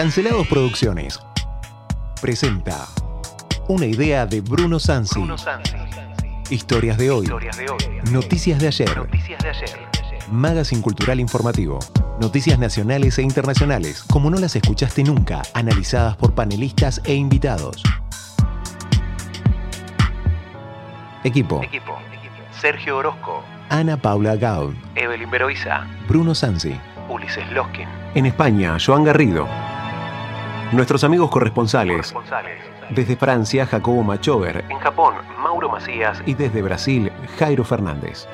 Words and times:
Cancelados 0.00 0.46
Producciones. 0.46 1.20
Presenta 2.22 2.86
una 3.68 3.84
idea 3.84 4.24
de 4.24 4.40
Bruno 4.40 4.78
Sansi. 4.78 5.20
Historias 6.48 6.96
de 6.96 7.10
hoy. 7.10 7.28
Noticias 8.10 8.58
de 8.60 8.68
ayer. 8.68 8.88
Magazine 10.32 10.80
Cultural 10.80 11.20
Informativo. 11.20 11.80
Noticias 12.18 12.58
nacionales 12.58 13.18
e 13.18 13.22
internacionales, 13.22 14.02
como 14.02 14.30
no 14.30 14.38
las 14.38 14.56
escuchaste 14.56 15.04
nunca, 15.04 15.42
analizadas 15.52 16.16
por 16.16 16.34
panelistas 16.34 17.02
e 17.04 17.12
invitados. 17.12 17.82
Equipo. 21.24 21.60
Sergio 22.58 22.96
Orozco, 22.96 23.44
Ana 23.68 23.98
Paula 23.98 24.36
Gaud. 24.36 24.72
Evelyn 24.94 25.30
Beroiza, 25.30 25.86
Bruno 26.08 26.34
Sansi. 26.34 26.74
Ulises 27.10 27.52
Loskin. 27.52 27.86
En 28.14 28.24
España, 28.24 28.78
Joan 28.82 29.04
Garrido. 29.04 29.46
Nuestros 30.72 31.02
amigos 31.02 31.30
corresponsales. 31.30 32.12
Corresponsales. 32.12 32.62
Desde 32.90 33.16
Francia, 33.16 33.66
Jacobo 33.66 34.04
Machover. 34.04 34.64
En 34.68 34.78
Japón, 34.78 35.14
Mauro 35.42 35.68
Macías. 35.68 36.22
Y 36.26 36.34
desde 36.34 36.62
Brasil, 36.62 37.10
Jairo 37.38 37.64
Fernández. 37.64 38.28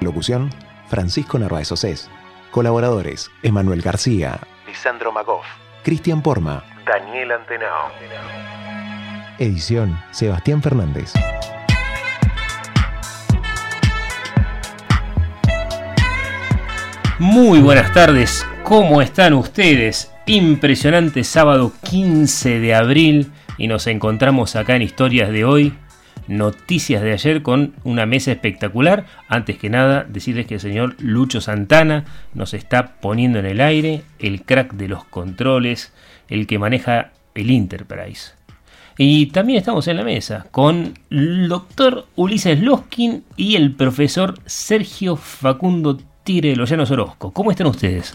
Locución, 0.00 0.50
Francisco 0.88 1.38
Narváez 1.38 1.72
Océs. 1.72 2.10
Colaboradores, 2.50 3.30
Emanuel 3.42 3.80
García, 3.80 4.38
Lisandro 4.66 5.12
Magoff. 5.12 5.46
Cristian 5.82 6.20
Porma. 6.20 6.62
Daniel 6.86 7.32
Antenao. 7.32 7.88
Edición, 9.38 9.98
Sebastián 10.10 10.62
Fernández. 10.62 11.14
Muy 17.20 17.60
buenas 17.60 17.92
tardes, 17.92 18.44
¿cómo 18.64 19.00
están 19.00 19.34
ustedes? 19.34 20.12
Impresionante 20.26 21.22
sábado 21.22 21.72
15 21.88 22.58
de 22.58 22.74
abril 22.74 23.30
y 23.56 23.68
nos 23.68 23.86
encontramos 23.86 24.56
acá 24.56 24.74
en 24.74 24.82
Historias 24.82 25.30
de 25.30 25.44
hoy, 25.44 25.74
noticias 26.26 27.02
de 27.02 27.12
ayer 27.12 27.42
con 27.42 27.74
una 27.84 28.04
mesa 28.04 28.32
espectacular. 28.32 29.06
Antes 29.28 29.58
que 29.58 29.70
nada, 29.70 30.02
decirles 30.08 30.46
que 30.48 30.54
el 30.54 30.60
señor 30.60 30.96
Lucho 30.98 31.40
Santana 31.40 32.04
nos 32.34 32.52
está 32.52 32.96
poniendo 32.96 33.38
en 33.38 33.46
el 33.46 33.60
aire, 33.60 34.02
el 34.18 34.42
crack 34.42 34.72
de 34.72 34.88
los 34.88 35.04
controles, 35.04 35.92
el 36.28 36.48
que 36.48 36.58
maneja 36.58 37.12
el 37.36 37.48
Enterprise. 37.48 38.32
Y 38.98 39.26
también 39.26 39.60
estamos 39.60 39.86
en 39.86 39.98
la 39.98 40.04
mesa 40.04 40.46
con 40.50 40.94
el 41.10 41.48
doctor 41.48 42.08
Ulises 42.16 42.60
Loskin 42.60 43.22
y 43.36 43.54
el 43.54 43.70
profesor 43.70 44.34
Sergio 44.46 45.14
Facundo 45.14 46.00
Tigre 46.24 46.54
Llanos 46.56 46.90
Orozco. 46.90 47.30
¿Cómo 47.32 47.50
están 47.50 47.66
ustedes? 47.66 48.14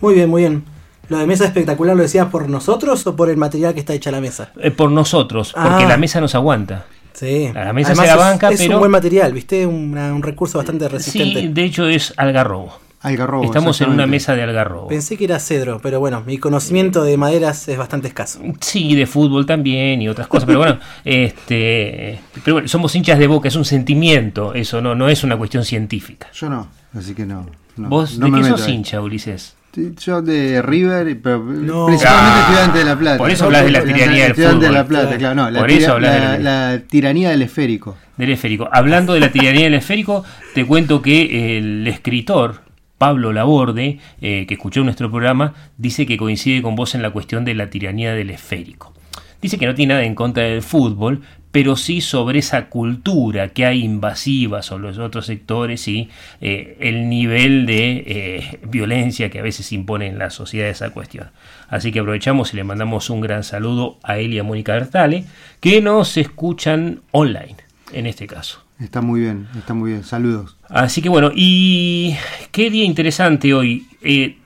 Muy 0.00 0.14
bien, 0.14 0.28
muy 0.28 0.42
bien. 0.42 0.64
¿Lo 1.08 1.18
de 1.18 1.26
mesa 1.26 1.44
espectacular 1.44 1.94
lo 1.96 2.02
decías 2.02 2.26
por 2.26 2.48
nosotros 2.48 3.06
o 3.06 3.14
por 3.14 3.30
el 3.30 3.36
material 3.36 3.74
que 3.74 3.80
está 3.80 3.92
hecha 3.94 4.10
la 4.10 4.20
mesa? 4.20 4.50
Eh, 4.60 4.70
por 4.70 4.90
nosotros, 4.90 5.52
porque 5.52 5.84
Ah. 5.84 5.88
la 5.88 5.96
mesa 5.96 6.20
nos 6.20 6.34
aguanta. 6.34 6.86
Sí. 7.12 7.50
La 7.54 7.72
mesa 7.72 7.90
Además, 7.92 7.96
se 7.96 8.06
la 8.06 8.12
es- 8.12 8.18
banca, 8.18 8.50
es, 8.50 8.58
pero- 8.60 8.74
un 8.74 8.78
buen 8.80 8.90
material, 8.90 9.32
¿viste? 9.32 9.66
Una- 9.66 10.12
un 10.12 10.22
recurso 10.22 10.58
bastante 10.58 10.88
resistente. 10.88 11.40
Sí, 11.42 11.48
de 11.48 11.64
hecho 11.64 11.86
es 11.86 12.12
algarrobo. 12.16 12.76
Algarrobo. 13.04 13.44
Estamos 13.44 13.80
en 13.82 13.90
una 13.90 14.06
mesa 14.06 14.34
de 14.34 14.42
algarrobo. 14.42 14.88
Pensé 14.88 15.16
que 15.16 15.24
era 15.24 15.38
cedro, 15.38 15.78
pero 15.82 16.00
bueno, 16.00 16.22
mi 16.26 16.38
conocimiento 16.38 17.04
de 17.04 17.16
maderas 17.16 17.68
es 17.68 17.78
bastante 17.78 18.08
escaso. 18.08 18.40
Sí, 18.60 18.94
de 18.96 19.06
fútbol 19.06 19.46
también 19.46 20.02
y 20.02 20.08
otras 20.08 20.26
cosas, 20.26 20.46
pero 20.46 20.58
bueno, 20.58 20.78
este, 21.04 22.20
pero 22.44 22.54
bueno, 22.56 22.68
somos 22.68 22.94
hinchas 22.94 23.18
de 23.18 23.26
boca, 23.26 23.48
es 23.48 23.56
un 23.56 23.64
sentimiento, 23.64 24.54
eso 24.54 24.80
no, 24.80 24.94
no 24.94 25.08
es 25.08 25.22
una 25.24 25.36
cuestión 25.36 25.64
científica. 25.64 26.28
Yo 26.34 26.48
no, 26.48 26.68
así 26.96 27.14
que 27.14 27.26
no. 27.26 27.46
no, 27.76 27.88
¿Vos 27.88 28.18
no 28.18 28.26
de 28.26 28.32
me 28.32 28.38
qué 28.38 28.44
meto 28.44 28.58
sos 28.58 28.66
ahí. 28.68 28.74
hincha, 28.74 29.00
Ulises? 29.00 29.54
Yo 29.98 30.22
de 30.22 30.62
River, 30.62 31.20
pero 31.20 31.38
No. 31.40 31.86
principalmente 31.86 32.06
Ah, 32.06 32.40
estudiante 32.46 32.78
de 32.78 32.84
La 32.84 32.96
Plata. 32.96 33.18
por 33.18 33.30
eso 33.30 33.44
hablas 33.46 33.64
de 33.64 33.70
la 33.72 33.82
tiranía 33.82 34.22
del 34.22 34.30
Estudiante 34.30 34.66
de 34.66 34.72
La 34.72 34.84
fútbol. 34.84 35.00
Plata, 35.00 35.18
claro. 35.18 35.34
No, 35.34 35.50
la, 35.50 35.58
Por 35.58 35.70
eso 35.72 35.94
de 35.96 36.00
la, 36.00 36.38
la- 36.38 36.70
la 36.72 36.78
tiranía 36.78 37.30
del 37.30 37.42
esférico. 37.42 37.96
Del 38.16 38.30
esférico. 38.30 38.68
Hablando 38.70 39.14
de 39.14 39.20
la 39.20 39.32
tiranía 39.32 39.64
del 39.64 39.74
esférico, 39.74 40.24
te 40.54 40.64
cuento 40.64 41.02
que 41.02 41.58
el 41.58 41.88
escritor 41.88 42.60
Pablo 43.04 43.34
Laborde, 43.34 43.98
eh, 44.22 44.46
que 44.48 44.54
escuchó 44.54 44.82
nuestro 44.82 45.10
programa, 45.10 45.52
dice 45.76 46.06
que 46.06 46.16
coincide 46.16 46.62
con 46.62 46.74
vos 46.74 46.94
en 46.94 47.02
la 47.02 47.10
cuestión 47.10 47.44
de 47.44 47.54
la 47.54 47.68
tiranía 47.68 48.14
del 48.14 48.30
esférico. 48.30 48.94
Dice 49.42 49.58
que 49.58 49.66
no 49.66 49.74
tiene 49.74 49.92
nada 49.92 50.06
en 50.06 50.14
contra 50.14 50.44
del 50.44 50.62
fútbol, 50.62 51.20
pero 51.50 51.76
sí 51.76 52.00
sobre 52.00 52.38
esa 52.38 52.70
cultura 52.70 53.50
que 53.50 53.66
hay 53.66 53.84
invasiva 53.84 54.62
sobre 54.62 54.84
los 54.84 54.96
otros 54.96 55.26
sectores 55.26 55.86
y 55.86 56.08
eh, 56.40 56.78
el 56.80 57.10
nivel 57.10 57.66
de 57.66 58.04
eh, 58.06 58.58
violencia 58.66 59.28
que 59.28 59.40
a 59.40 59.42
veces 59.42 59.70
impone 59.72 60.06
en 60.06 60.18
la 60.18 60.30
sociedad 60.30 60.70
esa 60.70 60.88
cuestión. 60.88 61.28
Así 61.68 61.92
que 61.92 62.00
aprovechamos 62.00 62.54
y 62.54 62.56
le 62.56 62.64
mandamos 62.64 63.10
un 63.10 63.20
gran 63.20 63.44
saludo 63.44 63.98
a 64.02 64.16
él 64.16 64.32
y 64.32 64.38
a 64.38 64.44
Mónica 64.44 64.72
Bertale, 64.72 65.26
que 65.60 65.82
nos 65.82 66.16
escuchan 66.16 67.02
online, 67.10 67.56
en 67.92 68.06
este 68.06 68.26
caso. 68.26 68.63
Está 68.80 69.00
muy 69.00 69.20
bien, 69.20 69.46
está 69.56 69.72
muy 69.74 69.92
bien. 69.92 70.04
Saludos. 70.04 70.56
Así 70.68 71.00
que 71.00 71.08
bueno, 71.08 71.30
y 71.34 72.16
qué 72.50 72.70
día 72.70 72.84
interesante 72.84 73.54
hoy. 73.54 73.86
Eh, 74.02 74.36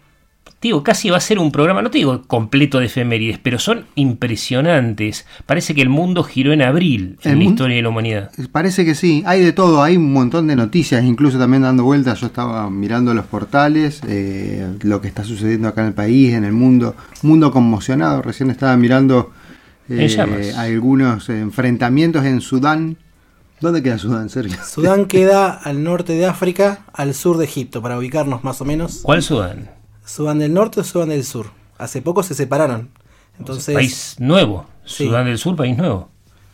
digo, 0.61 0.83
casi 0.83 1.09
va 1.11 1.17
a 1.17 1.21
ser 1.21 1.39
un 1.39 1.53
programa, 1.53 1.83
no 1.83 1.91
te 1.91 1.99
digo 1.99 2.23
completo 2.27 2.79
de 2.79 2.87
efemérides, 2.87 3.39
pero 3.39 3.59
son 3.59 3.87
impresionantes. 3.95 5.27
Parece 5.47 5.75
que 5.75 5.83
el 5.83 5.89
mundo 5.89 6.25
giró 6.25 6.53
en 6.53 6.63
abril 6.63 7.19
en 7.23 7.39
la 7.39 7.45
historia 7.45 7.77
de 7.77 7.83
la 7.83 7.89
humanidad. 7.89 8.31
Parece 8.53 8.85
que 8.85 8.95
sí, 8.95 9.23
hay 9.27 9.43
de 9.43 9.53
todo, 9.53 9.83
hay 9.83 9.97
un 9.97 10.13
montón 10.13 10.47
de 10.47 10.57
noticias, 10.57 11.05
incluso 11.05 11.39
también 11.39 11.63
dando 11.63 11.85
vueltas. 11.85 12.21
Yo 12.21 12.27
estaba 12.27 12.69
mirando 12.71 13.15
los 13.15 13.27
portales, 13.27 14.03
eh, 14.09 14.67
lo 14.83 15.01
que 15.01 15.09
está 15.09 15.25
sucediendo 15.25 15.69
acá 15.69 15.83
en 15.83 15.89
el 15.89 15.95
país, 15.95 16.35
en 16.35 16.45
el 16.45 16.53
mundo, 16.53 16.97
mundo 17.23 17.51
conmocionado. 17.53 18.23
Recién 18.23 18.51
estaba 18.51 18.77
mirando 18.77 19.33
eh, 19.89 20.53
algunos 20.57 21.29
enfrentamientos 21.29 22.25
en 22.25 22.41
Sudán. 22.41 22.97
¿Dónde 23.61 23.83
queda 23.83 23.99
Sudán, 23.99 24.29
Sergio? 24.29 24.57
Sudán 24.65 25.07
queda 25.07 25.51
al 25.51 25.83
norte 25.83 26.13
de 26.13 26.27
África, 26.27 26.85
al 26.93 27.15
sur 27.15 27.37
de 27.39 27.45
Egipto, 27.45 27.83
para 27.83 27.99
ubicarnos 27.99 28.45
más 28.45 28.61
o 28.61 28.65
menos. 28.65 29.01
¿Cuál 29.03 29.23
Sudán? 29.23 29.71
Sudán 30.05 30.39
del 30.39 30.55
norte 30.55 30.81
o 30.81 30.85
Sudán 30.85 31.09
del 31.09 31.25
sur. 31.25 31.47
Hace 31.77 32.03
poco 32.03 32.23
se 32.23 32.35
separaron. 32.35 32.91
Entonces, 33.39 33.75
país 33.75 34.17
nuevo. 34.19 34.67
Sí. 34.85 35.07
Sudán 35.07 35.27
del 35.27 35.39
Sur, 35.39 35.55
país 35.55 35.77
nuevo. 35.77 36.09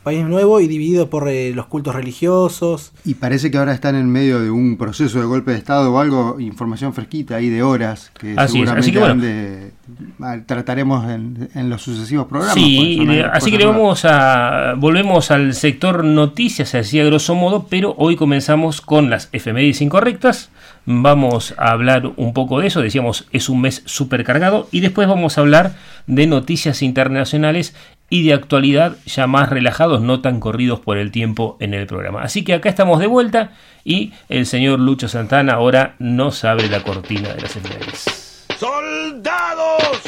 País 0.04 0.24
nuevo 0.24 0.60
y 0.60 0.68
dividido 0.68 1.10
por 1.10 1.28
eh, 1.28 1.52
los 1.54 1.66
cultos 1.66 1.94
religiosos. 1.96 2.92
Y 3.04 3.14
parece 3.14 3.50
que 3.50 3.58
ahora 3.58 3.72
están 3.74 3.96
en 3.96 4.08
medio 4.08 4.38
de 4.40 4.50
un 4.50 4.76
proceso 4.76 5.18
de 5.18 5.24
golpe 5.26 5.50
de 5.52 5.58
Estado 5.58 5.92
o 5.92 5.98
algo, 5.98 6.38
información 6.38 6.94
fresquita 6.94 7.36
ahí 7.36 7.48
de 7.48 7.62
horas, 7.64 8.12
que 8.18 8.34
Así 8.36 8.60
es, 8.60 8.68
seguramente 8.68 8.80
así 8.80 8.92
que 8.92 8.98
bueno. 9.00 9.22
de- 9.22 9.72
ah, 10.20 10.36
trataremos 10.46 11.10
en, 11.10 11.48
en 11.54 11.70
los 11.70 11.82
sucesivos 11.82 12.26
programas. 12.26 12.54
Sí, 12.54 13.04
de- 13.06 13.24
así 13.24 13.50
que 13.50 13.58
le 13.58 13.66
vamos 13.66 14.04
a 14.04 14.74
volvemos 14.76 15.30
al 15.30 15.54
sector 15.54 16.04
noticias, 16.04 16.74
así 16.74 17.00
a 17.00 17.04
grosso 17.04 17.34
modo, 17.34 17.66
pero 17.68 17.94
hoy 17.98 18.14
comenzamos 18.16 18.80
con 18.80 19.10
las 19.10 19.28
efemérides 19.32 19.80
incorrectas. 19.80 20.50
Vamos 20.86 21.54
a 21.56 21.70
hablar 21.70 22.12
un 22.16 22.34
poco 22.34 22.60
de 22.60 22.66
eso, 22.66 22.82
decíamos, 22.82 23.26
es 23.32 23.48
un 23.48 23.62
mes 23.62 23.82
súper 23.86 24.22
cargado 24.22 24.68
y 24.70 24.80
después 24.80 25.08
vamos 25.08 25.38
a 25.38 25.40
hablar 25.40 25.76
de 26.06 26.26
noticias 26.26 26.82
internacionales 26.82 27.74
y 28.14 28.22
de 28.22 28.32
actualidad 28.32 28.96
ya 29.06 29.26
más 29.26 29.48
relajados, 29.48 30.00
no 30.00 30.20
tan 30.20 30.38
corridos 30.38 30.78
por 30.78 30.98
el 30.98 31.10
tiempo 31.10 31.56
en 31.58 31.74
el 31.74 31.88
programa. 31.88 32.22
Así 32.22 32.44
que 32.44 32.54
acá 32.54 32.68
estamos 32.68 33.00
de 33.00 33.08
vuelta 33.08 33.50
y 33.82 34.12
el 34.28 34.46
señor 34.46 34.78
Lucho 34.78 35.08
Santana 35.08 35.54
ahora 35.54 35.96
nos 35.98 36.44
abre 36.44 36.68
la 36.68 36.84
cortina 36.84 37.30
de 37.30 37.40
las 37.40 37.56
efemérides. 37.56 38.46
¡Soldados! 38.56 40.00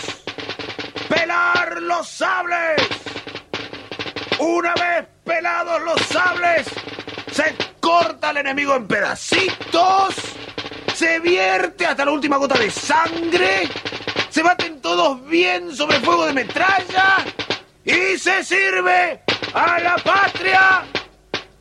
¡Pelar 1.09 1.83
los 1.83 2.07
sables! 2.07 2.77
Una 4.39 4.73
vez 4.75 5.09
pelados 5.25 5.83
los 5.83 6.01
sables, 6.03 6.69
se 7.33 7.57
corta 7.81 8.29
al 8.29 8.37
enemigo 8.37 8.77
en 8.77 8.87
pedacitos, 8.87 10.15
se 10.95 11.19
vierte 11.19 11.85
hasta 11.85 12.05
la 12.05 12.13
última 12.13 12.37
gota 12.37 12.57
de 12.57 12.71
sangre, 12.71 13.69
se 14.31 14.45
baten 14.45 14.81
todos 14.81 15.27
bien 15.27 15.75
sobre 15.75 15.99
fuego 15.99 16.25
de 16.27 16.35
metralla 16.35 17.25
y 17.87 18.19
se 18.19 18.43
sirve 18.43 19.23
a 19.55 19.79
la 19.79 19.97
patria 19.97 20.85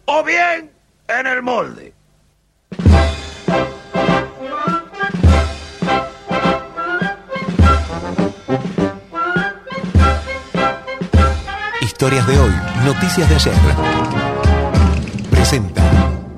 o 0.05 0.23
bien 0.23 0.71
en 1.07 1.27
el 1.27 1.43
molde. 1.43 1.93
Historias 11.81 12.27
de 12.27 12.39
hoy, 12.39 12.53
noticias 12.83 13.29
de 13.29 13.35
ayer. 13.35 13.53
Presenta 15.29 15.83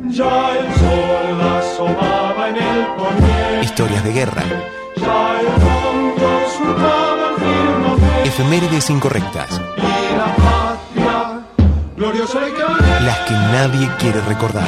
Ya 0.09 0.51
el 0.51 0.75
sol 0.75 1.41
asomaba 1.41 2.49
en 2.49 2.57
el 2.57 2.85
poniente, 2.87 3.63
Historias 3.63 4.03
de 4.03 4.11
guerra, 4.13 4.43
Efemérides 8.39 8.91
incorrectas. 8.91 9.59
Las 11.97 13.17
que 13.21 13.33
nadie 13.33 13.89
quiere 13.97 14.21
recordar. 14.21 14.63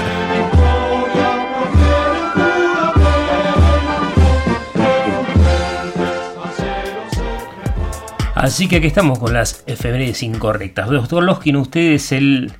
Así 8.33 8.67
que 8.67 8.77
aquí 8.77 8.87
estamos 8.87 9.19
con 9.19 9.33
las 9.33 9.63
efemérides 9.67 10.23
incorrectas. 10.23 10.89
Los 10.89 11.07
Doloskin, 11.07 11.57
ustedes 11.57 12.11
el 12.11 12.51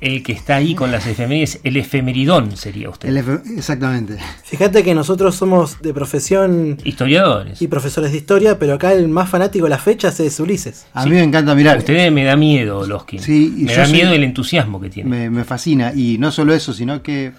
el 0.00 0.22
que 0.22 0.32
está 0.32 0.56
ahí 0.56 0.74
con 0.74 0.90
las 0.90 1.06
efemérides, 1.06 1.60
el 1.62 1.76
efemeridón 1.76 2.56
sería 2.56 2.88
usted. 2.88 3.08
El 3.10 3.18
efe- 3.18 3.42
exactamente. 3.58 4.16
Fíjate 4.44 4.82
que 4.82 4.94
nosotros 4.94 5.34
somos 5.36 5.80
de 5.82 5.92
profesión 5.92 6.78
Historiadores. 6.84 7.60
y 7.60 7.68
profesores 7.68 8.10
de 8.12 8.16
historia, 8.18 8.58
pero 8.58 8.74
acá 8.74 8.92
el 8.92 9.08
más 9.08 9.28
fanático 9.28 9.64
de 9.66 9.70
las 9.70 9.82
fechas 9.82 10.18
es 10.20 10.40
Ulises. 10.40 10.86
A 10.94 11.04
mí 11.04 11.10
me 11.12 11.22
encanta 11.22 11.54
mirar. 11.54 11.78
Usted 11.78 12.10
me 12.10 12.24
da 12.24 12.36
miedo, 12.36 12.86
Loskin. 12.86 13.20
Sí, 13.20 13.52
me 13.58 13.74
da 13.74 13.84
soy- 13.84 13.92
miedo 13.94 14.12
el 14.12 14.24
entusiasmo 14.24 14.80
que 14.80 14.88
tiene. 14.90 15.10
Me, 15.10 15.30
me 15.30 15.44
fascina. 15.44 15.92
Y 15.94 16.16
no 16.18 16.30
solo 16.32 16.54
eso, 16.54 16.72
sino 16.72 17.02
que 17.02 17.32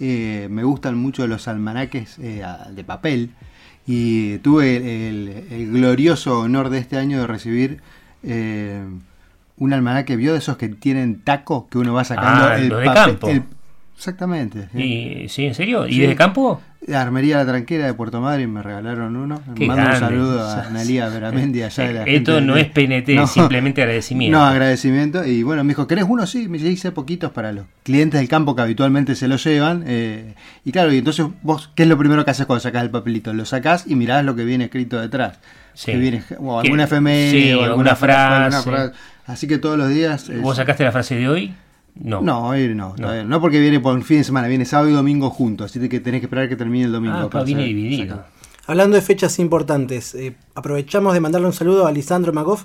eh, 0.00 0.46
me 0.50 0.64
gustan 0.64 0.96
mucho 0.96 1.26
los 1.26 1.48
almanaques 1.48 2.16
eh, 2.20 2.42
de 2.70 2.84
papel. 2.84 3.30
Y 3.86 4.38
tuve 4.38 4.76
el, 5.08 5.28
el- 5.28 5.52
el 5.52 5.72
glorioso 5.72 6.40
honor 6.40 6.70
de 6.70 6.78
este 6.78 6.96
año 6.96 7.20
de 7.20 7.26
recibir 7.26 7.80
eh, 8.22 8.82
un 9.58 9.72
almanaque, 9.72 10.16
¿vio 10.16 10.32
de 10.32 10.38
esos 10.38 10.56
que 10.56 10.68
tienen 10.68 11.20
taco? 11.22 11.68
Que 11.68 11.78
uno 11.78 11.94
va 11.94 12.04
sacando 12.04 12.46
Ah, 12.46 12.56
el 12.58 12.68
lo 12.68 12.78
de 12.78 12.86
papel- 12.86 12.94
campo. 13.12 13.28
el- 13.28 13.42
exactamente. 13.96 14.68
sí. 14.74 14.82
Y, 14.82 15.28
¿Sí, 15.28 15.46
en 15.46 15.54
serio? 15.54 15.86
¿Y 15.86 15.94
Sí. 15.94 16.00
desde 16.00 16.16
campo? 16.16 16.60
La 16.86 17.02
Armería 17.02 17.38
La 17.38 17.46
Tranquera 17.46 17.84
de 17.86 17.94
Puerto 17.94 18.20
Madryn 18.20 18.52
me 18.52 18.62
regalaron 18.62 19.16
uno. 19.16 19.40
Qué 19.56 19.66
Mando 19.66 19.90
un 19.90 19.96
saludo 19.98 20.46
a 20.46 20.62
Analia 20.68 21.08
Veramendi 21.08 21.62
allá 21.62 21.84
de 21.84 21.92
la 21.94 22.04
Esto 22.04 22.34
gente 22.34 22.46
no 22.46 22.54
de- 22.54 22.60
es 22.60 22.66
PNT, 22.68 23.08
No. 23.16 23.24
es 23.24 23.30
simplemente 23.30 23.82
agradecimiento. 23.82 24.38
No, 24.38 24.44
agradecimiento. 24.44 25.24
Y 25.24 25.42
bueno, 25.42 25.64
me 25.64 25.70
dijo, 25.70 25.88
¿querés 25.88 26.04
uno? 26.08 26.26
Sí, 26.28 26.48
me 26.48 26.58
hice 26.58 26.92
poquitos 26.92 27.32
para 27.32 27.50
los 27.50 27.64
clientes 27.82 28.20
del 28.20 28.28
campo 28.28 28.54
que 28.54 28.62
habitualmente 28.62 29.16
se 29.16 29.26
lo 29.26 29.34
llevan. 29.36 29.82
eh, 29.86 30.34
y 30.64 30.70
claro, 30.70 30.92
y 30.92 30.98
entonces 30.98 31.26
vos, 31.42 31.72
¿qué 31.74 31.82
es 31.84 31.88
lo 31.88 31.98
primero 31.98 32.24
que 32.24 32.30
haces 32.30 32.46
cuando 32.46 32.60
sacás 32.60 32.84
el 32.84 32.90
papelito? 32.90 33.32
Lo 33.32 33.44
sacás 33.46 33.84
y 33.88 33.96
mirás 33.96 34.24
lo 34.24 34.36
que 34.36 34.44
viene 34.44 34.64
escrito 34.66 35.00
detrás. 35.00 35.40
Sí. 35.74 35.90
Que 35.90 35.98
viene, 35.98 36.22
o 36.38 36.60
alguna 36.60 36.86
sí, 36.86 37.52
o 37.52 37.62
alguna 37.64 37.66
alguna 37.70 37.96
fra- 37.96 38.26
frase. 38.50 38.56
alguna 38.70 38.92
Así 39.26 39.46
que 39.48 39.58
todos 39.58 39.76
los 39.78 39.88
días... 39.88 40.28
es- 40.28 40.40
¿Vos 40.40 40.56
sacaste 40.56 40.84
la 40.84 40.92
frase 40.92 41.16
de 41.16 41.28
hoy? 41.28 41.54
No. 41.94 42.20
No, 42.20 42.48
hoy 42.48 42.68
no, 42.74 42.94
todavía 42.94 43.22
no. 43.22 43.28
No 43.30 43.40
porque 43.40 43.58
viene 43.58 43.80
por 43.80 44.00
fin 44.02 44.18
de 44.18 44.24
semana, 44.24 44.48
viene 44.48 44.64
sábado 44.66 44.90
y 44.90 44.92
domingo 44.92 45.30
juntos, 45.30 45.70
así 45.70 45.88
que 45.88 45.98
tenés 46.00 46.20
que 46.20 46.26
esperar 46.26 46.48
que 46.48 46.56
termine 46.56 46.84
el 46.84 46.92
domingo. 46.92 47.16
Ah, 47.16 47.30
para 47.30 47.44
viene 47.44 47.64
dividido. 47.64 48.24
Hablando 48.66 48.96
de 48.96 49.02
fechas 49.02 49.38
importantes, 49.38 50.14
eh, 50.14 50.36
aprovechamos 50.54 51.14
de 51.14 51.20
mandarle 51.20 51.46
un 51.46 51.52
saludo 51.52 51.86
a 51.86 51.92
Lisandro 51.92 52.32
Magoff, 52.32 52.64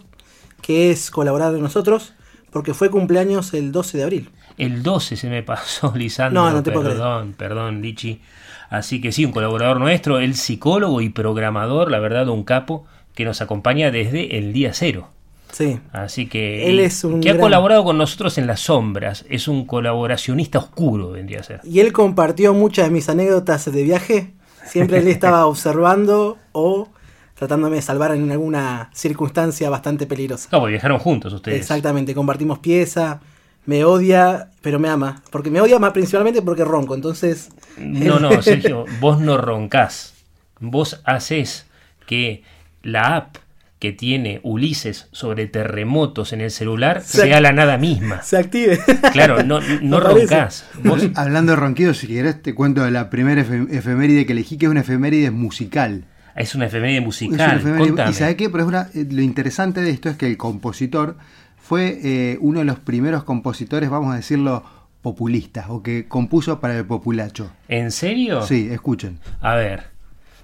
que 0.61 0.91
es 0.91 1.11
colaborador 1.11 1.55
de 1.55 1.61
nosotros, 1.61 2.13
porque 2.51 2.73
fue 2.73 2.89
cumpleaños 2.89 3.53
el 3.53 3.71
12 3.71 3.97
de 3.99 4.03
abril. 4.03 4.29
El 4.57 4.83
12 4.83 5.15
se 5.15 5.29
me 5.29 5.43
pasó, 5.43 5.93
Lisandro. 5.95 6.43
No, 6.43 6.51
no 6.51 6.61
te 6.63 6.71
puedo 6.71 6.83
creer. 6.85 6.97
Perdón, 6.97 7.33
perdón, 7.37 7.81
Lichi. 7.81 8.21
Así 8.69 8.99
que 8.99 9.11
sí, 9.11 9.23
un 9.25 9.31
colaborador 9.31 9.79
nuestro, 9.79 10.19
el 10.19 10.35
psicólogo 10.35 10.99
y 11.01 11.09
programador, 11.09 11.89
la 11.91 11.99
verdad, 11.99 12.27
un 12.29 12.43
capo, 12.43 12.85
que 13.15 13.23
nos 13.25 13.41
acompaña 13.41 13.91
desde 13.91 14.37
el 14.37 14.51
día 14.53 14.73
cero. 14.73 15.09
Sí. 15.51 15.79
Así 15.91 16.27
que. 16.27 16.69
Él 16.69 16.79
es 16.79 17.03
un 17.03 17.21
que 17.21 17.31
ha 17.31 17.37
colaborado 17.37 17.83
con 17.83 17.97
nosotros 17.97 18.37
en 18.37 18.47
las 18.47 18.61
sombras. 18.61 19.25
Es 19.29 19.47
un 19.47 19.65
colaboracionista 19.65 20.59
oscuro, 20.59 21.11
vendría 21.11 21.41
a 21.41 21.43
ser. 21.43 21.61
Y 21.63 21.79
él 21.79 21.91
compartió 21.91 22.53
muchas 22.53 22.87
de 22.87 22.91
mis 22.91 23.09
anécdotas 23.09 23.71
de 23.71 23.83
viaje. 23.83 24.33
Siempre 24.65 24.99
él 24.99 25.07
estaba 25.09 25.45
observando 25.45 26.37
o 26.51 26.89
tratándome 27.35 27.77
de 27.77 27.81
salvar 27.81 28.13
en 28.13 28.31
alguna 28.31 28.91
circunstancia 28.93 29.69
bastante 29.69 30.05
peligrosa. 30.05 30.49
No, 30.51 30.59
porque 30.59 30.73
viajaron 30.73 30.99
juntos 30.99 31.33
ustedes. 31.33 31.59
Exactamente, 31.59 32.13
compartimos 32.13 32.59
pieza. 32.59 33.19
Me 33.65 33.83
odia, 33.83 34.49
pero 34.61 34.79
me 34.79 34.89
ama. 34.89 35.21
Porque 35.31 35.49
me 35.51 35.61
odia 35.61 35.79
más 35.79 35.91
principalmente 35.91 36.41
porque 36.41 36.65
ronco. 36.65 36.95
Entonces. 36.95 37.49
No, 37.77 38.19
no, 38.19 38.41
Sergio, 38.43 38.85
vos 38.99 39.19
no 39.19 39.37
roncás. 39.37 40.13
Vos 40.59 41.01
haces 41.03 41.65
que 42.05 42.43
la 42.83 43.15
app 43.15 43.37
que 43.81 43.91
tiene 43.91 44.39
Ulises 44.43 45.07
sobre 45.11 45.47
terremotos 45.47 46.33
en 46.33 46.41
el 46.41 46.51
celular 46.51 47.01
Se- 47.01 47.23
sea 47.23 47.41
la 47.41 47.51
nada 47.51 47.79
misma. 47.79 48.21
Se 48.21 48.37
active. 48.37 48.79
Claro, 49.11 49.41
no, 49.43 49.59
no 49.81 49.99
roncás. 49.99 50.65
Vos, 50.83 51.01
Hablando 51.15 51.53
de 51.53 51.55
ronquidos, 51.55 51.97
si 51.97 52.05
querés 52.05 52.41
te 52.43 52.53
cuento 52.53 52.83
de 52.83 52.91
la 52.91 53.09
primera 53.09 53.41
efe- 53.43 53.67
efeméride 53.75 54.27
que 54.27 54.33
elegí, 54.33 54.57
que 54.59 54.67
es 54.67 54.71
una 54.71 54.81
efeméride 54.81 55.31
musical. 55.31 56.05
es 56.35 56.53
una 56.53 56.67
efeméride 56.67 56.97
Es 56.97 57.01
una 57.01 57.05
musical. 57.07 57.57
efeméride-. 57.59 58.09
¿Y 58.11 58.13
sabe 58.13 58.35
qué? 58.35 58.51
Pero 58.51 58.63
es 58.65 58.67
una, 58.69 58.87
lo 58.93 59.21
interesante 59.23 59.81
de 59.81 59.89
esto 59.89 60.09
es 60.09 60.15
que 60.15 60.27
el 60.27 60.37
compositor 60.37 61.17
fue 61.57 61.99
eh, 62.03 62.37
uno 62.39 62.59
de 62.59 62.65
los 62.65 62.77
primeros 62.77 63.23
compositores, 63.23 63.89
vamos 63.89 64.13
a 64.13 64.17
decirlo, 64.17 64.63
populistas, 65.01 65.65
o 65.69 65.81
que 65.81 66.07
compuso 66.07 66.59
para 66.59 66.77
el 66.77 66.85
populacho. 66.85 67.51
¿En 67.67 67.89
serio? 67.89 68.43
Sí, 68.43 68.69
escuchen. 68.71 69.17
A 69.41 69.55
ver, 69.55 69.85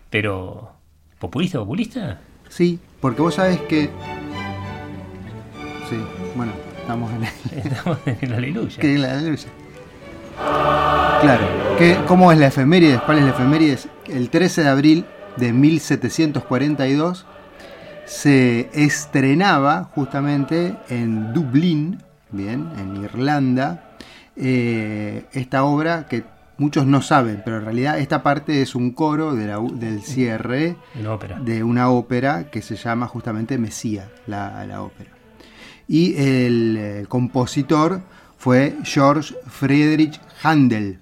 pero. 0.09 0.71
¿Populista, 1.19 1.59
populista? 1.59 2.19
Sí, 2.49 2.79
porque 2.99 3.21
vos 3.21 3.35
sabés 3.35 3.59
que... 3.61 3.89
Sí, 5.89 5.97
bueno, 6.35 6.51
estamos 6.79 7.11
en 7.13 7.23
el... 7.23 7.65
Estamos 7.71 7.97
en 8.05 8.29
la 8.29 8.37
aleluya. 8.37 8.77
que 8.79 8.97
la 8.97 9.13
aleluya. 9.13 9.47
Claro, 11.21 11.47
¿qué, 11.77 11.97
¿cómo 12.07 12.31
es 12.31 12.37
la 12.37 12.47
efeméride? 12.47 12.99
¿Cuál 13.05 13.19
es 13.19 13.23
la 13.23 13.29
efeméride? 13.31 13.77
El 14.07 14.29
13 14.29 14.63
de 14.63 14.69
abril 14.69 15.05
de 15.37 15.53
1742 15.53 17.25
se 18.05 18.69
estrenaba 18.73 19.85
justamente 19.95 20.75
en 20.89 21.33
Dublín, 21.33 22.03
bien, 22.31 22.69
en 22.77 23.03
Irlanda, 23.03 23.95
eh, 24.35 25.25
esta 25.33 25.63
obra 25.63 26.05
que 26.07 26.23
muchos 26.57 26.85
no 26.85 27.01
saben, 27.01 27.41
pero 27.45 27.57
en 27.57 27.65
realidad 27.65 27.99
esta 27.99 28.23
parte 28.23 28.61
es 28.61 28.75
un 28.75 28.91
coro 28.91 29.35
de 29.35 29.47
la- 29.47 29.59
del 29.73 30.01
cierre 30.01 30.75
de 31.41 31.63
una 31.63 31.89
ópera 31.89 32.49
que 32.49 32.61
se 32.61 32.75
llama 32.75 33.07
justamente 33.07 33.57
Mesía, 33.57 34.09
la, 34.27 34.65
la 34.65 34.81
ópera. 34.81 35.11
Y 35.87 36.15
el 36.17 37.05
compositor 37.07 38.01
fue 38.37 38.75
George 38.83 39.35
Friedrich 39.47 40.19
Handel, 40.43 40.99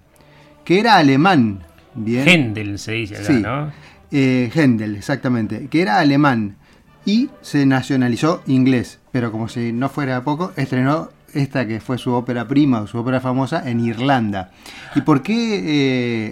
que 0.63 0.79
era 0.79 0.97
alemán, 0.97 1.63
bien. 1.93 2.27
Händel 2.27 2.77
se 2.79 2.91
dice 2.93 3.15
acá, 3.15 3.23
Sí. 3.25 3.33
¿no? 3.41 3.71
Eh, 4.11 4.51
Händel, 4.53 4.95
exactamente, 4.95 5.67
que 5.67 5.81
era 5.81 5.99
alemán 5.99 6.57
y 7.05 7.29
se 7.41 7.65
nacionalizó 7.65 8.41
inglés, 8.47 8.99
pero 9.11 9.31
como 9.31 9.47
si 9.49 9.71
no 9.73 9.89
fuera 9.89 10.23
poco, 10.23 10.53
estrenó 10.55 11.09
esta 11.35 11.67
que 11.67 11.79
fue 11.79 11.97
su 11.97 12.11
ópera 12.11 12.47
prima 12.47 12.81
o 12.81 12.87
su 12.87 12.97
ópera 12.97 13.19
famosa 13.21 13.69
en 13.69 13.79
Irlanda. 13.79 14.51
¿Y 14.95 15.01
por 15.01 15.21
qué 15.21 15.59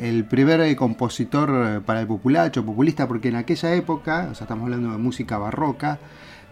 eh, 0.03 0.09
el 0.09 0.25
primer 0.25 0.61
eh, 0.61 0.75
compositor 0.75 1.49
eh, 1.77 1.79
para 1.85 2.01
el 2.01 2.07
populacho, 2.07 2.65
populista? 2.65 3.07
Porque 3.07 3.27
en 3.29 3.35
aquella 3.35 3.73
época, 3.75 4.29
o 4.31 4.35
sea, 4.35 4.45
estamos 4.45 4.63
hablando 4.65 4.91
de 4.91 4.97
música 4.97 5.37
barroca, 5.37 5.99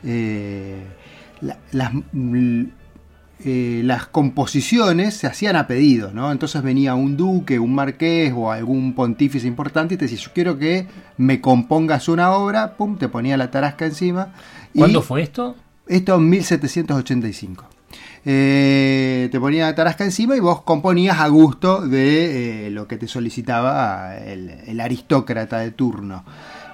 eh, 0.03 0.83
la- 1.41 1.57
las, 1.71 1.91
mm, 2.11 2.63
eh, 3.43 3.81
las 3.83 4.05
composiciones 4.05 5.15
se 5.15 5.25
hacían 5.25 5.55
a 5.55 5.65
pedido, 5.65 6.11
¿no? 6.13 6.31
Entonces 6.31 6.61
venía 6.61 6.93
un 6.93 7.17
duque, 7.17 7.57
un 7.57 7.73
marqués 7.73 8.31
o 8.35 8.51
algún 8.51 8.93
pontífice 8.93 9.47
importante 9.47 9.95
y 9.95 9.97
te 9.97 10.05
decía, 10.05 10.19
yo 10.19 10.31
quiero 10.33 10.59
que 10.59 10.87
me 11.17 11.41
compongas 11.41 12.07
una 12.07 12.31
obra, 12.33 12.77
pum, 12.77 12.97
te 12.97 13.07
ponía 13.09 13.37
la 13.37 13.49
tarasca 13.49 13.85
encima. 13.85 14.33
y 14.75 14.79
¿Cuándo 14.79 15.01
fue 15.01 15.23
esto? 15.23 15.55
Esto 15.87 16.15
en 16.17 16.29
1785. 16.29 17.65
Eh, 18.25 19.29
te 19.31 19.39
ponía 19.39 19.73
tarasca 19.73 20.03
encima 20.03 20.35
y 20.35 20.39
vos 20.39 20.61
componías 20.61 21.19
a 21.19 21.27
gusto 21.27 21.87
de 21.87 22.67
eh, 22.67 22.71
lo 22.71 22.87
que 22.87 22.97
te 22.97 23.07
solicitaba 23.07 24.17
el, 24.17 24.79
aristócrata 24.79 25.59
de 25.59 25.71
turno. 25.71 26.23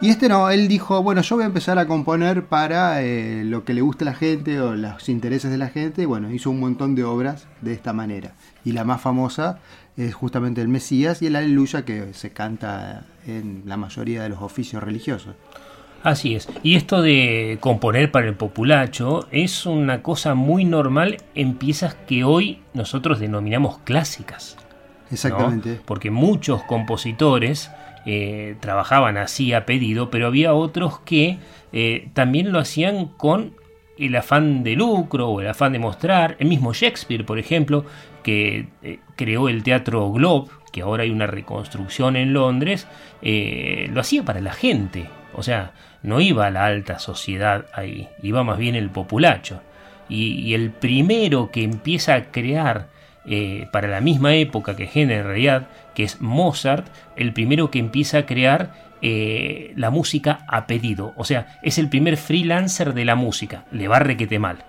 Y 0.02 0.10
este 0.10 0.30
no, 0.30 0.50
él 0.50 0.68
dijo, 0.68 1.02
bueno, 1.02 1.22
yo 1.22 1.36
voy 1.38 1.44
a 1.44 1.48
empezar 1.48 1.80
a 1.80 1.88
componer 1.88 2.46
para 2.46 3.02
eh, 3.02 3.44
lo 3.44 3.64
que 3.64 3.74
le 3.74 3.82
guste 3.82 4.04
a 4.04 4.06
la 4.06 4.14
gente 4.14 4.60
o 4.60 4.76
los 4.76 5.10
intereses 5.10 5.50
de 5.50 5.58
la 5.58 5.70
gente. 5.70 6.06
Bueno, 6.06 6.32
hizo 6.32 6.52
un 6.52 6.60
montón 6.60 6.94
de 6.96 7.04
obras 7.04 7.48
de 7.62 7.74
esta 7.74 7.94
manera. 7.94 8.34
Y 8.64 8.74
la 8.74 8.84
más 8.84 9.02
famosa 9.02 9.60
es 9.96 10.14
justamente 10.14 10.62
el 10.62 10.68
Mesías 10.68 11.22
y 11.22 11.28
el 11.28 11.36
Aleluya 11.36 11.84
que 11.84 12.14
se 12.14 12.30
canta 12.30 13.06
en 13.26 13.64
la 13.66 13.78
mayoría 13.78 14.22
de 14.22 14.30
los 14.30 14.42
oficios 14.42 14.84
religiosos. 14.84 15.36
Así 16.08 16.36
es. 16.36 16.48
Y 16.64 16.78
esto 16.78 17.02
de 17.02 17.58
componer 17.60 18.14
para 18.14 18.28
el 18.28 18.36
populacho 18.36 19.28
es 19.30 19.66
una 19.66 20.02
cosa 20.02 20.36
muy 20.36 20.64
normal 20.64 21.18
en 21.36 21.56
piezas 21.56 21.96
que 21.96 22.24
hoy 22.24 22.62
nosotros 22.74 23.20
denominamos 23.20 23.80
clásicas. 23.80 24.56
¿no? 24.56 24.68
Exactamente. 25.12 25.82
Porque 25.84 26.10
muchos 26.10 26.64
compositores 26.64 27.70
eh, 28.06 28.56
trabajaban 28.62 29.18
así 29.18 29.52
a 29.52 29.66
pedido, 29.66 30.10
pero 30.10 30.28
había 30.28 30.54
otros 30.54 31.00
que 31.00 31.40
eh, 31.74 32.08
también 32.14 32.54
lo 32.54 32.60
hacían 32.60 33.08
con 33.08 33.56
el 33.98 34.16
afán 34.16 34.64
de 34.64 34.78
lucro 34.78 35.28
o 35.28 35.42
el 35.42 35.50
afán 35.50 35.74
de 35.74 35.80
mostrar. 35.80 36.38
El 36.40 36.48
mismo 36.48 36.72
Shakespeare, 36.72 37.26
por 37.26 37.38
ejemplo, 37.38 37.84
que 38.24 38.70
eh, 38.82 39.00
creó 39.18 39.50
el 39.50 39.62
teatro 39.62 40.10
Globe, 40.14 40.52
que 40.72 40.84
ahora 40.84 41.04
hay 41.04 41.10
una 41.10 41.28
reconstrucción 41.28 42.16
en 42.16 42.32
Londres, 42.32 42.88
lo 43.22 44.00
hacía 44.00 44.24
para 44.24 44.40
la 44.40 44.54
gente. 44.54 45.10
O 45.34 45.44
sea, 45.44 45.74
no 46.04 46.22
iba 46.22 46.50
la 46.50 46.66
alta 46.66 47.00
sociedad 47.00 47.66
ahí, 47.74 48.10
iba 48.22 48.44
más 48.44 48.58
bien 48.58 48.76
el 48.76 48.90
populacho. 48.90 49.62
Y, 50.10 50.40
y 50.40 50.54
el 50.54 50.72
primero 50.72 51.52
que 51.52 51.64
empieza 51.64 52.16
a 52.16 52.26
crear 52.32 52.88
eh, 53.30 53.68
para 53.74 53.90
la 53.90 54.00
misma 54.00 54.36
época 54.36 54.78
que 54.78 54.90
Henry 54.94 55.16
en 55.16 55.26
realidad, 55.26 55.68
que 55.94 56.04
es 56.04 56.22
Mozart, 56.22 56.88
el 57.18 57.34
primero 57.34 57.70
que 57.70 57.80
empieza 57.80 58.20
a 58.20 58.26
crear 58.26 58.72
eh, 59.02 59.74
la 59.76 59.90
música 59.90 60.46
a 60.48 60.66
pedido. 60.66 61.14
O 61.18 61.26
sea, 61.26 61.60
es 61.62 61.78
el 61.78 61.90
primer 61.90 62.16
freelancer 62.16 62.94
de 62.94 63.04
la 63.04 63.16
música. 63.16 63.66
Le 63.72 63.90
va 63.90 64.00
requete 64.00 64.40
mal. 64.40 64.64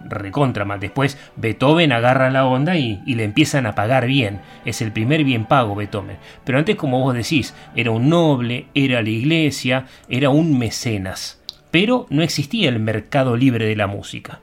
Recontra 0.00 0.64
mal. 0.64 0.80
Después 0.80 1.18
Beethoven 1.36 1.92
agarra 1.92 2.30
la 2.30 2.46
onda 2.46 2.76
y, 2.76 3.02
y 3.06 3.14
le 3.14 3.24
empiezan 3.24 3.66
a 3.66 3.74
pagar 3.74 4.06
bien. 4.06 4.40
Es 4.64 4.80
el 4.82 4.92
primer 4.92 5.24
bien 5.24 5.44
pago 5.46 5.74
Beethoven. 5.74 6.16
Pero 6.44 6.58
antes, 6.58 6.76
como 6.76 7.00
vos 7.00 7.14
decís, 7.14 7.54
era 7.74 7.90
un 7.90 8.08
noble, 8.08 8.66
era 8.74 9.02
la 9.02 9.08
iglesia, 9.10 9.86
era 10.08 10.30
un 10.30 10.58
mecenas. 10.58 11.40
Pero 11.70 12.06
no 12.10 12.22
existía 12.22 12.68
el 12.68 12.80
mercado 12.80 13.36
libre 13.36 13.66
de 13.66 13.76
la 13.76 13.86
música. 13.86 14.40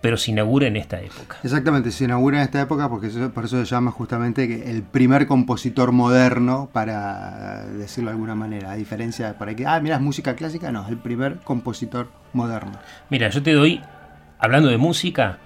Pero 0.00 0.16
se 0.16 0.30
inaugura 0.30 0.68
en 0.68 0.76
esta 0.76 1.00
época. 1.00 1.38
Exactamente, 1.42 1.90
se 1.90 2.04
inaugura 2.04 2.36
en 2.38 2.44
esta 2.44 2.60
época 2.60 2.88
porque 2.88 3.08
eso- 3.08 3.32
por 3.32 3.44
eso 3.46 3.58
se 3.58 3.64
llama 3.64 3.90
justamente 3.90 4.70
el 4.70 4.82
primer 4.84 5.26
compositor 5.26 5.90
moderno, 5.90 6.68
para 6.72 7.64
decirlo 7.66 8.10
de 8.10 8.14
alguna 8.14 8.36
manera, 8.36 8.70
a 8.70 8.76
diferencia 8.76 9.26
de 9.26 9.34
por 9.34 9.48
ahí 9.48 9.56
que, 9.56 9.66
ah, 9.66 9.80
mira, 9.80 9.96
es 9.96 10.00
música 10.00 10.36
clásica, 10.36 10.70
no, 10.70 10.84
es 10.84 10.88
el 10.90 10.98
primer 10.98 11.38
compositor 11.40 12.06
moderno. 12.32 12.78
Mira, 13.10 13.28
yo 13.30 13.42
te 13.42 13.52
doy, 13.54 13.80
hablando 14.38 14.68
de 14.68 14.78
música, 14.78 15.38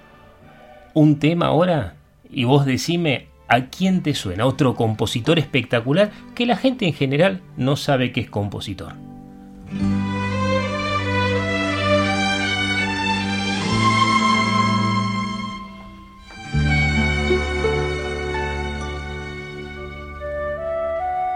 un 0.93 1.19
tema 1.19 1.47
ahora 1.47 1.95
y 2.29 2.43
vos 2.43 2.65
decime 2.65 3.27
a 3.47 3.65
quién 3.65 4.01
te 4.01 4.13
suena, 4.13 4.45
otro 4.45 4.75
compositor 4.75 5.39
espectacular 5.39 6.11
que 6.35 6.45
la 6.45 6.55
gente 6.55 6.85
en 6.85 6.93
general 6.93 7.41
no 7.57 7.75
sabe 7.75 8.11
que 8.11 8.21
es 8.21 8.29
compositor. 8.29 8.93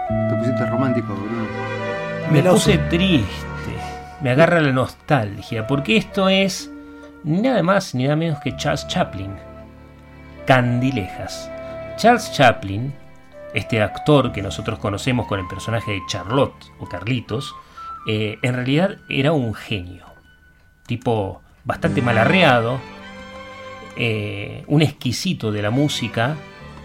Te 0.08 0.36
pusiste 0.36 0.66
romántico, 0.66 1.14
Bruno. 1.14 1.46
Me 2.32 2.42
puse 2.42 2.78
triste, 2.90 3.26
me 4.22 4.30
agarra 4.30 4.60
la 4.60 4.72
nostalgia, 4.72 5.66
porque 5.66 5.96
esto 5.96 6.28
es 6.28 6.70
nada 7.24 7.62
más 7.62 7.94
ni 7.94 8.04
nada 8.04 8.16
menos 8.16 8.40
que 8.40 8.56
Charles 8.56 8.86
Chaplin. 8.88 9.34
Candilejas. 10.46 11.50
Charles 11.96 12.32
Chaplin, 12.32 12.94
este 13.54 13.82
actor 13.82 14.32
que 14.32 14.42
nosotros 14.42 14.78
conocemos 14.78 15.26
con 15.26 15.40
el 15.40 15.46
personaje 15.46 15.92
de 15.92 16.02
Charlotte 16.08 16.72
o 16.78 16.86
Carlitos, 16.86 17.54
eh, 18.06 18.38
en 18.42 18.54
realidad 18.54 18.98
era 19.08 19.32
un 19.32 19.54
genio. 19.54 20.06
Tipo 20.86 21.42
bastante 21.64 22.00
malarreado, 22.00 22.80
eh, 23.96 24.64
un 24.68 24.80
exquisito 24.80 25.52
de 25.52 25.60
la 25.60 25.70
música 25.70 26.36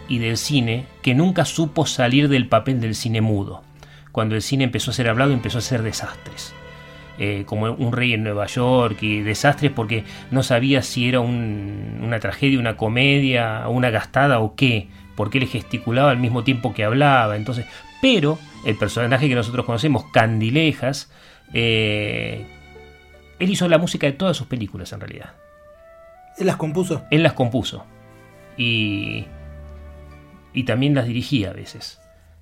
y 0.08 0.18
del 0.18 0.38
cine 0.38 0.86
que 1.02 1.16
nunca 1.16 1.46
supo 1.46 1.86
salir 1.86 2.28
del 2.28 2.48
papel 2.50 2.82
del 2.82 2.96
cine 2.96 3.22
mudo. 3.22 3.64
Cuando 4.12 4.36
el 4.36 4.42
cine 4.42 4.66
empezó 4.66 4.92
a 4.92 4.94
ser 4.94 5.10
hablado, 5.10 5.32
empezó 5.32 5.60
a 5.60 5.62
ser 5.62 5.84
desastres. 5.84 6.54
Eh, 7.20 7.44
como 7.46 7.72
un 7.72 7.92
rey 7.94 8.14
en 8.14 8.24
Nueva 8.24 8.48
York 8.48 8.98
y 9.04 9.22
desastres 9.22 9.72
porque 9.72 10.04
no 10.32 10.42
sabía 10.42 10.82
si 10.82 11.08
era 11.08 11.20
un- 11.20 12.00
una 12.02 12.20
tragedia, 12.20 12.58
una 12.58 12.76
comedia, 12.76 13.68
una 13.68 13.92
gastada 13.92 14.40
o 14.40 14.56
qué, 14.56 14.88
porque 15.16 15.38
él 15.38 15.48
gesticulaba 15.48 16.10
al 16.10 16.18
mismo 16.18 16.44
tiempo 16.44 16.74
que 16.74 16.84
hablaba. 16.84 17.36
Entonces, 17.36 17.68
pero 18.02 18.40
el 18.66 18.76
personaje 18.78 19.30
que 19.30 19.36
nosotros 19.36 19.64
conocemos, 19.64 20.06
Candilejas, 20.12 21.12
eh, 21.54 22.48
él 23.38 23.50
hizo 23.52 23.68
la 23.68 23.78
música 23.78 24.08
de 24.08 24.14
todas 24.14 24.36
sus 24.36 24.48
películas 24.48 24.92
en 24.92 25.00
realidad. 25.00 25.34
Él 26.40 26.48
las 26.48 26.56
compuso. 26.56 27.04
Él 27.12 27.22
las 27.22 27.34
compuso. 27.34 27.86
Y, 28.58 29.26
y 30.52 30.64
también 30.64 30.96
las 30.96 31.06
dirigía 31.06 31.52
a 31.52 31.54
veces. 31.54 32.00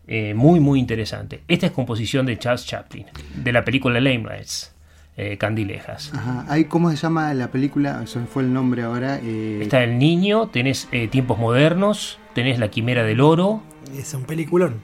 Eh, 0.08 0.34
muy, 0.34 0.60
muy 0.60 0.80
interesante. 0.80 1.44
Esta 1.48 1.68
es 1.68 1.72
composición 1.72 2.26
de 2.26 2.38
Charles 2.38 2.66
Chaplin, 2.66 3.06
de 3.36 3.52
la 3.54 3.64
película 3.64 4.00
Lamelights, 4.00 4.74
eh, 5.16 5.38
Candilejas. 5.38 6.12
Ajá. 6.14 6.46
Ahí, 6.50 6.66
¿Cómo 6.66 6.90
se 6.90 6.98
llama 6.98 7.34
la 7.34 7.50
película? 7.50 8.02
Eso 8.04 8.20
fue 8.28 8.44
el 8.44 8.52
nombre 8.52 8.82
ahora. 8.84 9.20
eh, 9.22 9.60
Está 9.62 9.84
El 9.84 9.98
Niño, 10.00 10.48
tenés 10.48 10.88
eh, 10.92 11.08
Tiempos 11.08 11.38
Modernos, 11.38 12.20
tenés 12.34 12.60
La 12.60 12.70
Quimera 12.70 13.04
del 13.04 13.22
Oro. 13.22 13.62
Es 13.96 14.14
un 14.14 14.24
peliculón. 14.24 14.76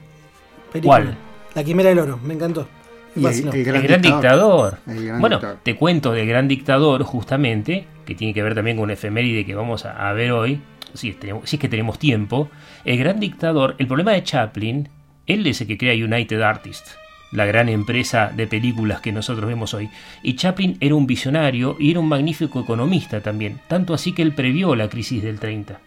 Película. 0.72 0.96
¿Cuál? 1.02 1.16
La 1.54 1.64
Quimera 1.64 1.88
del 1.90 1.98
Oro, 1.98 2.18
me 2.22 2.34
encantó. 2.34 2.68
Y 3.16 3.24
el- 3.26 3.64
Gran 3.64 4.00
Dictador. 4.00 4.78
El 4.86 5.04
Gran 5.06 5.20
bueno, 5.20 5.36
Dictador. 5.36 5.58
te 5.62 5.74
cuento 5.76 6.12
del 6.12 6.26
Gran 6.28 6.46
Dictador 6.46 7.02
justamente, 7.02 7.86
que 8.06 8.14
tiene 8.14 8.32
que 8.32 8.42
ver 8.42 8.54
también 8.54 8.76
con 8.76 8.84
una 8.84 8.92
efeméride 8.92 9.44
que 9.44 9.54
vamos 9.56 9.84
a, 9.84 10.08
a 10.08 10.12
ver 10.12 10.30
hoy, 10.32 10.60
si 10.94 11.08
es, 11.10 11.18
tenemos- 11.18 11.48
si 11.50 11.56
es 11.56 11.60
que 11.60 11.68
tenemos 11.68 11.98
tiempo. 11.98 12.48
El 12.84 12.96
Gran 12.98 13.18
Dictador, 13.18 13.74
el 13.78 13.86
problema 13.88 14.12
de 14.12 14.22
Chaplin, 14.22 14.88
él 15.28 15.46
es 15.46 15.60
el 15.60 15.68
que 15.68 15.78
crea 15.78 15.94
United 15.94 16.40
Artists, 16.42 16.96
la 17.30 17.46
gran 17.46 17.68
empresa 17.68 18.32
de 18.34 18.46
películas 18.46 19.00
que 19.00 19.12
nosotros 19.12 19.46
vemos 19.46 19.74
hoy. 19.74 19.90
Y 20.22 20.34
Chaplin 20.34 20.76
era 20.80 20.94
un 20.94 21.06
visionario 21.06 21.76
y 21.78 21.90
era 21.90 22.00
un 22.00 22.08
magnífico 22.08 22.60
economista 22.60 23.20
también, 23.20 23.60
tanto 23.68 23.94
así 23.94 24.12
que 24.12 24.22
él 24.22 24.34
previó 24.34 24.74
la 24.74 24.88
crisis 24.88 25.22
del 25.22 25.38
30. 25.38 25.80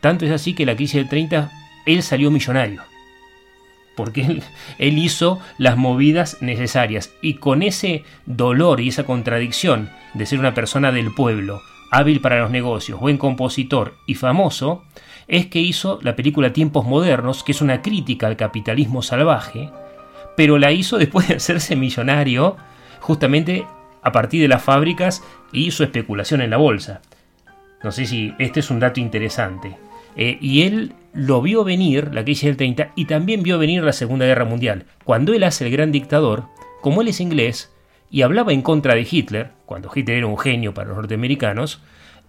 Tanto 0.00 0.24
es 0.24 0.30
así 0.30 0.54
que 0.54 0.64
la 0.64 0.76
crisis 0.76 0.96
del 0.96 1.08
30, 1.08 1.50
él 1.84 2.02
salió 2.02 2.30
millonario 2.30 2.82
porque 3.96 4.22
él, 4.22 4.42
él 4.78 4.96
hizo 4.96 5.40
las 5.58 5.76
movidas 5.76 6.38
necesarias 6.40 7.12
y 7.20 7.34
con 7.34 7.62
ese 7.62 8.04
dolor 8.24 8.80
y 8.80 8.88
esa 8.88 9.04
contradicción 9.04 9.90
de 10.14 10.24
ser 10.24 10.38
una 10.38 10.54
persona 10.54 10.90
del 10.90 11.12
pueblo, 11.12 11.60
hábil 11.90 12.20
para 12.20 12.40
los 12.40 12.50
negocios, 12.50 12.98
buen 12.98 13.18
compositor 13.18 13.96
y 14.06 14.14
famoso, 14.14 14.84
es 15.30 15.46
que 15.46 15.60
hizo 15.60 16.00
la 16.02 16.16
película 16.16 16.52
Tiempos 16.52 16.84
Modernos, 16.84 17.44
que 17.44 17.52
es 17.52 17.62
una 17.62 17.82
crítica 17.82 18.26
al 18.26 18.36
capitalismo 18.36 19.00
salvaje, 19.00 19.70
pero 20.36 20.58
la 20.58 20.72
hizo 20.72 20.98
después 20.98 21.28
de 21.28 21.36
hacerse 21.36 21.76
millonario 21.76 22.56
justamente 22.98 23.64
a 24.02 24.10
partir 24.10 24.42
de 24.42 24.48
las 24.48 24.62
fábricas 24.62 25.22
y 25.52 25.70
su 25.70 25.84
especulación 25.84 26.40
en 26.40 26.50
la 26.50 26.56
bolsa. 26.56 27.00
No 27.84 27.92
sé 27.92 28.06
si 28.06 28.34
este 28.40 28.58
es 28.58 28.70
un 28.70 28.80
dato 28.80 28.98
interesante. 28.98 29.76
Eh, 30.16 30.36
y 30.40 30.62
él 30.62 30.94
lo 31.12 31.40
vio 31.40 31.62
venir, 31.62 32.12
la 32.12 32.24
crisis 32.24 32.46
del 32.46 32.56
30, 32.56 32.90
y 32.96 33.04
también 33.04 33.44
vio 33.44 33.56
venir 33.56 33.84
la 33.84 33.92
Segunda 33.92 34.26
Guerra 34.26 34.44
Mundial. 34.44 34.86
Cuando 35.04 35.32
él 35.32 35.44
hace 35.44 35.64
el 35.64 35.70
gran 35.70 35.92
dictador, 35.92 36.46
como 36.80 37.02
él 37.02 37.08
es 37.08 37.20
inglés 37.20 37.72
y 38.10 38.22
hablaba 38.22 38.52
en 38.52 38.62
contra 38.62 38.96
de 38.96 39.06
Hitler, 39.08 39.52
cuando 39.64 39.92
Hitler 39.94 40.18
era 40.18 40.26
un 40.26 40.38
genio 40.38 40.74
para 40.74 40.88
los 40.88 40.96
norteamericanos, 40.96 41.80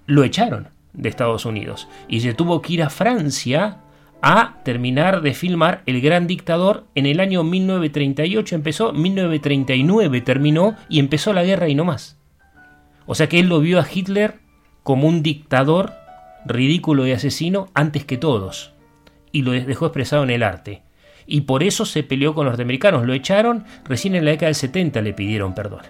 lo 0.06 0.24
echaron 0.24 0.68
de 0.94 1.10
Estados 1.10 1.46
Unidos 1.46 1.88
y 2.08 2.22
se 2.22 2.34
tuvo 2.34 2.62
que 2.62 2.74
ir 2.74 2.84
a 2.84 2.90
Francia 2.90 3.80
a 4.22 4.62
terminar 4.64 5.22
de 5.22 5.34
filmar 5.34 5.82
El 5.86 6.00
Gran 6.02 6.28
Dictador 6.28 6.86
en 6.94 7.06
el 7.06 7.20
año 7.20 7.44
1938 7.44 8.56
empezó, 8.56 8.94
1939 8.94 10.22
terminó 10.22 10.76
y 10.90 11.00
empezó 11.00 11.34
la 11.34 11.44
guerra 11.44 11.70
y 11.70 11.76
no 11.76 11.86
más. 11.86 12.18
O 13.08 13.16
sea 13.16 13.28
que 13.28 13.40
él 13.40 13.48
lo 13.48 13.60
vio 13.60 13.80
a 13.80 13.88
Hitler 13.92 14.40
como 14.84 15.08
un 15.08 15.24
dictador 15.24 15.94
ridículo 16.46 17.08
y 17.08 17.12
asesino 17.12 17.70
antes 17.74 18.06
que 18.06 18.18
todos. 18.18 18.74
Y 19.32 19.42
lo 19.42 19.52
dejó 19.52 19.88
expresado 19.88 20.24
en 20.24 20.30
el 20.30 20.44
arte. 20.44 20.84
Y 21.26 21.42
por 21.42 21.64
eso 21.64 21.86
se 21.86 22.04
peleó 22.04 22.34
con 22.34 22.46
los 22.46 22.52
norteamericanos. 22.52 23.06
Lo 23.06 23.14
echaron, 23.14 23.66
recién 23.86 24.16
en 24.16 24.26
la 24.26 24.32
década 24.32 24.48
del 24.48 24.56
70 24.56 25.02
le 25.02 25.14
pidieron 25.14 25.56
perdón. 25.56 25.82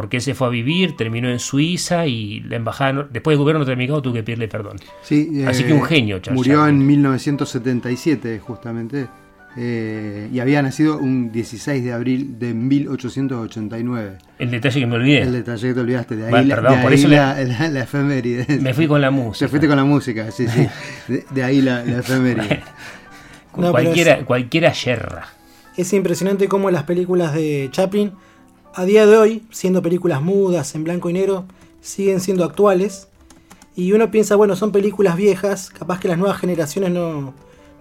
Porque 0.00 0.18
él 0.18 0.22
se 0.22 0.34
fue 0.34 0.46
a 0.46 0.50
vivir, 0.50 0.96
terminó 0.96 1.28
en 1.28 1.40
Suiza 1.40 2.06
y 2.06 2.38
la 2.42 2.54
embajada, 2.54 3.08
después 3.10 3.32
del 3.34 3.38
gobierno 3.40 3.58
norteamericano 3.58 4.00
tuvo 4.00 4.14
que 4.14 4.22
pedirle 4.22 4.46
perdón. 4.46 4.76
Sí, 5.02 5.42
Así 5.44 5.64
eh, 5.64 5.66
que 5.66 5.72
un 5.72 5.82
genio, 5.82 6.20
Charles 6.20 6.36
Murió 6.38 6.58
Chaplin. 6.60 6.80
en 6.80 6.86
1977, 6.86 8.38
justamente. 8.38 9.08
eh, 9.56 10.28
y 10.32 10.38
había 10.38 10.62
nacido 10.62 10.98
un 10.98 11.32
16 11.32 11.82
de 11.82 11.92
abril 11.92 12.38
de 12.38 12.54
1889. 12.54 14.18
El 14.38 14.50
detalle 14.52 14.78
que 14.80 14.86
me 14.86 14.94
olvidé. 14.94 15.22
El 15.22 15.32
detalle 15.32 15.68
que 15.68 15.74
te 15.74 15.80
olvidaste, 15.80 16.16
de 16.16 16.24
ahí, 16.26 16.30
Bueno, 16.30 16.54
perdón, 16.54 16.76
de 16.76 16.82
por 16.82 16.92
ahí 16.92 16.98
eso 16.98 17.08
la, 17.08 17.34
la- 17.44 17.68
la 17.68 17.80
efeméride. 17.82 18.58
Me 18.60 18.72
fui 18.74 18.86
con 18.86 19.00
la 19.00 19.10
música. 19.10 19.46
Te 19.46 19.50
fuiste 19.50 19.66
con 19.66 19.76
la 19.76 19.84
música, 19.84 20.30
sí, 20.30 20.46
sí. 20.46 20.66
De, 21.08 21.24
de 21.30 21.42
ahí 21.42 21.60
la, 21.60 21.84
la 21.84 21.98
efeméride. 21.98 22.62
No, 23.56 23.72
cualquiera, 23.72 24.14
es- 24.18 24.24
cualquiera 24.24 24.72
yerra. 24.72 25.26
Es 25.76 25.92
impresionante 25.92 26.48
cómo 26.48 26.70
las 26.70 26.84
películas 26.84 27.34
de 27.34 27.68
Chaplin, 27.72 28.12
a 28.74 28.84
día 28.84 29.06
de 29.06 29.16
hoy, 29.16 29.42
siendo 29.50 29.82
películas 29.82 30.22
mudas, 30.22 30.74
en 30.74 30.84
blanco 30.84 31.10
y 31.10 31.12
negro, 31.12 31.44
siguen 31.80 32.20
siendo 32.20 32.44
actuales. 32.44 33.08
Y 33.76 33.92
uno 33.92 34.10
piensa, 34.10 34.36
bueno, 34.36 34.56
son 34.56 34.72
películas 34.72 35.16
viejas, 35.16 35.70
capaz 35.70 36.00
que 36.00 36.08
las 36.08 36.18
nuevas 36.18 36.38
generaciones 36.38 36.90
no, 36.90 37.32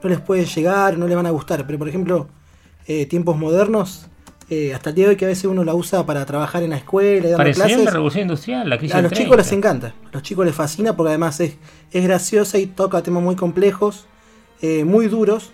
no 0.04 0.10
les 0.10 0.20
puede 0.20 0.46
llegar, 0.46 0.98
no 0.98 1.08
les 1.08 1.16
van 1.16 1.26
a 1.26 1.32
gustar. 1.32 1.66
Pero 1.66 1.80
por 1.80 1.90
ejemplo, 1.90 2.28
eh, 2.86 3.06
tiempos 3.06 3.38
modernos, 3.38 4.08
eh, 4.50 4.74
hasta 4.74 4.92
el 4.92 4.96
día 4.96 5.06
de 5.06 5.10
hoy 5.12 5.16
que 5.18 5.26
a 5.26 5.28
veces 5.28 5.46
uno 5.46 5.64
la 5.64 5.74
usa 5.76 6.06
para 6.06 6.26
trabajar 6.26 6.64
en 6.64 6.70
la 6.70 6.78
escuela 6.78 7.30
y 7.30 7.36
Para 7.36 7.50
enseñar 7.50 7.70
la 7.70 7.76
clases. 7.76 7.94
revolución 7.94 8.22
industrial, 8.22 8.70
la 8.70 8.78
crisis 8.78 8.96
A 8.96 9.02
los 9.02 9.12
chicos 9.12 9.36
30. 9.36 9.44
les 9.44 9.52
encanta, 9.52 9.88
a 9.88 10.14
los 10.14 10.24
chicos 10.24 10.46
les 10.46 10.56
fascina 10.56 10.96
porque 10.96 11.10
además 11.10 11.40
es, 11.42 11.56
es 11.92 12.04
graciosa 12.04 12.58
y 12.58 12.68
toca 12.68 13.02
temas 13.04 13.24
muy 13.24 13.36
complejos, 13.36 14.06
eh, 14.62 14.86
muy 14.86 15.08
duros, 15.08 15.52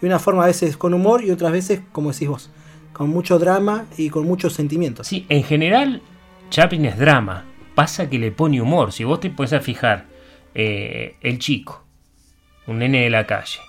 y 0.00 0.06
una 0.06 0.18
forma 0.18 0.42
a 0.42 0.46
veces 0.46 0.76
con 0.76 0.92
humor 0.92 1.22
y 1.22 1.30
otras 1.30 1.52
veces, 1.52 1.82
como 1.92 2.10
decís 2.12 2.28
vos, 2.28 2.50
con 2.92 3.10
mucho 3.10 3.38
drama 3.38 3.86
y 3.96 4.10
con 4.10 4.26
muchos 4.26 4.52
sentimientos. 4.54 5.06
Sí, 5.06 5.26
en 5.28 5.42
general, 5.42 6.02
Chaplin 6.50 6.84
es 6.86 6.98
drama. 6.98 7.44
Pasa 7.74 8.10
que 8.10 8.18
le 8.18 8.32
pone 8.32 8.60
humor. 8.60 8.92
Si 8.92 9.04
vos 9.04 9.20
te 9.20 9.30
pones 9.30 9.52
a 9.52 9.60
fijar, 9.60 10.06
eh, 10.54 11.16
el 11.22 11.38
chico, 11.38 11.82
un 12.66 12.78
nene 12.78 13.02
de 13.02 13.10
la 13.10 13.26
calle, 13.26 13.60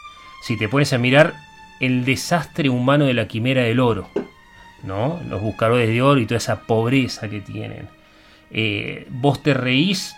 si 0.42 0.58
te 0.58 0.68
pones 0.68 0.92
a 0.92 0.98
mirar 0.98 1.34
el 1.80 2.04
desastre 2.04 2.70
humano 2.70 3.06
de 3.06 3.14
la 3.14 3.28
quimera 3.28 3.64
del 3.64 3.80
oro, 3.80 4.10
¿no? 4.84 5.20
Los 5.30 5.42
buscadores 5.42 5.88
de 5.88 6.02
oro 6.02 6.20
y 6.20 6.26
toda 6.26 6.38
esa 6.38 6.62
pobreza 6.62 7.30
que 7.30 7.40
tienen. 7.40 7.88
Eh, 8.52 9.08
vos 9.10 9.42
te 9.42 9.54
reís, 9.54 10.16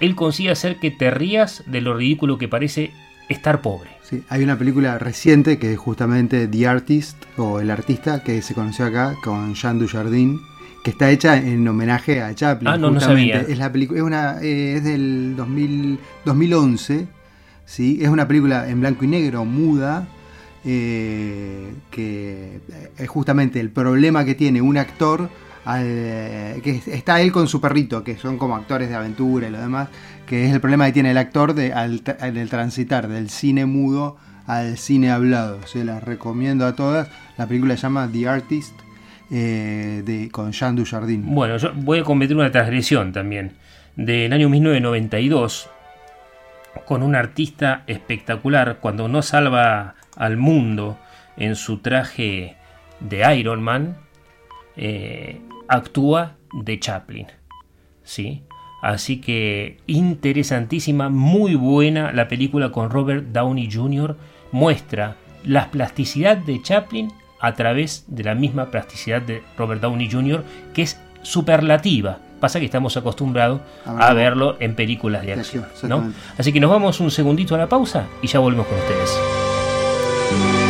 él 0.00 0.14
consigue 0.14 0.50
hacer 0.50 0.76
que 0.76 0.90
te 0.90 1.10
rías 1.10 1.62
de 1.66 1.82
lo 1.82 1.94
ridículo 1.94 2.38
que 2.38 2.48
parece 2.48 2.92
estar 3.28 3.60
pobre. 3.60 3.90
Sí, 4.08 4.22
hay 4.30 4.42
una 4.42 4.56
película 4.56 4.98
reciente 4.98 5.58
que 5.58 5.72
es 5.74 5.78
justamente 5.78 6.48
The 6.48 6.66
Artist 6.66 7.16
o 7.36 7.60
El 7.60 7.70
Artista 7.70 8.22
que 8.22 8.40
se 8.40 8.54
conoció 8.54 8.86
acá 8.86 9.14
con 9.22 9.54
Jean 9.54 9.78
Dujardin 9.78 10.40
que 10.82 10.90
está 10.92 11.10
hecha 11.10 11.36
en 11.36 11.66
homenaje 11.68 12.22
a 12.22 12.34
Chaplin. 12.34 12.68
Ah, 12.68 12.78
no, 12.78 12.88
no 12.90 12.94
justamente. 12.94 13.32
sabía. 13.34 13.52
Es 13.52 13.58
la 13.58 13.66
es 13.96 14.02
una, 14.02 14.38
eh, 14.40 14.74
es 14.76 14.84
del 14.84 15.34
2000 15.36 15.98
2011, 16.24 17.06
sí, 17.66 17.98
es 18.00 18.08
una 18.08 18.26
película 18.26 18.68
en 18.70 18.80
blanco 18.80 19.04
y 19.04 19.08
negro, 19.08 19.44
muda, 19.44 20.08
eh, 20.64 21.74
que 21.90 22.60
es 22.96 23.08
justamente 23.08 23.60
el 23.60 23.70
problema 23.70 24.24
que 24.24 24.34
tiene 24.34 24.62
un 24.62 24.78
actor 24.78 25.28
al- 25.64 26.62
que 26.62 26.80
está 26.86 27.20
él 27.20 27.32
con 27.32 27.48
su 27.48 27.60
perrito, 27.60 28.02
que 28.02 28.16
son 28.16 28.38
como 28.38 28.56
actores 28.56 28.88
de 28.88 28.94
aventura 28.94 29.48
y 29.48 29.50
lo 29.50 29.60
demás, 29.60 29.88
que 30.28 30.46
es 30.46 30.52
el 30.52 30.60
problema 30.60 30.86
que 30.86 30.92
tiene 30.92 31.10
el 31.10 31.18
actor 31.18 31.54
de, 31.54 31.72
al, 31.72 32.02
al 32.20 32.48
transitar 32.48 33.08
del 33.08 33.30
cine 33.30 33.66
mudo 33.66 34.18
al 34.48 34.78
cine 34.78 35.10
hablado. 35.10 35.64
Se 35.66 35.84
las 35.84 36.02
recomiendo 36.02 36.66
a 36.66 36.74
todas. 36.74 37.08
La 37.36 37.46
película 37.46 37.76
se 37.76 37.82
llama 37.82 38.08
The 38.10 38.28
Artist 38.28 38.74
eh, 39.30 40.02
de, 40.04 40.30
con 40.30 40.52
Jean 40.52 40.74
Dujardin. 40.74 41.34
Bueno, 41.34 41.58
yo 41.58 41.72
voy 41.74 42.00
a 42.00 42.02
cometer 42.02 42.34
una 42.34 42.50
transgresión 42.50 43.12
también. 43.12 43.52
Del 43.94 44.32
año 44.32 44.48
1992, 44.48 45.68
con 46.86 47.02
un 47.02 47.14
artista 47.14 47.82
espectacular, 47.86 48.78
cuando 48.80 49.06
no 49.06 49.22
salva 49.22 49.96
al 50.16 50.38
mundo 50.38 50.98
en 51.36 51.54
su 51.54 51.78
traje 51.78 52.56
de 53.00 53.36
Iron 53.36 53.62
Man, 53.62 53.98
eh, 54.76 55.40
actúa 55.68 56.36
de 56.52 56.80
Chaplin. 56.80 57.26
¿Sí? 58.02 58.42
Así 58.80 59.20
que 59.20 59.78
interesantísima, 59.86 61.08
muy 61.08 61.54
buena 61.54 62.12
la 62.12 62.28
película 62.28 62.70
con 62.70 62.90
Robert 62.90 63.26
Downey 63.32 63.70
Jr. 63.70 64.16
Muestra 64.52 65.16
la 65.44 65.70
plasticidad 65.70 66.36
de 66.36 66.62
Chaplin 66.62 67.12
a 67.40 67.54
través 67.54 68.04
de 68.08 68.24
la 68.24 68.34
misma 68.34 68.66
plasticidad 68.70 69.22
de 69.22 69.42
Robert 69.56 69.80
Downey 69.80 70.10
Jr., 70.10 70.44
que 70.74 70.82
es 70.82 71.00
superlativa. 71.22 72.18
Pasa 72.40 72.60
que 72.60 72.66
estamos 72.66 72.96
acostumbrados 72.96 73.60
A 73.84 74.08
a 74.08 74.12
verlo. 74.14 74.56
en 74.60 74.76
películas 74.76 75.26
de 75.26 75.32
acción. 75.32 75.66
¿no? 75.84 76.12
Así 76.36 76.52
que 76.52 76.60
nos 76.60 76.70
vamos 76.70 77.00
un 77.00 77.10
segundito 77.10 77.54
a 77.54 77.58
la 77.58 77.68
pausa 77.68 78.06
y 78.22 78.28
ya 78.28 78.38
volvemos 78.38 78.66
con 78.66 78.78
ustedes. 78.78 80.67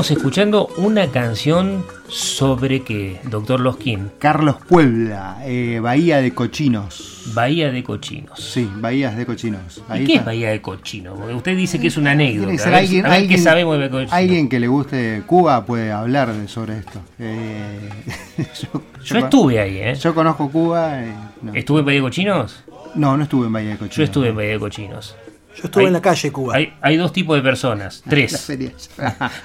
Estamos 0.00 0.10
escuchando 0.10 0.68
una 0.76 1.06
canción 1.10 1.82
sobre 2.08 2.82
que, 2.82 3.18
Doctor 3.30 3.60
Loskin, 3.60 4.10
Carlos 4.18 4.56
Puebla, 4.68 5.38
eh, 5.46 5.80
Bahía 5.82 6.18
de 6.20 6.34
Cochinos. 6.34 7.22
Bahía 7.32 7.72
de 7.72 7.82
Cochinos. 7.82 8.38
Sí, 8.38 8.70
Bahías 8.76 9.16
de 9.16 9.24
Cochinos. 9.24 9.82
¿Y 9.94 10.04
qué 10.04 10.12
está. 10.12 10.20
es 10.20 10.24
Bahía 10.26 10.50
de 10.50 10.60
Cochinos? 10.60 11.18
Porque 11.18 11.32
usted 11.34 11.56
dice 11.56 11.80
que 11.80 11.86
es 11.86 11.96
una 11.96 12.10
anécdota. 12.10 12.48
Tiene 12.48 12.52
que 12.52 12.58
ser 12.58 12.68
a 12.68 12.70
ver, 12.76 12.80
alguien, 12.84 13.06
a 13.06 13.08
ver 13.08 13.18
alguien- 13.20 13.30
qué 13.38 13.42
sabemos 13.42 13.78
de 13.78 13.88
Cochinos. 13.88 14.12
alguien 14.12 14.48
que 14.50 14.60
le 14.60 14.68
guste 14.68 15.22
Cuba 15.26 15.64
puede 15.64 15.90
hablar 15.90 16.30
de- 16.34 16.46
sobre 16.46 16.76
esto. 16.78 17.00
Eh, 17.18 17.88
yo, 18.72 18.82
Yo 19.02 19.18
estuve 19.18 19.60
ahí, 19.60 19.78
¿eh? 19.78 19.94
Yo 19.94 20.14
conozco 20.14 20.50
Cuba. 20.50 21.02
eh, 21.02 21.12
no. 21.40 21.54
¿Estuve 21.54 21.80
en 21.80 21.86
Bahía 21.86 22.00
de 22.00 22.04
Cochinos? 22.04 22.64
no, 22.96 23.16
no 23.16 23.22
estuve 23.24 23.46
en 23.46 23.52
Bahía 23.54 23.70
de 23.70 23.76
Cochinos. 23.78 23.96
Yo 23.96 24.02
estuve 24.04 24.28
en 24.28 24.36
Bahía 24.36 24.50
de 24.52 24.58
Cochinos. 24.58 25.16
Yo 25.56 25.62
estuve 25.64 25.82
Hay- 25.84 25.86
en 25.88 25.92
la 25.94 26.02
calle 26.02 26.30
Cuba. 26.32 26.54
Hay, 26.56 26.72
hay 26.82 26.96
dos 26.96 27.12
tipos 27.12 27.36
de 27.36 27.42
personas, 27.42 28.02
tres. 28.08 28.32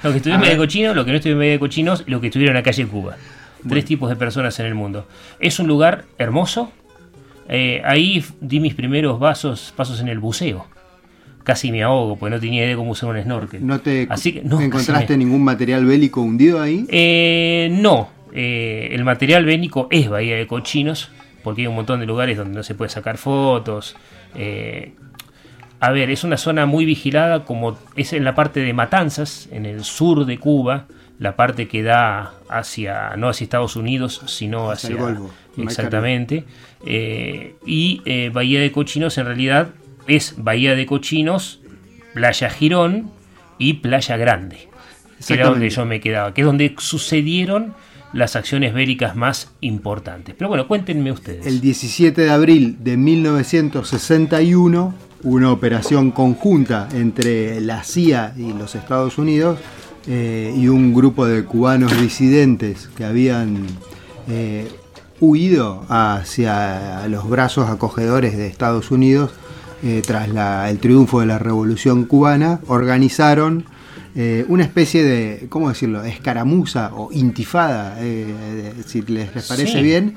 Los 0.02 0.12
que 0.12 0.16
estuvieron 0.18 0.42
de 0.42 0.56
Cochinos, 0.56 0.94
los 0.96 1.04
que 1.04 1.10
no 1.10 1.16
estuvieron 1.16 1.42
de 1.42 1.58
Cochinos 1.58 2.04
y 2.06 2.10
los 2.10 2.20
que 2.20 2.26
estuvieron 2.28 2.56
en 2.56 2.60
la 2.60 2.62
calle 2.62 2.86
Cuba. 2.86 3.16
Tres 3.68 3.84
tipos 3.84 4.08
de 4.10 4.16
personas 4.16 4.58
en 4.60 4.66
el 4.66 4.74
mundo. 4.74 5.06
Es 5.38 5.58
un 5.60 5.68
lugar 5.68 6.04
hermoso. 6.18 6.72
Eh, 7.48 7.80
ahí 7.84 8.24
di 8.40 8.60
mis 8.60 8.74
primeros 8.74 9.18
vasos, 9.20 9.72
pasos 9.76 10.00
en 10.00 10.08
el 10.08 10.18
buceo. 10.18 10.66
Casi 11.44 11.70
me 11.72 11.82
ahogo, 11.82 12.16
porque 12.16 12.34
no 12.34 12.40
tenía 12.40 12.60
idea 12.60 12.70
de 12.70 12.76
cómo 12.76 12.90
usar 12.92 13.10
un 13.10 13.20
snorkel. 13.22 13.66
¿No 13.66 13.80
te 13.80 14.06
Así 14.10 14.32
que, 14.32 14.42
no, 14.42 14.60
encontraste 14.60 15.12
me- 15.14 15.24
ningún 15.24 15.42
material 15.44 15.84
bélico 15.84 16.20
hundido 16.22 16.60
ahí? 16.60 16.86
Eh, 16.88 17.68
no, 17.72 18.10
Eh, 18.34 18.88
el 18.92 19.04
material 19.04 19.44
bélico 19.44 19.88
es 19.90 20.08
Bahía 20.08 20.36
de 20.36 20.46
Cochinos, 20.46 21.10
porque 21.44 21.60
hay 21.62 21.66
un 21.66 21.74
montón 21.74 22.00
de 22.00 22.06
lugares 22.06 22.38
donde 22.38 22.54
no 22.54 22.62
se 22.62 22.74
puede 22.74 22.88
sacar 22.90 23.18
fotos. 23.18 23.94
Eh, 24.34 24.92
a 25.82 25.90
ver, 25.90 26.10
es 26.10 26.22
una 26.22 26.36
zona 26.36 26.64
muy 26.64 26.84
vigilada, 26.84 27.44
como 27.44 27.76
es 27.96 28.12
en 28.12 28.22
la 28.24 28.36
parte 28.36 28.60
de 28.60 28.72
Matanzas, 28.72 29.48
en 29.50 29.66
el 29.66 29.82
sur 29.82 30.26
de 30.26 30.38
Cuba, 30.38 30.86
la 31.18 31.34
parte 31.34 31.66
que 31.66 31.82
da 31.82 32.34
hacia, 32.48 33.16
no 33.16 33.28
hacia 33.28 33.44
Estados 33.44 33.74
Unidos, 33.74 34.22
sino 34.26 34.70
Hacia 34.70 34.90
el 34.90 34.96
Golfo, 34.96 35.30
Exactamente. 35.58 36.44
Eh, 36.86 37.56
y 37.66 38.00
eh, 38.04 38.30
Bahía 38.32 38.60
de 38.60 38.70
Cochinos 38.70 39.18
en 39.18 39.26
realidad 39.26 39.70
es 40.06 40.36
Bahía 40.38 40.76
de 40.76 40.86
Cochinos, 40.86 41.60
Playa 42.14 42.48
Girón 42.48 43.10
y 43.58 43.74
Playa 43.74 44.16
Grande 44.16 44.68
que 45.26 45.34
era 45.34 45.48
donde 45.48 45.68
yo 45.70 45.84
me 45.84 46.00
quedaba, 46.00 46.32
que 46.34 46.42
es 46.42 46.46
donde 46.46 46.74
sucedieron 46.78 47.74
las 48.12 48.36
acciones 48.36 48.74
bélicas 48.74 49.16
más 49.16 49.50
importantes. 49.60 50.34
Pero 50.36 50.48
bueno, 50.48 50.68
cuéntenme 50.68 51.10
ustedes. 51.12 51.46
El 51.46 51.60
17 51.60 52.20
de 52.20 52.30
abril 52.30 52.76
de 52.80 52.96
1961, 52.96 54.94
una 55.24 55.52
operación 55.52 56.10
conjunta 56.10 56.88
entre 56.94 57.60
la 57.60 57.84
CIA 57.84 58.34
y 58.36 58.52
los 58.52 58.74
Estados 58.74 59.18
Unidos 59.18 59.58
eh, 60.08 60.52
y 60.56 60.68
un 60.68 60.92
grupo 60.94 61.26
de 61.26 61.44
cubanos 61.44 61.98
disidentes 62.00 62.88
que 62.96 63.04
habían 63.04 63.66
eh, 64.28 64.68
huido 65.20 65.84
hacia 65.88 67.06
los 67.08 67.28
brazos 67.28 67.68
acogedores 67.70 68.36
de 68.36 68.46
Estados 68.48 68.90
Unidos 68.90 69.30
eh, 69.84 70.02
tras 70.04 70.28
la- 70.28 70.68
el 70.70 70.78
triunfo 70.78 71.20
de 71.20 71.26
la 71.26 71.38
Revolución 71.38 72.04
cubana, 72.04 72.60
organizaron 72.66 73.64
eh, 74.14 74.44
una 74.48 74.62
especie 74.64 75.02
de, 75.02 75.46
¿cómo 75.48 75.70
decirlo?, 75.70 76.04
escaramuza 76.04 76.90
o 76.94 77.10
intifada, 77.12 77.96
eh, 78.00 78.74
si 78.86 79.00
les, 79.02 79.34
les 79.34 79.46
parece 79.48 79.72
Sí. 79.78 79.82
bien, 79.82 80.16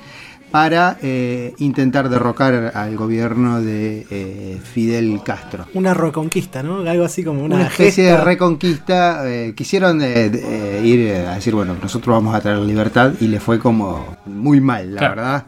para 0.56 0.96
eh, 1.02 1.52
intentar 1.58 2.08
derrocar 2.08 2.72
al 2.74 2.96
gobierno 2.96 3.60
de 3.60 4.06
eh, 4.10 4.58
Fidel 4.64 5.20
Castro. 5.22 5.66
Una 5.74 5.92
reconquista, 5.92 6.62
¿no? 6.62 6.78
Algo 6.78 7.04
así 7.04 7.22
como 7.22 7.44
una, 7.44 7.56
Una, 7.56 7.66
especie 7.66 8.04
de 8.04 8.16
reconquista, 8.16 9.30
eh, 9.30 9.52
quisieron 9.54 10.00
eh, 10.00 10.30
de- 10.30 10.78
eh, 10.78 10.86
ir 10.86 11.14
a 11.26 11.34
decir, 11.34 11.54
bueno, 11.54 11.76
nosotros 11.82 12.16
vamos 12.16 12.34
a 12.34 12.40
traer 12.40 12.56
libertad 12.60 13.12
y 13.20 13.26
le 13.28 13.38
fue 13.38 13.58
como 13.58 14.16
muy 14.24 14.62
mal, 14.62 14.94
la 14.94 14.98
Claro. 15.00 15.16
verdad. 15.16 15.44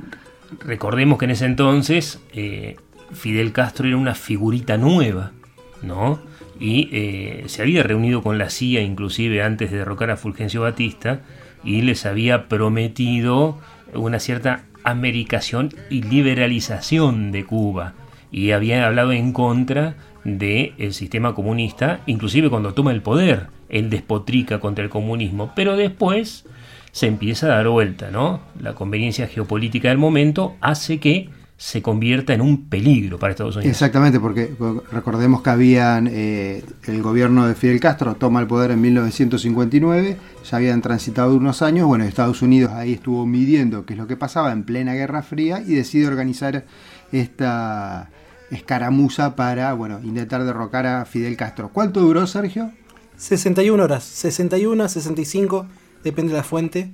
Recordemos 0.61 1.17
que 1.19 1.25
en 1.25 1.31
ese 1.31 1.47
entonces 1.47 2.21
eh, 2.35 2.77
Fidel 3.15 3.53
Castro 3.53 3.89
era 3.89 3.97
una 3.97 4.15
figurita 4.15 4.77
nueva, 4.77 5.33
¿no? 5.81 6.21
Y 6.61 6.91
eh, 6.93 7.45
se 7.47 7.63
había 7.63 7.83
reunido 7.83 8.23
con 8.23 8.37
la 8.37 8.51
CIA 8.51 8.83
inclusive 8.83 9.43
antes 9.43 9.71
de 9.71 9.79
derrocar 9.79 10.11
a 10.11 10.19
Fulgencio 10.19 10.61
Batista 10.61 11.21
y 11.65 11.81
les 11.81 12.05
había 12.05 12.47
prometido 12.47 13.57
una 13.95 14.19
cierta 14.19 14.65
americación 14.85 15.75
y 15.91 16.03
liberalización 16.03 17.33
de 17.33 17.45
Cuba. 17.45 17.95
Y 18.31 18.53
había 18.53 18.87
hablado 18.87 19.13
en 19.13 19.33
contra 19.33 19.97
del 20.25 20.93
sistema 20.93 21.35
comunista, 21.35 22.01
inclusive 22.07 22.51
cuando 22.51 22.75
toma 22.75 22.93
el 22.93 23.03
poder, 23.03 23.47
él 23.69 23.91
despotrica 23.91 24.61
contra 24.61 24.85
el 24.85 24.91
comunismo, 24.91 25.53
pero 25.55 25.77
después 25.77 26.45
se 26.93 27.07
empieza 27.07 27.47
a 27.47 27.57
dar 27.57 27.69
vuelta, 27.69 28.11
¿no? 28.11 28.41
La 28.61 28.75
conveniencia 28.75 29.27
geopolítica 29.27 29.89
del 29.89 29.99
momento 29.99 30.57
hace 30.61 30.99
que 30.99 31.31
se 31.61 31.83
convierta 31.83 32.33
en 32.33 32.41
un 32.41 32.69
peligro 32.69 33.19
para 33.19 33.33
Estados 33.33 33.57
Unidos. 33.57 33.73
Exactamente, 33.73 34.21
porque 34.21 34.55
recordemos 34.93 35.43
que 35.43 35.51
habían 35.51 36.09
eh, 36.09 36.63
el 36.87 37.03
gobierno 37.03 37.49
de 37.49 37.57
Fidel 37.57 37.81
Castro 37.81 38.15
toma 38.15 38.39
el 38.41 38.47
poder 38.47 38.71
en 38.71 38.81
1959, 38.81 40.17
ya 40.49 40.57
habían 40.57 40.81
transitado 40.83 41.35
unos 41.35 41.61
años, 41.61 41.89
bueno, 41.89 42.05
Estados 42.05 42.43
Unidos 42.43 42.73
ahí 42.73 42.93
estuvo 42.93 43.27
midiendo 43.27 43.85
qué 43.85 43.95
es 43.95 43.99
lo 43.99 44.07
que 44.07 44.17
pasaba 44.17 44.53
en 44.53 44.63
plena 44.63 44.95
Guerra 44.95 45.23
Fría 45.23 45.61
y 45.61 45.75
decide 45.75 46.07
organizar 46.07 46.65
esta 47.11 48.09
escaramuza 48.53 49.35
para, 49.35 49.73
bueno, 49.73 49.99
intentar 50.05 50.45
derrocar 50.45 50.87
a 50.87 51.05
Fidel 51.07 51.37
Castro. 51.37 51.71
¿Cuánto 51.73 52.01
duró, 52.01 52.29
Sergio? 52.29 52.71
61 53.17 53.83
horas, 53.83 54.05
61, 54.05 54.89
65, 54.89 55.67
depende 56.05 56.31
de 56.33 56.39
la 56.39 56.45
fuente. 56.45 56.93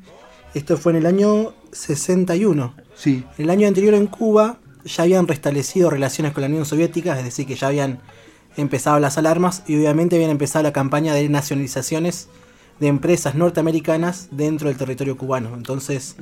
Esto 0.54 0.76
fue 0.76 0.92
en 0.92 0.98
el 0.98 1.06
año 1.06 1.52
61. 1.72 2.74
Sí. 2.94 3.24
El 3.38 3.50
año 3.50 3.66
anterior 3.68 3.94
en 3.94 4.06
Cuba 4.06 4.58
ya 4.84 5.02
habían 5.04 5.26
restablecido 5.26 5.90
relaciones 5.90 6.32
con 6.32 6.42
la 6.42 6.48
Unión 6.48 6.64
Soviética, 6.64 7.18
es 7.18 7.24
decir, 7.24 7.46
que 7.46 7.56
ya 7.56 7.68
habían 7.68 8.00
empezado 8.56 9.00
las 9.00 9.18
alarmas 9.18 9.64
y 9.66 9.76
obviamente 9.76 10.14
habían 10.16 10.30
empezado 10.30 10.62
la 10.62 10.72
campaña 10.72 11.12
de 11.14 11.28
nacionalizaciones 11.28 12.28
de 12.80 12.88
empresas 12.88 13.34
norteamericanas 13.36 14.28
dentro 14.32 14.68
del 14.68 14.76
territorio 14.76 15.16
cubano. 15.16 15.54
Entonces, 15.54 16.16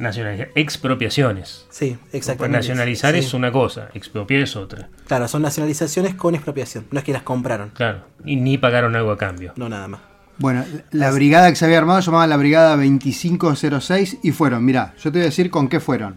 expropiaciones. 0.55 1.67
sí, 1.71 1.97
Pues 2.03 2.15
exactamente. 2.15 2.59
nacionalizar 2.59 3.15
Sí. 3.15 3.21
es 3.21 3.35
una 3.35 3.51
cosa, 3.51 3.89
expropiar 3.95 4.43
es 4.43 4.55
otra. 4.55 4.89
Claro, 5.07 5.29
son 5.29 5.43
nacionalizaciones 5.43 6.15
con 6.15 6.35
expropiación, 6.35 6.87
no 6.91 6.99
es 6.99 7.05
que 7.05 7.13
las 7.13 7.23
compraron, 7.23 7.71
Claro. 7.71 8.05
Y 8.25 8.37
ni 8.37 8.59
pagaron 8.59 8.95
algo 8.97 9.11
a 9.13 9.19
cambio. 9.19 9.53
no 9.57 9.69
nada 9.69 9.89
más. 9.89 10.01
Bueno, 10.39 10.65
la 10.91 11.11
brigada 11.11 11.51
que 11.51 11.57
se 11.57 11.65
había 11.65 11.79
armado 11.79 12.01
se 12.01 12.07
llamaba 12.07 12.27
la 12.27 12.37
Brigada 12.37 12.77
2506 12.77 14.19
y 14.23 14.33
fueron, 14.33 14.65
mirá, 14.65 14.95
yo 14.97 15.13
te 15.13 15.19
voy 15.19 15.23
a 15.23 15.25
decir 15.27 15.51
con 15.51 15.69
qué 15.69 15.79
fueron. 15.79 16.17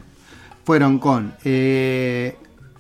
Fueron 0.64 1.00
con 1.00 1.36
eh, 1.44 2.36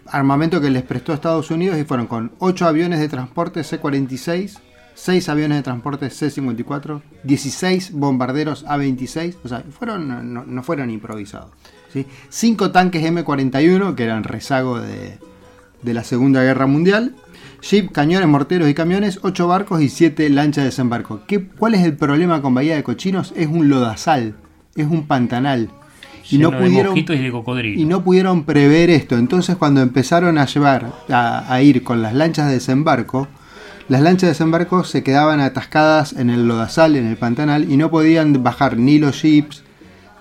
armamento 0.08 0.60
que 0.60 0.70
les 0.70 0.84
prestó 0.84 1.14
Estados 1.14 1.52
Unidos 1.52 1.78
y 1.78 1.84
fueron 1.84 2.08
con 2.08 2.32
8 2.40 2.66
aviones 2.66 3.00
de 3.00 3.10
transporte 3.10 3.64
C-46, 3.64 4.58
6 4.96 5.30
aviones 5.30 5.58
de 5.58 5.64
transporte 5.64 6.10
C-54, 6.10 7.02
16 7.24 7.92
bombarderos 7.92 8.66
A-26, 8.68 9.36
o 9.44 9.48
sea, 9.48 9.64
fueron, 9.78 10.34
no, 10.34 10.46
no 10.46 10.64
fueron 10.64 10.90
improvisados. 10.90 11.52
¿sí? 11.94 12.08
5 12.30 12.72
tanques 12.72 13.04
M41 13.04 13.94
que 13.94 14.04
eran 14.04 14.24
rezago 14.24 14.80
de, 14.80 15.20
de 15.82 15.94
la 15.94 16.04
Segunda 16.04 16.44
Guerra 16.44 16.66
Mundial. 16.66 17.16
Jeep, 17.68 17.92
cañones, 17.92 18.28
morteros 18.28 18.70
y 18.70 18.76
camiones, 18.76 19.18
8 19.24 19.48
barcos 19.48 19.82
y 19.82 19.90
7 19.90 20.30
lanchas 20.30 20.64
de 20.64 20.70
desembarco. 20.70 21.22
¿Qué, 21.26 21.48
¿Cuál 21.48 21.74
es 21.74 21.84
el 21.84 21.98
problema 21.98 22.40
con 22.40 22.54
Bahía 22.54 22.76
de 22.76 22.84
Cochinos? 22.84 23.34
Es 23.36 23.48
un 23.48 23.70
lodazal, 23.70 24.36
es 24.76 24.86
un 24.86 25.08
pantanal. 25.08 25.70
Y 26.30 26.38
no, 26.38 26.52
de 26.52 26.58
pudieron, 26.60 26.96
y 26.96 27.02
de 27.02 27.74
y 27.76 27.86
no 27.86 28.04
pudieron 28.04 28.44
prever 28.44 28.92
esto. 28.92 29.18
Entonces 29.18 29.56
cuando 29.56 29.82
empezaron 29.82 30.38
a 30.38 30.46
llevar, 30.46 30.94
a, 31.10 31.52
a 31.52 31.62
ir 31.64 31.84
con 31.84 32.04
las 32.04 32.14
lanchas 32.14 32.48
de 32.50 32.54
desembarco, 32.54 33.28
las 33.90 34.02
lanchas 34.02 34.28
de 34.28 34.34
desembarco 34.34 34.84
se 34.84 35.02
quedaban 35.02 35.40
atascadas 35.40 36.14
en 36.14 36.30
el 36.30 36.48
lodazal, 36.48 36.96
en 36.96 37.08
el 37.08 37.18
pantanal, 37.18 37.72
y 37.72 37.78
no 37.78 37.90
podían 37.90 38.44
bajar 38.44 38.78
ni 38.78 39.00
los 39.00 39.20
jeeps, 39.24 39.64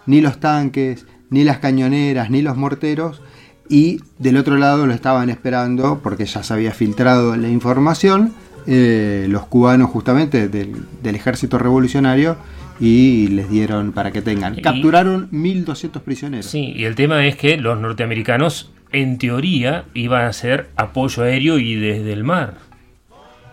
ni 0.07 0.23
los 0.23 0.41
tanques, 0.41 1.05
ni 1.29 1.45
las 1.45 1.59
cañoneras, 1.59 2.31
ni 2.31 2.41
los 2.41 2.57
morteros. 2.57 3.21
Y 3.69 4.01
del 4.19 4.37
otro 4.37 4.57
lado 4.57 4.87
lo 4.87 4.93
estaban 4.93 5.31
esperando, 5.31 6.01
porque 6.03 6.27
ya 6.27 6.43
se 6.43 6.53
había 6.53 6.73
filtrado 6.73 7.37
la 7.37 7.49
información, 7.49 8.35
eh, 8.67 9.27
los 9.29 9.47
cubanos 9.47 9.91
justamente 9.91 10.49
del, 10.49 10.73
del 11.03 11.15
ejército 11.15 11.59
revolucionario, 11.59 12.37
y 12.81 13.29
les 13.29 13.49
dieron 13.51 13.93
para 13.93 14.11
que 14.11 14.21
tengan. 14.21 14.59
Y- 14.59 14.63
Capturaron 14.63 15.31
1.200 15.31 16.01
prisioneros. 16.03 16.47
Sí, 16.47 16.73
y 16.77 16.85
el 16.85 16.95
tema 16.95 17.27
es 17.27 17.37
que 17.37 17.57
los 17.57 17.79
norteamericanos, 17.81 18.71
en 18.93 19.17
teoría, 19.19 19.85
iban 19.95 20.23
a 20.25 20.29
hacer 20.29 20.69
apoyo 20.77 21.23
aéreo 21.23 21.59
y 21.59 21.75
desde 21.77 22.13
el 22.13 22.25
mar. 22.25 22.55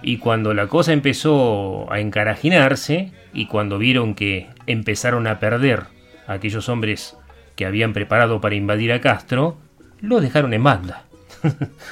Y 0.04 0.18
cuando 0.18 0.54
la 0.54 0.68
cosa 0.68 0.92
empezó 0.94 1.92
a 1.92 2.00
encarajinarse, 2.00 3.12
y 3.34 3.46
cuando 3.46 3.78
vieron 3.78 4.16
que 4.16 4.48
empezaron 4.68 5.28
a 5.28 5.40
perder 5.40 5.84
a 6.28 6.34
aquellos 6.34 6.68
hombres 6.70 7.16
que 7.56 7.66
habían 7.66 7.94
preparado 7.94 8.42
para 8.42 8.56
invadir 8.56 8.92
a 8.92 9.00
Castro, 9.02 9.58
los 10.02 10.22
dejaron 10.22 10.54
en 10.54 10.64
banda. 10.64 11.06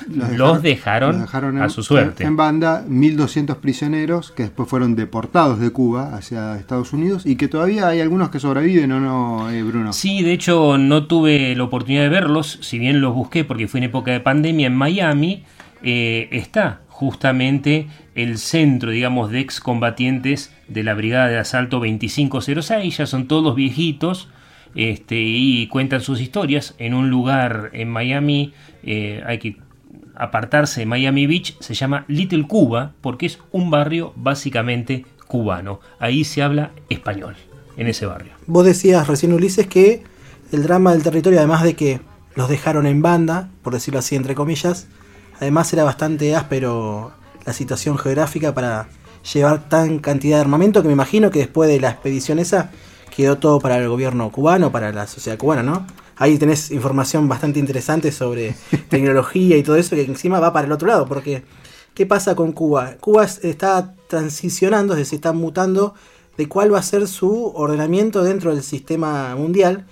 los, 0.10 0.62
dejaron 0.62 1.14
los 1.14 1.22
dejaron 1.22 1.58
en- 1.58 1.64
a 1.64 1.70
su 1.70 1.82
suerte. 1.82 2.24
En 2.24 2.36
banda, 2.38 2.86
1.200 2.88 3.56
prisioneros 3.56 4.32
que 4.32 4.44
después 4.44 4.70
fueron 4.70 4.96
deportados 4.96 5.60
de 5.60 5.72
Cuba 5.72 6.16
hacia 6.16 6.56
Estados 6.58 6.94
Unidos 6.94 7.26
y 7.26 7.36
que 7.36 7.48
todavía 7.48 7.88
hay 7.88 8.00
algunos 8.00 8.30
que 8.30 8.40
sobreviven, 8.40 8.92
¿o 8.92 9.00
no, 9.00 9.50
eh, 9.50 9.64
Bruno? 9.64 9.92
Sí, 9.94 10.22
de 10.22 10.34
hecho 10.34 10.78
no 10.78 11.08
tuve 11.08 11.56
la 11.56 11.64
oportunidad 11.64 12.04
de 12.04 12.10
verlos, 12.10 12.60
si 12.62 12.78
bien 12.78 13.02
los 13.02 13.16
busqué 13.16 13.44
porque 13.44 13.68
fue 13.68 13.80
en 13.80 13.86
época 13.86 14.12
de 14.12 14.20
pandemia 14.20 14.68
en 14.68 14.76
Miami, 14.76 15.44
eh, 15.82 16.28
está 16.32 16.82
justamente 16.90 17.88
el 18.14 18.38
centro, 18.38 18.92
digamos, 18.92 19.32
de 19.32 19.40
excombatientes 19.40 20.54
de 20.68 20.84
la 20.84 20.94
Brigada 20.94 21.28
de 21.28 21.38
Asalto 21.40 21.78
2506, 21.78 22.98
ya 22.98 23.06
son 23.08 23.28
todos 23.28 23.56
viejitos, 23.56 24.30
este, 24.76 25.20
y 25.20 25.68
cuentan 25.68 26.02
sus 26.02 26.22
historias 26.22 26.76
en 26.78 26.94
un 26.94 27.10
lugar 27.10 27.70
en 27.74 27.90
Miami, 27.90 28.54
eh, 28.84 29.24
hay 29.26 29.40
que 29.40 29.58
apartarse 30.16 30.82
de 30.82 30.86
Miami 30.86 31.28
Beach, 31.28 31.58
se 31.60 31.74
llama 31.74 32.06
Little 32.08 32.46
Cuba, 32.48 32.94
porque 33.02 33.26
es 33.26 33.40
un 33.52 33.72
barrio 33.72 34.14
básicamente 34.16 35.06
cubano, 35.28 35.80
ahí 36.00 36.24
se 36.24 36.42
habla 36.42 36.72
español, 36.90 37.36
en 37.78 37.88
ese 37.88 38.06
barrio. 38.06 38.34
Vos 38.48 38.66
decías 38.66 39.08
recién, 39.08 39.34
Ulises, 39.34 39.68
que 39.68 40.04
el 40.52 40.64
drama 40.64 40.92
del 40.92 41.04
territorio, 41.04 41.40
además 41.40 41.64
de 41.64 41.76
que 41.76 42.02
los 42.36 42.50
dejaron 42.50 42.86
en 42.86 43.02
banda, 43.02 43.50
por 43.62 43.74
decirlo 43.74 44.00
así, 44.00 44.16
entre 44.16 44.36
comillas, 44.36 44.88
además 45.40 45.72
era 45.74 45.84
bastante 45.84 46.36
áspero 46.36 47.12
la 47.46 47.54
situación 47.54 47.98
geográfica 47.98 48.54
para 48.54 48.88
llevar 49.34 49.70
tan 49.70 50.00
cantidad 50.00 50.38
de 50.38 50.42
armamento 50.42 50.82
que 50.82 50.88
me 50.88 50.94
imagino 50.94 51.32
que 51.32 51.40
después 51.40 51.70
de 51.70 51.80
la 51.80 51.90
expedición 51.90 52.40
esa 52.40 52.72
quedó 53.20 53.38
todo 53.38 53.60
para 53.60 53.78
el 53.78 53.90
gobierno 53.90 54.32
cubano, 54.32 54.72
para 54.72 54.94
la 54.94 55.06
sociedad 55.06 55.38
cubana, 55.38 55.62
¿no? 55.62 55.86
Ahí 56.16 56.38
tenés 56.38 56.72
información 56.72 57.28
bastante 57.28 57.60
interesante 57.60 58.14
sobre 58.14 58.56
tecnología 58.90 59.58
y 59.58 59.64
todo 59.64 59.76
eso 59.76 59.94
que 59.98 60.04
encima 60.04 60.40
va 60.40 60.54
para 60.54 60.68
el 60.68 60.72
otro 60.72 60.88
lado, 60.88 61.06
porque 61.06 61.44
¿qué 61.94 62.06
pasa 62.06 62.34
con 62.36 62.54
Cuba? 62.54 62.96
Cuba 63.02 63.26
es- 63.26 63.44
está 63.44 63.94
transicionando, 64.08 64.94
es 64.94 65.00
decir, 65.00 65.18
está 65.18 65.34
mutando 65.34 65.96
de 66.38 66.48
cuál 66.48 66.74
va 66.74 66.80
a 66.80 66.84
ser 66.84 67.10
su 67.10 67.48
ordenamiento 67.56 68.24
dentro 68.24 68.54
del 68.54 68.64
sistema 68.64 69.36
mundial 69.36 69.86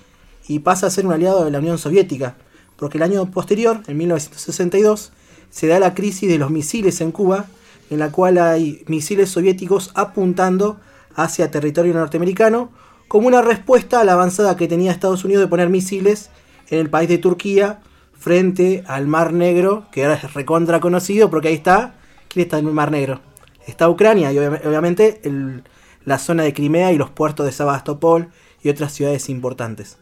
y 0.48 0.60
pasa 0.60 0.88
a 0.88 0.90
ser 0.90 1.06
un 1.06 1.12
aliado 1.12 1.44
de 1.44 1.52
la 1.52 1.60
Unión 1.60 1.78
Soviética, 1.78 2.38
porque 2.78 2.98
el 2.98 3.04
año 3.04 3.30
posterior, 3.30 3.82
en 3.88 3.98
1962, 3.98 5.12
se 5.50 5.68
da 5.68 5.80
la 5.80 5.94
crisis 5.94 6.30
de 6.30 6.38
los 6.38 6.50
misiles 6.50 7.02
en 7.02 7.12
Cuba, 7.12 7.46
en 7.90 8.00
la 8.00 8.10
cual 8.10 8.38
hay 8.38 8.84
misiles 8.88 9.30
soviéticos 9.32 9.92
apuntando 9.96 10.78
hacia 11.16 11.52
territorio 11.52 11.94
norteamericano, 11.94 12.70
como 13.08 13.28
una 13.28 13.42
respuesta 13.42 14.02
a 14.02 14.04
la 14.04 14.14
avanzada 14.14 14.56
que 14.58 14.68
tenía 14.68 14.92
Estados 14.92 15.24
Unidos 15.24 15.44
de 15.44 15.48
poner 15.48 15.70
misiles 15.70 16.30
en 16.70 16.80
el 16.80 16.90
país 16.90 17.08
de 17.10 17.18
Turquía 17.18 17.80
frente 18.14 18.84
al 18.88 19.08
Mar 19.08 19.32
Negro, 19.34 19.86
que 19.92 20.04
ahora 20.04 20.16
es 20.16 20.34
recontra 20.34 20.80
conocido 20.80 21.30
porque 21.30 21.50
ahí 21.50 21.54
está, 21.54 21.96
¿quién 22.28 22.44
está 22.44 22.58
en 22.60 22.68
el 22.68 22.74
Mar 22.74 22.92
Negro? 22.92 23.22
Está 23.68 23.90
Ucrania 23.90 24.32
y 24.34 24.38
obvia- 24.38 24.62
obviamente 24.66 25.20
el- 25.24 25.64
la 26.06 26.18
zona 26.20 26.44
de 26.44 26.54
Crimea 26.54 26.92
y 26.92 26.98
los 26.98 27.10
puertos 27.10 27.46
de 27.46 27.52
Sebastopol 27.52 28.30
y 28.64 28.70
otras 28.70 28.94
ciudades 28.94 29.30
importantes. 29.30 29.98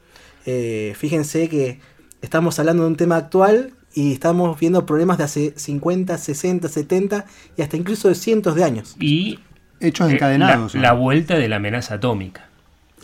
Eh, 0.45 0.93
fíjense 0.97 1.49
que 1.49 1.79
estamos 2.21 2.57
hablando 2.59 2.83
de 2.83 2.89
un 2.89 2.95
tema 2.95 3.17
actual 3.17 3.73
y 3.93 4.13
estamos 4.13 4.59
viendo 4.59 4.85
problemas 4.85 5.17
de 5.17 5.23
hace 5.23 5.53
50, 5.55 6.17
60, 6.17 6.67
70 6.69 7.25
y 7.57 7.61
hasta 7.63 7.77
incluso 7.77 8.07
de 8.07 8.15
cientos 8.15 8.55
de 8.55 8.63
años. 8.63 8.95
Y 8.99 9.39
Hechos 9.81 10.09
Eh, 10.09 10.13
encadenados. 10.13 10.73
La, 10.73 10.79
¿no? 10.81 10.87
la 10.87 10.93
vuelta 10.93 11.35
de 11.37 11.49
la 11.49 11.57
amenaza 11.57 11.95
atómica. 11.95 12.44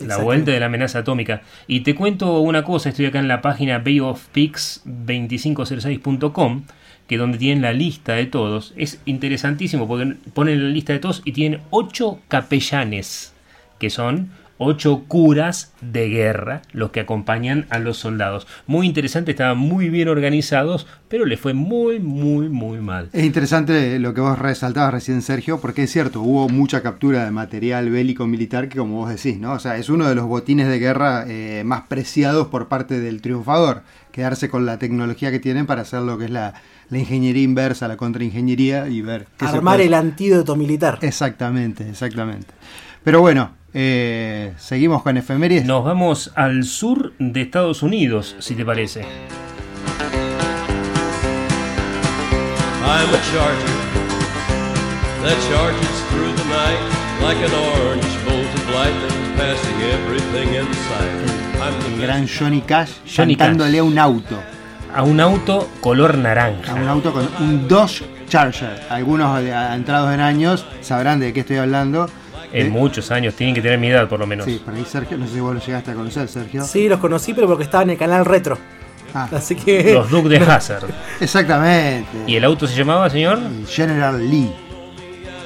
La 0.06 0.18
vuelta 0.18 0.50
de 0.50 0.60
la 0.60 0.66
amenaza 0.66 0.98
atómica. 1.00 1.42
Y 1.66 1.80
te 1.80 1.94
cuento 1.94 2.40
una 2.40 2.64
cosa, 2.64 2.90
estoy 2.90 3.06
acá 3.06 3.18
en 3.18 3.28
la 3.28 3.40
página 3.42 3.82
bayofpix2506.com, 3.82 6.62
que 7.06 7.16
donde 7.16 7.38
tienen 7.38 7.62
la 7.62 7.72
lista 7.72 8.12
de 8.14 8.26
todos. 8.26 8.74
Es 8.76 9.00
interesantísimo 9.04 9.88
porque 9.88 10.16
ponen 10.32 10.62
la 10.62 10.68
lista 10.70 10.92
de 10.92 10.98
todos 10.98 11.22
y 11.24 11.32
tienen 11.32 11.60
ocho 11.70 12.18
capellanes, 12.28 13.32
que 13.78 13.88
son 13.90 14.30
ocho 14.62 15.04
curas 15.08 15.72
de 15.80 16.08
guerra, 16.08 16.62
los 16.72 16.90
que 16.90 17.00
acompañan 17.00 17.66
a 17.70 17.78
los 17.78 17.98
soldados. 17.98 18.46
Muy 18.66 18.86
interesante, 18.86 19.32
estaban 19.32 19.58
muy 19.58 19.88
bien 19.88 20.08
organizados, 20.08 20.86
pero 21.08 21.26
les 21.26 21.38
fue 21.40 21.52
muy, 21.54 22.00
muy, 22.00 22.48
muy 22.48 22.78
mal. 22.80 23.10
Es 23.12 23.24
interesante 23.24 23.98
lo 23.98 24.14
que 24.14 24.20
vos 24.20 24.38
resaltabas 24.38 24.92
recién, 24.94 25.22
Sergio, 25.22 25.60
porque 25.60 25.82
es 25.84 25.92
cierto, 25.92 26.20
hubo 26.22 26.48
mucha 26.48 26.82
captura 26.82 27.24
de 27.24 27.30
material 27.30 27.90
bélico 27.90 28.26
militar 28.26 28.68
que, 28.68 28.78
como 28.78 28.96
vos 28.96 29.10
decís, 29.10 29.38
¿no? 29.38 29.52
O 29.52 29.58
sea, 29.58 29.76
es 29.76 29.88
uno 29.88 30.08
de 30.08 30.14
los 30.14 30.26
botines 30.26 30.68
de 30.68 30.78
guerra 30.78 31.24
eh, 31.28 31.62
más 31.64 31.82
preciados 31.88 32.48
por 32.48 32.68
parte 32.68 33.00
del 33.00 33.20
triunfador, 33.20 33.82
quedarse 34.10 34.48
con 34.48 34.66
la 34.66 34.78
tecnología 34.78 35.30
que 35.30 35.38
tienen 35.38 35.66
para 35.66 35.82
hacer 35.82 36.02
lo 36.02 36.18
que 36.18 36.26
es 36.26 36.30
la, 36.30 36.54
la 36.90 36.98
ingeniería 36.98 37.42
inversa, 37.42 37.88
la 37.88 37.96
contraingeniería 37.96 38.88
y 38.88 39.00
ver 39.02 39.26
qué 39.38 39.46
se 39.46 39.56
Armar 39.56 39.76
puede- 39.76 39.86
el 39.86 39.94
antídoto 39.94 40.56
militar. 40.56 40.98
Exactamente, 41.02 41.88
exactamente. 41.88 42.48
Pero 43.04 43.20
bueno, 43.20 43.50
eh, 43.74 44.52
seguimos 44.58 45.02
con 45.02 45.16
efemérides. 45.16 45.64
Nos 45.64 45.84
vamos 45.84 46.32
al 46.34 46.64
sur 46.64 47.12
de 47.18 47.42
Estados 47.42 47.82
Unidos, 47.82 48.36
si 48.38 48.54
te 48.54 48.64
parece. 48.64 49.04
I'm 52.84 53.08
a 53.08 53.20
charger 53.32 53.78
that 55.22 55.38
charges 55.48 55.96
through 56.10 56.32
the 56.34 56.44
night 56.48 56.80
like 57.22 57.38
an 57.44 57.52
orange 57.54 58.04
bolt 58.24 58.54
of 58.54 58.74
lightning, 58.74 59.36
passing 59.36 59.78
everything 59.94 60.54
in 60.54 60.66
sight. 60.88 61.62
I'm 61.62 61.74
El 61.74 61.96
the 61.96 62.06
gran 62.06 62.26
Johnny 62.26 62.60
Cash 62.60 62.90
Johnny 63.06 63.36
cantándole 63.36 63.78
a 63.78 63.84
un 63.84 63.98
auto. 63.98 64.36
A 64.94 65.02
un 65.04 65.20
auto 65.20 65.70
color 65.80 66.12
A 66.12 66.16
un 66.16 66.22
naranja. 66.22 66.90
auto 66.90 67.12
con 67.12 67.28
un 67.40 67.66
Dodge 67.66 68.04
Charger. 68.28 68.78
Algunos 68.90 69.40
entrados 69.42 70.12
en 70.12 70.20
años 70.20 70.66
sabrán 70.82 71.18
de 71.20 71.32
qué 71.32 71.40
estoy 71.40 71.56
hablando. 71.56 72.10
En 72.52 72.66
Eh, 72.66 72.70
muchos 72.70 73.10
años, 73.10 73.34
tienen 73.34 73.54
que 73.54 73.62
tener 73.62 73.78
mi 73.78 73.88
edad 73.88 74.08
por 74.08 74.18
lo 74.20 74.26
menos. 74.26 74.44
Sí, 74.46 74.60
por 74.64 74.74
ahí 74.74 74.84
Sergio, 74.84 75.16
no 75.16 75.26
sé 75.26 75.34
si 75.34 75.40
vos 75.40 75.54
lo 75.54 75.60
llegaste 75.60 75.90
a 75.90 75.94
conocer, 75.94 76.28
Sergio. 76.28 76.64
Sí, 76.64 76.88
los 76.88 76.98
conocí, 77.00 77.32
pero 77.34 77.46
porque 77.46 77.64
estaba 77.64 77.82
en 77.84 77.90
el 77.90 77.98
canal 77.98 78.24
retro. 78.24 78.58
Ah, 79.14 79.28
Así 79.34 79.54
que. 79.56 79.92
Los 79.94 80.10
Duke 80.10 80.28
de 80.28 80.36
Hazard. 80.50 80.84
exactamente. 81.20 82.08
¿Y 82.26 82.36
el 82.36 82.44
auto 82.44 82.66
se 82.66 82.74
llamaba, 82.76 83.08
señor? 83.10 83.38
General 83.68 84.18
Lee. 84.30 84.52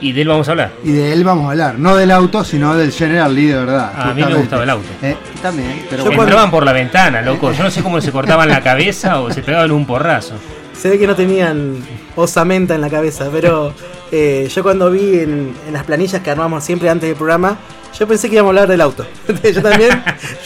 Y 0.00 0.12
de 0.12 0.22
él 0.22 0.28
vamos 0.28 0.46
a 0.46 0.50
hablar. 0.50 0.72
Y 0.84 0.92
de 0.92 1.12
él 1.12 1.24
vamos 1.24 1.46
a 1.46 1.50
hablar, 1.52 1.78
no 1.78 1.96
del 1.96 2.10
auto, 2.10 2.44
sino 2.44 2.76
del 2.76 2.92
General 2.92 3.34
Lee 3.34 3.46
de 3.46 3.54
verdad. 3.56 3.92
Ah, 3.96 4.10
a 4.10 4.14
mí 4.14 4.22
me 4.22 4.34
gustaba 4.34 4.62
el 4.64 4.70
auto. 4.70 4.86
Eh, 5.02 5.16
también, 5.40 5.86
pero 5.88 6.02
Yo 6.04 6.10
bueno. 6.10 6.22
Entraban 6.24 6.50
por 6.50 6.64
la 6.64 6.72
ventana, 6.72 7.22
loco. 7.22 7.50
Yo 7.52 7.62
no 7.62 7.70
sé 7.70 7.82
cómo 7.82 8.00
se 8.00 8.12
cortaban 8.12 8.48
la 8.48 8.60
cabeza 8.60 9.20
o 9.20 9.30
se 9.32 9.42
pegaban 9.42 9.70
un 9.72 9.86
porrazo. 9.86 10.34
Se 10.80 10.88
ve 10.90 10.98
que 10.98 11.06
no 11.06 11.14
tenían 11.16 11.76
osamenta 12.16 12.74
en 12.74 12.80
la 12.80 12.90
cabeza, 12.90 13.28
pero 13.32 13.72
eh, 14.12 14.48
yo 14.54 14.62
cuando 14.62 14.90
vi 14.90 15.20
en, 15.20 15.52
en 15.66 15.72
las 15.72 15.84
planillas 15.84 16.20
que 16.22 16.30
armamos 16.30 16.62
siempre 16.64 16.88
antes 16.90 17.08
del 17.08 17.16
programa, 17.16 17.56
yo 17.98 18.06
pensé 18.06 18.28
que 18.28 18.34
íbamos 18.34 18.50
a 18.50 18.52
hablar 18.52 18.68
del 18.68 18.80
auto. 18.82 19.06
yo 19.54 19.62
también, 19.62 19.90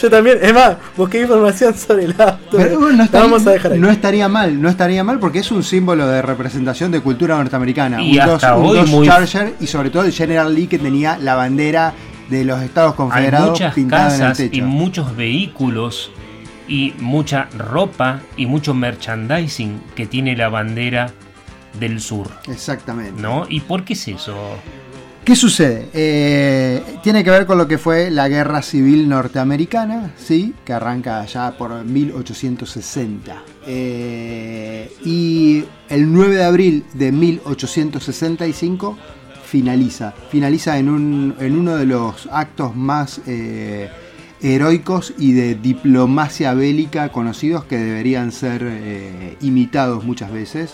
yo 0.01 0.09
también, 0.09 0.39
es 0.41 0.53
más, 0.53 0.77
busqué 0.95 1.21
información 1.21 1.75
sobre 1.75 2.05
el 2.05 2.15
auto. 2.17 2.37
Pero 2.57 2.79
bueno, 2.79 2.97
no 2.97 3.03
estaría, 3.03 3.27
vamos 3.27 3.45
a 3.45 3.51
dejar 3.51 3.73
ahí. 3.73 3.79
no 3.79 3.89
estaría 3.91 4.29
mal, 4.29 4.61
no 4.61 4.69
estaría 4.69 5.03
mal 5.03 5.19
porque 5.19 5.39
es 5.39 5.51
un 5.51 5.63
símbolo 5.63 6.07
de 6.07 6.21
representación 6.21 6.91
de 6.91 7.01
cultura 7.01 7.35
norteamericana. 7.37 8.01
Y 8.01 8.15
un 8.15 8.21
hasta 8.21 8.55
un 8.55 8.65
hoy 8.77 8.85
muy- 8.87 9.05
Charger 9.07 9.55
y 9.59 9.67
sobre 9.67 9.89
todo 9.89 10.03
el 10.03 10.13
General 10.13 10.53
Lee 10.55 10.67
que 10.67 10.79
tenía 10.79 11.17
la 11.17 11.35
bandera 11.35 11.93
de 12.29 12.45
los 12.45 12.61
Estados 12.61 12.91
Hay 12.93 12.97
Confederados 12.97 13.49
muchas 13.51 13.73
pintada 13.73 14.07
en 14.07 14.13
el 14.21 14.27
casas 14.29 14.39
y 14.45 14.49
techo. 14.49 14.63
muchos 14.65 15.15
vehículos 15.17 16.11
y 16.71 16.93
mucha 16.99 17.49
ropa 17.57 18.21
y 18.37 18.45
mucho 18.45 18.73
merchandising 18.73 19.81
que 19.93 20.07
tiene 20.07 20.37
la 20.37 20.47
bandera 20.47 21.11
del 21.77 21.99
sur, 21.99 22.29
Exactamente. 22.47 23.21
¿no? 23.21 23.45
¿Y 23.49 23.59
por 23.59 23.83
qué 23.83 23.91
es 23.91 24.07
eso? 24.07 24.37
¿Qué 25.25 25.35
sucede? 25.35 25.89
Eh, 25.93 26.81
tiene 27.03 27.25
que 27.25 27.29
ver 27.29 27.45
con 27.45 27.57
lo 27.57 27.67
que 27.67 27.77
fue 27.77 28.09
la 28.09 28.29
guerra 28.29 28.61
civil 28.61 29.09
norteamericana, 29.09 30.13
¿sí? 30.17 30.53
que 30.63 30.71
arranca 30.71 31.19
allá 31.19 31.57
por 31.57 31.83
1860. 31.83 33.43
Eh, 33.67 34.95
y 35.03 35.65
el 35.89 36.11
9 36.13 36.37
de 36.37 36.43
abril 36.45 36.85
de 36.93 37.11
1865 37.11 38.97
finaliza. 39.43 40.13
Finaliza 40.29 40.77
en, 40.77 40.87
un, 40.87 41.35
en 41.37 41.57
uno 41.57 41.75
de 41.75 41.85
los 41.85 42.29
actos 42.31 42.77
más 42.77 43.19
eh, 43.27 43.89
heroicos 44.41 45.13
y 45.17 45.33
de 45.33 45.55
diplomacia 45.55 46.53
bélica 46.53 47.09
conocidos 47.09 47.63
que 47.65 47.77
deberían 47.77 48.31
ser 48.31 48.63
eh, 48.65 49.37
imitados 49.41 50.03
muchas 50.03 50.31
veces. 50.31 50.73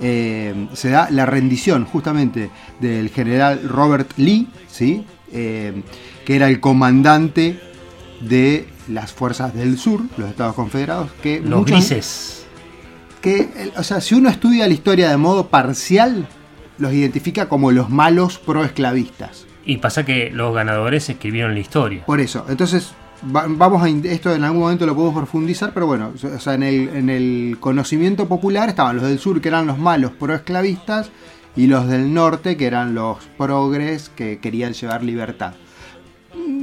Eh, 0.00 0.68
se 0.72 0.90
da 0.90 1.08
la 1.10 1.26
rendición 1.26 1.84
justamente 1.84 2.50
del 2.80 3.10
general 3.10 3.62
Robert 3.68 4.12
Lee, 4.16 4.48
¿sí? 4.68 5.04
Eh, 5.32 5.82
que 6.24 6.36
era 6.36 6.48
el 6.48 6.60
comandante 6.60 7.60
de 8.20 8.66
las 8.88 9.12
fuerzas 9.12 9.54
del 9.54 9.78
sur, 9.78 10.02
los 10.16 10.30
Estados 10.30 10.54
Confederados, 10.54 11.10
que 11.22 11.40
Los 11.40 11.60
muchos- 11.60 11.76
grises. 11.88 12.46
que, 13.20 13.70
o 13.76 13.82
sea, 13.82 14.00
si 14.00 14.14
uno 14.14 14.28
estudia 14.30 14.66
la 14.66 14.72
historia 14.74 15.10
de 15.10 15.16
modo 15.16 15.48
parcial, 15.48 16.26
los 16.78 16.92
identifica 16.94 17.48
como 17.48 17.70
los 17.70 17.90
malos 17.90 18.38
proesclavistas. 18.38 19.46
Y 19.66 19.76
pasa 19.76 20.04
que 20.06 20.30
los 20.30 20.54
ganadores 20.54 21.08
escribieron 21.10 21.52
la 21.52 21.60
historia. 21.60 22.04
Por 22.06 22.20
eso, 22.20 22.46
entonces 22.48 22.92
va- 23.34 23.46
vamos 23.48 23.82
a 23.82 23.88
esto 23.88 24.34
en 24.34 24.44
algún 24.44 24.60
momento 24.60 24.86
lo 24.86 24.94
podemos 24.94 25.14
profundizar, 25.16 25.72
pero 25.74 25.86
bueno, 25.86 26.12
o 26.22 26.38
sea, 26.38 26.54
en 26.54 26.62
el, 26.62 26.88
en 26.88 27.10
el 27.10 27.56
conocimiento 27.60 28.26
popular 28.28 28.68
estaban 28.68 28.96
los 28.96 29.04
del 29.06 29.18
sur 29.18 29.40
que 29.40 29.48
eran 29.48 29.66
los 29.66 29.78
malos 29.78 30.12
proesclavistas 30.12 31.10
y 31.56 31.66
los 31.66 31.88
del 31.88 32.12
norte 32.14 32.56
que 32.56 32.66
eran 32.66 32.94
los 32.94 33.18
progres 33.36 34.08
que 34.08 34.38
querían 34.38 34.72
llevar 34.72 35.02
libertad. 35.02 35.54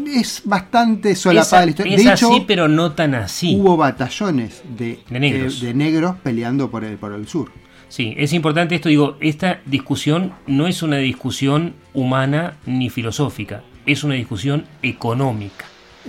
Es 0.08 0.42
bastante 0.46 1.14
solapada 1.16 1.66
la 1.66 1.70
historia. 1.72 1.96
es 1.98 2.04
De 2.06 2.12
hecho, 2.14 2.30
así, 2.32 2.44
pero 2.48 2.68
no 2.70 2.94
tan 2.94 3.14
así. 3.16 3.56
hubo 3.58 3.76
batallones 3.76 4.64
de, 4.78 5.00
De 5.10 5.20
negros. 5.20 5.60
de 5.62 5.74
negros 5.74 6.16
peleando 6.24 6.72
por 6.72 6.86
el, 6.86 6.98
por 6.98 7.12
el 7.14 7.28
sur. 7.28 7.52
Sí, 7.90 8.14
es 8.18 8.32
importante 8.34 8.76
esto, 8.76 8.90
digo, 8.90 9.18
esta 9.20 9.60
discusión 9.66 10.34
no 10.46 10.68
es 10.68 10.84
una 10.84 10.98
discusión 10.98 11.74
humana 11.94 12.56
ni 12.66 12.90
filosófica, 12.90 13.64
es 13.86 14.04
una 14.04 14.16
discusión 14.16 14.66
económica, 14.82 15.66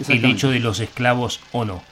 el 0.08 0.24
hecho 0.24 0.50
de 0.50 0.60
los 0.60 0.80
esclavos 0.80 1.40
o 1.52 1.64
no. 1.64 1.82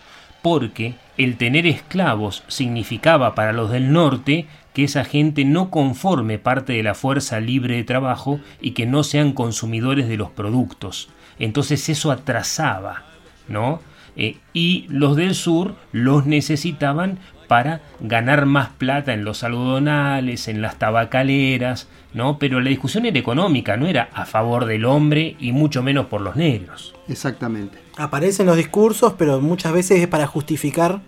Porque 0.42 0.94
el 1.18 1.36
tener 1.36 1.66
esclavos 1.66 2.44
significaba 2.48 3.34
para 3.34 3.52
los 3.52 3.70
del 3.70 3.92
norte 3.92 4.46
que 4.74 4.84
esa 4.84 5.04
gente 5.04 5.44
no 5.44 5.70
conforme 5.70 6.38
parte 6.38 6.74
de 6.74 6.82
la 6.82 6.94
fuerza 6.94 7.40
libre 7.40 7.76
de 7.76 7.84
trabajo 7.84 8.40
y 8.60 8.72
que 8.72 8.86
no 8.86 9.02
sean 9.02 9.32
consumidores 9.32 10.06
de 10.08 10.18
los 10.18 10.30
productos. 10.30 11.08
Entonces 11.38 11.88
eso 11.88 12.10
atrasaba, 12.10 13.04
¿no? 13.48 13.80
Eh, 14.16 14.38
y 14.52 14.86
los 14.88 15.16
del 15.16 15.34
sur 15.34 15.74
los 15.92 16.26
necesitaban 16.26 17.18
para 17.48 17.80
ganar 18.00 18.46
más 18.46 18.68
plata 18.68 19.12
en 19.12 19.24
los 19.24 19.44
algodonales, 19.44 20.48
en 20.48 20.62
las 20.62 20.78
tabacaleras, 20.78 21.88
¿no? 22.12 22.38
Pero 22.38 22.60
la 22.60 22.70
discusión 22.70 23.06
era 23.06 23.18
económica, 23.18 23.76
no 23.76 23.86
era 23.86 24.08
a 24.12 24.26
favor 24.26 24.64
del 24.64 24.84
hombre 24.84 25.36
y 25.38 25.52
mucho 25.52 25.82
menos 25.82 26.06
por 26.06 26.20
los 26.20 26.36
negros. 26.36 26.94
Exactamente. 27.08 27.85
Aparecen 27.96 28.46
los 28.46 28.56
discursos, 28.56 29.14
pero 29.14 29.40
muchas 29.40 29.72
veces 29.72 30.00
es 30.00 30.06
para 30.06 30.26
justificar 30.26 31.00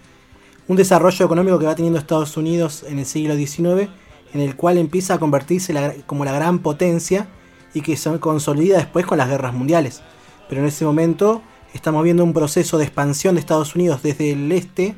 un 0.68 0.76
desarrollo 0.76 1.24
económico 1.24 1.58
que 1.58 1.66
va 1.66 1.74
teniendo 1.74 1.98
Estados 1.98 2.36
Unidos 2.36 2.84
en 2.88 2.98
el 2.98 3.04
siglo 3.04 3.36
XIX, 3.36 3.90
en 4.32 4.40
el 4.40 4.56
cual 4.56 4.78
empieza 4.78 5.14
a 5.14 5.18
convertirse 5.18 6.02
como 6.06 6.24
la 6.24 6.32
gran 6.32 6.60
potencia 6.60 7.28
y 7.74 7.82
que 7.82 7.96
se 7.96 8.18
consolida 8.20 8.78
después 8.78 9.04
con 9.04 9.18
las 9.18 9.28
guerras 9.28 9.52
mundiales. 9.52 10.02
Pero 10.48 10.62
en 10.62 10.68
ese 10.68 10.86
momento 10.86 11.42
estamos 11.74 12.02
viendo 12.04 12.24
un 12.24 12.32
proceso 12.32 12.78
de 12.78 12.84
expansión 12.84 13.34
de 13.34 13.40
Estados 13.40 13.74
Unidos 13.74 14.02
desde 14.02 14.32
el 14.32 14.50
este 14.50 14.94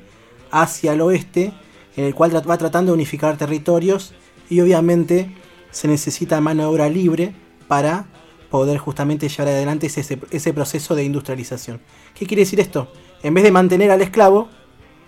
hacia 0.53 0.93
el 0.93 1.01
oeste, 1.01 1.53
en 1.97 2.05
el 2.05 2.15
cual 2.15 2.35
va 2.35 2.59
tratando 2.59 2.93
de 2.93 2.95
unificar 2.95 3.37
territorios 3.37 4.15
y 4.49 4.61
obviamente 4.61 5.35
se 5.73 5.89
necesita 5.89 6.41
mano 6.41 6.63
de 6.63 6.69
obra 6.69 6.89
libre 6.89 7.35
para 7.67 8.07
poder 8.51 8.79
justamente 8.79 9.29
llevar 9.29 9.49
adelante 9.49 9.87
ese, 9.87 10.19
ese 10.31 10.53
proceso 10.53 10.95
de 10.95 11.05
industrialización. 11.05 11.81
¿Qué 12.15 12.27
quiere 12.27 12.43
decir 12.43 12.61
esto? 12.61 12.93
En 13.23 13.35
vez 13.35 13.45
de 13.45 13.53
mantener 13.53 13.91
al 13.91 14.03
esclavo, 14.03 14.49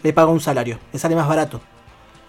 le 0.02 0.12
paga 0.12 0.30
un 0.30 0.40
salario, 0.40 0.78
le 0.92 0.98
sale 0.98 1.14
más 1.14 1.28
barato, 1.28 1.60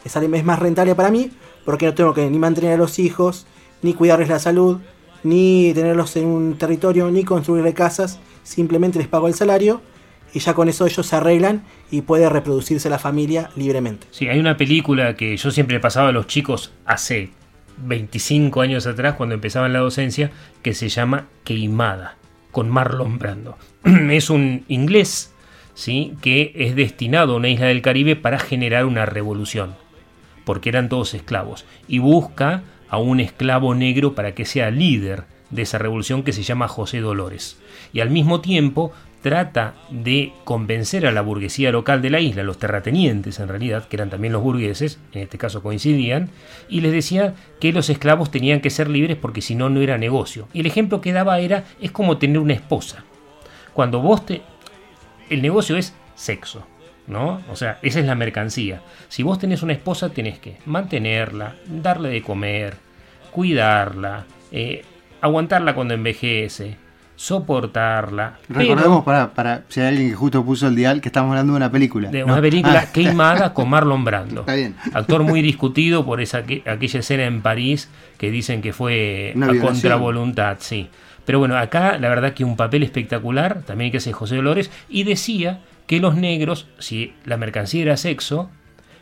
le 0.03 0.09
sale, 0.09 0.29
es 0.37 0.43
más 0.43 0.59
rentable 0.59 0.95
para 0.95 1.11
mí 1.11 1.31
porque 1.65 1.85
no 1.85 1.93
tengo 1.93 2.13
que 2.13 2.29
ni 2.29 2.37
mantener 2.37 2.73
a 2.73 2.77
los 2.77 2.99
hijos, 2.99 3.45
ni 3.81 3.93
cuidarles 3.93 4.29
la 4.29 4.39
salud, 4.39 4.79
ni 5.23 5.71
tenerlos 5.73 6.15
en 6.17 6.25
un 6.25 6.57
territorio, 6.57 7.09
ni 7.09 7.23
construirle 7.23 7.73
casas, 7.73 8.19
simplemente 8.43 8.99
les 8.99 9.07
pago 9.07 9.27
el 9.27 9.33
salario 9.33 9.81
y 10.33 10.39
ya 10.39 10.53
con 10.53 10.67
eso 10.67 10.85
ellos 10.85 11.05
se 11.05 11.15
arreglan 11.15 11.63
y 11.91 12.01
puede 12.01 12.27
reproducirse 12.27 12.89
la 12.89 12.99
familia 12.99 13.51
libremente. 13.55 14.07
Sí, 14.11 14.27
hay 14.27 14.39
una 14.39 14.57
película 14.57 15.15
que 15.15 15.37
yo 15.37 15.51
siempre 15.51 15.75
le 15.75 15.79
pasaba 15.79 16.09
a 16.09 16.11
los 16.11 16.27
chicos 16.27 16.73
hace 16.85 17.31
25 17.87 18.61
años 18.61 18.87
atrás, 18.87 19.15
cuando 19.15 19.35
empezaba 19.35 19.67
en 19.67 19.73
la 19.73 19.79
docencia, 19.79 20.31
que 20.61 20.73
se 20.73 20.89
llama 20.89 21.27
Queimada, 21.43 22.17
con 22.51 22.69
Marlon 22.69 23.19
Brando. 23.19 23.57
es 23.83 24.29
un 24.29 24.65
inglés, 24.67 25.33
¿sí? 25.73 26.13
Que 26.21 26.51
es 26.55 26.75
destinado 26.75 27.33
a 27.33 27.37
una 27.37 27.49
isla 27.49 27.67
del 27.67 27.81
Caribe 27.81 28.15
para 28.15 28.39
generar 28.39 28.85
una 28.85 29.05
revolución, 29.05 29.75
porque 30.45 30.69
eran 30.69 30.89
todos 30.89 31.13
esclavos, 31.13 31.65
y 31.87 31.99
busca 31.99 32.63
a 32.89 32.97
un 32.97 33.19
esclavo 33.19 33.73
negro 33.75 34.13
para 34.13 34.35
que 34.35 34.45
sea 34.45 34.69
líder 34.69 35.23
de 35.49 35.63
esa 35.63 35.77
revolución 35.77 36.23
que 36.23 36.33
se 36.33 36.43
llama 36.43 36.67
José 36.67 36.99
Dolores. 36.99 37.59
Y 37.91 37.99
al 37.99 38.09
mismo 38.09 38.41
tiempo 38.41 38.91
trata 39.23 39.73
de 39.89 40.33
convencer 40.43 41.07
a 41.07 41.11
la 41.11 41.21
burguesía 41.21 41.71
local 41.71 42.01
de 42.01 42.09
la 42.09 42.19
isla, 42.19 42.43
los 42.43 42.59
terratenientes 42.59 43.39
en 43.39 43.47
realidad, 43.47 43.87
que 43.87 43.95
eran 43.95 44.09
también 44.09 44.33
los 44.33 44.43
burgueses, 44.43 44.99
en 45.13 45.21
este 45.21 45.37
caso 45.37 45.63
coincidían, 45.63 46.29
y 46.67 46.81
les 46.81 46.91
decía 46.91 47.33
que 47.59 47.71
los 47.71 47.89
esclavos 47.89 48.29
tenían 48.29 48.59
que 48.59 48.69
ser 48.69 48.89
libres 48.89 49.17
porque 49.17 49.41
si 49.41 49.55
no, 49.55 49.69
no 49.69 49.81
era 49.81 49.97
negocio. 49.97 50.49
Y 50.53 50.59
el 50.59 50.67
ejemplo 50.67 50.99
que 50.99 51.13
daba 51.13 51.39
era, 51.39 51.63
es 51.81 51.89
como 51.89 52.17
tener 52.17 52.37
una 52.37 52.53
esposa. 52.53 53.05
Cuando 53.73 54.01
vos 54.01 54.25
te... 54.25 54.41
El 55.29 55.41
negocio 55.41 55.77
es 55.77 55.95
sexo, 56.15 56.67
¿no? 57.07 57.41
O 57.49 57.55
sea, 57.55 57.79
esa 57.81 58.01
es 58.01 58.05
la 58.05 58.15
mercancía. 58.15 58.81
Si 59.07 59.23
vos 59.23 59.39
tenés 59.39 59.63
una 59.63 59.73
esposa, 59.73 60.09
tenés 60.09 60.37
que 60.37 60.57
mantenerla, 60.65 61.55
darle 61.65 62.09
de 62.09 62.21
comer, 62.21 62.75
cuidarla, 63.31 64.25
eh, 64.51 64.83
aguantarla 65.21 65.73
cuando 65.73 65.93
envejece, 65.93 66.75
soportarla. 67.15 68.37
pero- 68.47 68.59
Recordemos 68.59 69.03
para, 69.03 69.33
para 69.33 69.63
si 69.69 69.81
hay 69.81 69.87
alguien 69.87 70.09
que 70.09 70.15
justo 70.15 70.43
puso 70.45 70.67
el 70.67 70.75
dial 70.75 71.01
que 71.01 71.09
estamos 71.09 71.29
hablando 71.31 71.53
de 71.53 71.57
una 71.57 71.71
película. 71.71 72.09
de 72.09 72.19
¿no? 72.21 72.25
una 72.33 72.41
película 72.41 72.83
Ah, 72.87 72.91
queimada 72.91 73.53
con 73.53 73.69
Marlon 73.69 74.03
Brando. 74.03 74.41
Está 74.41 74.55
bien. 74.55 74.75
Actor 74.93 75.23
muy 75.23 75.41
discutido 75.41 76.05
por 76.05 76.21
esa 76.21 76.43
que- 76.43 76.63
aquella 76.65 76.99
escena 76.99 77.23
en 77.25 77.41
París 77.41 77.89
que 78.17 78.31
dicen 78.31 78.61
que 78.61 78.73
fue 78.73 79.33
Una 79.35 79.47
a 79.47 79.51
violación. 79.51 79.73
contravoluntad, 79.81 80.57
sí. 80.59 80.89
Pero 81.25 81.39
bueno, 81.39 81.57
acá 81.57 81.97
la 81.99 82.09
verdad 82.09 82.33
que 82.33 82.43
un 82.43 82.57
papel 82.57 82.83
espectacular, 82.83 83.61
también 83.65 83.91
que 83.91 83.97
hace 83.97 84.11
José 84.11 84.35
Dolores, 84.35 84.69
y 84.89 85.03
decía 85.03 85.61
que 85.87 85.99
los 85.99 86.15
negros, 86.15 86.67
si 86.79 87.13
la 87.25 87.37
mercancía 87.37 87.81
era 87.83 87.97
sexo, 87.97 88.49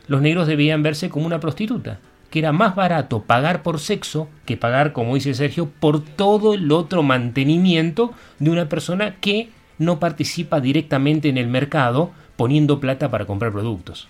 los 0.06 0.20
negros 0.20 0.46
debían 0.46 0.82
verse 0.82 1.08
como 1.10 1.26
una 1.26 1.40
prostituta, 1.40 1.98
que 2.32 2.38
era 2.38 2.50
más 2.50 2.74
barato 2.74 3.22
pagar 3.24 3.62
por 3.62 3.78
sexo 3.78 4.26
que 4.46 4.56
pagar, 4.56 4.94
como 4.94 5.14
dice 5.14 5.34
Sergio, 5.34 5.68
por 5.68 6.00
todo 6.02 6.54
el 6.54 6.72
otro 6.72 7.02
mantenimiento 7.02 8.12
de 8.38 8.50
una 8.50 8.70
persona 8.70 9.16
que 9.20 9.50
no 9.78 10.00
participa 10.00 10.58
directamente 10.58 11.28
en 11.28 11.36
el 11.36 11.46
mercado 11.46 12.10
poniendo 12.36 12.80
plata 12.80 13.10
para 13.10 13.26
comprar 13.26 13.52
productos. 13.52 14.08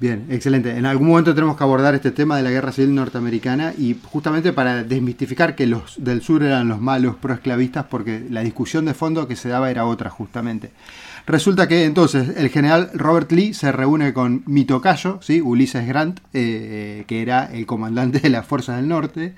Bien, 0.00 0.26
excelente. 0.30 0.76
En 0.76 0.84
algún 0.84 1.08
momento 1.08 1.32
tenemos 1.32 1.56
que 1.56 1.62
abordar 1.62 1.94
este 1.94 2.10
tema 2.10 2.36
de 2.36 2.42
la 2.42 2.50
guerra 2.50 2.72
civil 2.72 2.92
norteamericana 2.92 3.72
y 3.78 3.96
justamente 4.02 4.52
para 4.52 4.82
desmistificar 4.82 5.54
que 5.54 5.68
los 5.68 6.02
del 6.02 6.22
sur 6.22 6.42
eran 6.42 6.68
los 6.68 6.80
malos 6.80 7.16
proesclavistas 7.16 7.84
porque 7.84 8.26
la 8.30 8.40
discusión 8.40 8.84
de 8.86 8.94
fondo 8.94 9.28
que 9.28 9.36
se 9.36 9.48
daba 9.48 9.70
era 9.70 9.84
otra 9.84 10.10
justamente. 10.10 10.72
Resulta 11.26 11.68
que 11.68 11.84
entonces 11.84 12.36
el 12.36 12.48
general 12.48 12.90
Robert 12.94 13.30
Lee 13.32 13.54
se 13.54 13.70
reúne 13.72 14.12
con 14.12 14.42
mi 14.46 14.64
tocayo, 14.64 15.18
¿sí? 15.22 15.40
Ulises 15.40 15.86
Grant, 15.86 16.20
eh, 16.32 17.04
que 17.06 17.22
era 17.22 17.44
el 17.52 17.66
comandante 17.66 18.18
de 18.20 18.30
las 18.30 18.46
fuerzas 18.46 18.76
del 18.76 18.88
norte, 18.88 19.34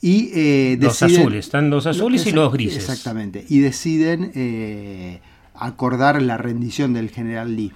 y 0.00 0.30
eh, 0.34 0.78
Los 0.80 1.00
deciden- 1.00 1.20
azules, 1.20 1.46
están 1.46 1.70
los 1.70 1.86
azules 1.86 2.26
y 2.26 2.32
los 2.32 2.52
grises. 2.52 2.76
Exactamente, 2.78 3.44
y 3.48 3.60
deciden 3.60 4.32
eh, 4.34 5.20
acordar 5.54 6.20
la 6.20 6.36
rendición 6.38 6.92
del 6.92 7.10
general 7.10 7.54
Lee 7.56 7.72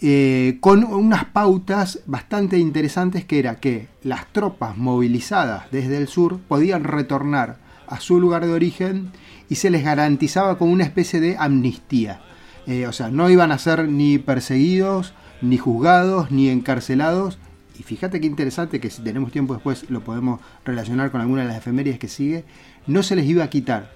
eh, 0.00 0.56
con 0.60 0.82
unas 0.84 1.26
pautas 1.26 2.00
bastante 2.06 2.58
interesantes 2.58 3.24
que 3.24 3.38
era 3.38 3.56
que 3.60 3.86
las 4.02 4.26
tropas 4.32 4.76
movilizadas 4.76 5.70
desde 5.70 5.98
el 5.98 6.08
sur 6.08 6.40
podían 6.40 6.82
retornar 6.82 7.58
a 7.86 8.00
su 8.00 8.18
lugar 8.18 8.44
de 8.44 8.52
origen 8.52 9.10
y 9.48 9.54
se 9.56 9.70
les 9.70 9.84
garantizaba 9.84 10.58
como 10.58 10.72
una 10.72 10.84
especie 10.84 11.20
de 11.20 11.36
amnistía. 11.38 12.20
Eh, 12.66 12.86
o 12.86 12.92
sea, 12.92 13.10
no 13.10 13.28
iban 13.30 13.52
a 13.52 13.58
ser 13.58 13.88
ni 13.88 14.18
perseguidos, 14.18 15.12
ni 15.42 15.58
juzgados, 15.58 16.30
ni 16.30 16.48
encarcelados. 16.48 17.38
Y 17.78 17.82
fíjate 17.82 18.20
qué 18.20 18.26
interesante 18.26 18.80
que 18.80 18.88
si 18.90 19.02
tenemos 19.02 19.32
tiempo 19.32 19.54
después 19.54 19.90
lo 19.90 20.02
podemos 20.02 20.40
relacionar 20.64 21.10
con 21.10 21.20
alguna 21.20 21.42
de 21.42 21.48
las 21.48 21.56
efemérides 21.58 21.98
que 21.98 22.08
sigue. 22.08 22.44
No 22.86 23.02
se 23.02 23.16
les 23.16 23.26
iba 23.26 23.44
a 23.44 23.50
quitar 23.50 23.92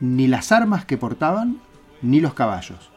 ni 0.00 0.28
las 0.28 0.52
armas 0.52 0.84
que 0.84 0.98
portaban, 0.98 1.58
ni 2.02 2.20
los 2.20 2.34
caballos. 2.34 2.90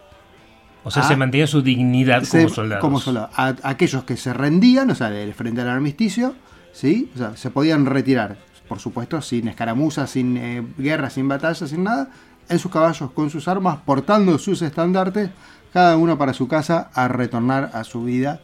O 0.83 0.91
sea, 0.91 1.03
Ah. 1.03 1.07
se 1.07 1.15
mantenía 1.15 1.47
su 1.47 1.61
dignidad 1.61 2.23
Se- 2.23 2.39
como 2.43 2.49
soldados. 2.53 2.81
como 2.81 2.99
soldados. 2.99 3.29
A- 3.37 3.55
aquellos 3.63 4.03
que 4.03 4.17
se 4.17 4.33
rendían, 4.33 4.89
o 4.91 4.95
sea, 4.95 5.09
del- 5.09 5.33
frente 5.33 5.61
al 5.61 5.69
armisticio, 5.69 6.35
¿sí? 6.73 7.09
O 7.15 7.17
sea, 7.17 7.37
se 7.37 7.49
podían 7.49 7.85
retirar, 7.85 8.37
por 8.67 8.79
supuesto, 8.79 9.21
sin 9.21 9.47
escaramuzas, 9.47 10.09
sin 10.09 10.37
eh, 10.37 10.63
guerra, 10.77 11.09
sin 11.09 11.27
batalla, 11.27 11.65
sin 11.67 11.83
nada, 11.83 12.09
en 12.49 12.59
sus 12.59 12.71
caballos, 12.71 13.11
con 13.11 13.29
sus 13.29 13.47
armas, 13.47 13.79
portando 13.85 14.37
sus 14.37 14.61
estandartes, 14.61 15.29
cada 15.71 15.97
uno 15.97 16.17
para 16.17 16.33
su 16.33 16.47
casa, 16.47 16.89
a 16.93 17.07
retornar 17.07 17.71
a 17.73 17.83
su 17.83 18.03
vida, 18.03 18.41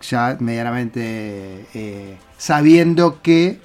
ya 0.00 0.36
medianamente 0.40 1.66
eh, 1.74 2.18
sabiendo 2.36 3.20
que 3.20 3.60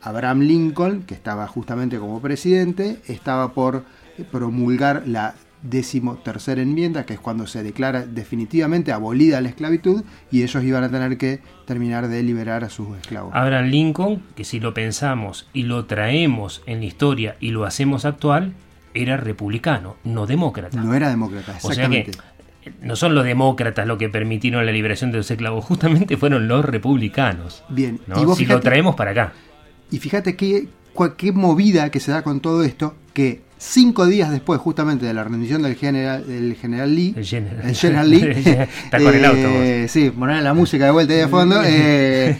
Abraham 0.00 0.40
Lincoln, 0.40 1.02
que 1.02 1.14
estaba 1.14 1.46
justamente 1.46 1.98
como 1.98 2.20
presidente, 2.20 3.00
estaba 3.06 3.52
por 3.52 3.84
promulgar 4.30 5.04
la 5.06 5.34
decimotercera 5.64 6.60
enmienda, 6.60 7.06
que 7.06 7.14
es 7.14 7.20
cuando 7.20 7.46
se 7.46 7.62
declara 7.62 8.04
definitivamente 8.04 8.92
abolida 8.92 9.40
la 9.40 9.48
esclavitud, 9.48 10.04
y 10.30 10.42
ellos 10.42 10.62
iban 10.62 10.84
a 10.84 10.90
tener 10.90 11.16
que 11.18 11.40
terminar 11.64 12.08
de 12.08 12.22
liberar 12.22 12.64
a 12.64 12.68
sus 12.68 12.96
esclavos. 12.98 13.34
Abraham 13.34 13.66
Lincoln, 13.66 14.22
que 14.36 14.44
si 14.44 14.60
lo 14.60 14.74
pensamos 14.74 15.48
y 15.52 15.62
lo 15.64 15.86
traemos 15.86 16.62
en 16.66 16.80
la 16.80 16.84
historia 16.84 17.36
y 17.40 17.50
lo 17.50 17.64
hacemos 17.64 18.04
actual, 18.04 18.52
era 18.92 19.16
republicano, 19.16 19.96
no 20.04 20.26
demócrata. 20.26 20.80
No 20.80 20.94
era 20.94 21.08
demócrata, 21.08 21.58
O 21.62 21.72
sea 21.72 21.88
que 21.88 22.10
no 22.80 22.96
son 22.96 23.14
los 23.14 23.24
demócratas 23.24 23.86
los 23.86 23.98
que 23.98 24.08
permitieron 24.08 24.64
la 24.64 24.72
liberación 24.72 25.10
de 25.10 25.18
los 25.18 25.30
esclavos, 25.30 25.64
justamente 25.66 26.16
fueron 26.16 26.46
los 26.46 26.64
republicanos. 26.64 27.64
Bien, 27.70 28.00
¿no? 28.06 28.20
y 28.20 28.24
vos 28.24 28.38
si 28.38 28.46
lo 28.46 28.60
traemos 28.60 28.94
para 28.94 29.12
acá. 29.12 29.32
Y 29.90 29.98
fíjate 29.98 30.36
qué, 30.36 30.68
qué 31.16 31.32
movida 31.32 31.90
que 31.90 32.00
se 32.00 32.10
da 32.10 32.22
con 32.22 32.40
todo 32.40 32.64
esto, 32.64 32.94
que 33.14 33.42
cinco 33.58 34.06
días 34.06 34.30
después 34.30 34.60
justamente 34.60 35.06
de 35.06 35.14
la 35.14 35.24
rendición 35.24 35.62
del 35.62 35.76
general, 35.76 36.26
del 36.26 36.54
general 36.54 36.94
Lee, 36.94 37.14
El 37.16 37.24
general. 37.24 37.68
el 37.68 37.74
general 37.76 38.10
Lee, 38.10 38.22
Está 38.84 38.98
con 39.02 39.14
el 39.14 39.24
auto, 39.24 39.48
eh, 39.48 39.86
sí, 39.88 40.10
poner 40.10 40.42
la 40.42 40.54
música 40.54 40.86
de 40.86 40.90
vuelta 40.90 41.12
ahí 41.14 41.20
de 41.20 41.28
fondo, 41.28 41.62
eh, 41.64 42.38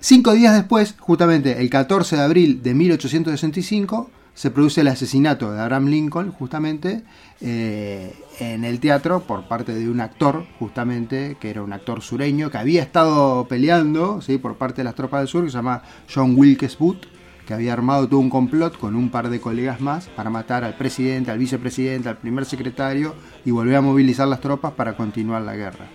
cinco 0.00 0.32
días 0.32 0.54
después, 0.54 0.94
justamente 0.98 1.60
el 1.60 1.70
14 1.70 2.16
de 2.16 2.22
abril 2.22 2.62
de 2.62 2.74
1865, 2.74 4.10
se 4.34 4.50
produce 4.50 4.80
el 4.80 4.88
asesinato 4.88 5.52
de 5.52 5.60
Abraham 5.60 5.86
Lincoln, 5.86 6.32
justamente, 6.32 7.04
eh, 7.40 8.12
en 8.40 8.64
el 8.64 8.80
teatro 8.80 9.20
por 9.20 9.46
parte 9.46 9.74
de 9.74 9.88
un 9.88 10.00
actor, 10.00 10.44
justamente, 10.58 11.36
que 11.40 11.50
era 11.50 11.62
un 11.62 11.72
actor 11.72 12.02
sureño, 12.02 12.50
que 12.50 12.58
había 12.58 12.82
estado 12.82 13.46
peleando, 13.46 14.20
¿sí? 14.20 14.38
por 14.38 14.56
parte 14.56 14.78
de 14.78 14.84
las 14.84 14.96
tropas 14.96 15.20
del 15.20 15.28
sur, 15.28 15.44
que 15.44 15.50
se 15.50 15.56
llama 15.56 15.82
John 16.12 16.34
Wilkes 16.36 16.76
Booth, 16.78 17.06
que 17.46 17.54
había 17.54 17.72
armado 17.72 18.08
todo 18.08 18.20
un 18.20 18.30
complot 18.30 18.78
con 18.78 18.94
un 18.96 19.10
par 19.10 19.28
de 19.28 19.40
colegas 19.40 19.80
más 19.80 20.08
para 20.08 20.30
matar 20.30 20.64
al 20.64 20.74
presidente, 20.74 21.30
al 21.30 21.38
vicepresidente, 21.38 22.08
al 22.08 22.16
primer 22.16 22.44
secretario 22.44 23.14
y 23.44 23.50
volver 23.50 23.76
a 23.76 23.80
movilizar 23.80 24.26
las 24.28 24.40
tropas 24.40 24.72
para 24.72 24.96
continuar 24.96 25.42
la 25.42 25.54
guerra. 25.54 25.86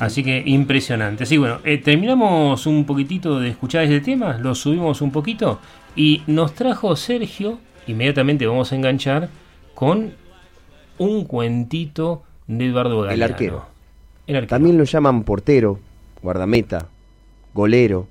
Así 0.00 0.24
que 0.24 0.42
impresionante. 0.46 1.26
Sí, 1.26 1.36
bueno, 1.36 1.58
eh, 1.62 1.78
terminamos 1.78 2.66
un 2.66 2.86
poquitito 2.86 3.38
de 3.38 3.50
escuchar 3.50 3.84
este 3.84 4.00
tema, 4.00 4.38
lo 4.38 4.54
subimos 4.54 5.02
un 5.02 5.10
poquito 5.10 5.60
y 5.94 6.22
nos 6.26 6.54
trajo 6.54 6.96
Sergio, 6.96 7.58
inmediatamente 7.86 8.46
vamos 8.46 8.72
a 8.72 8.76
enganchar 8.76 9.28
con 9.74 10.14
un 10.98 11.24
cuentito 11.24 12.22
de 12.46 12.66
Eduardo 12.66 13.02
Galeano. 13.02 13.14
El 13.14 13.22
arquero. 13.22 13.66
El 14.26 14.36
arquero. 14.36 14.48
También 14.48 14.78
lo 14.78 14.84
llaman 14.84 15.22
portero, 15.22 15.78
guardameta, 16.22 16.88
golero, 17.54 18.08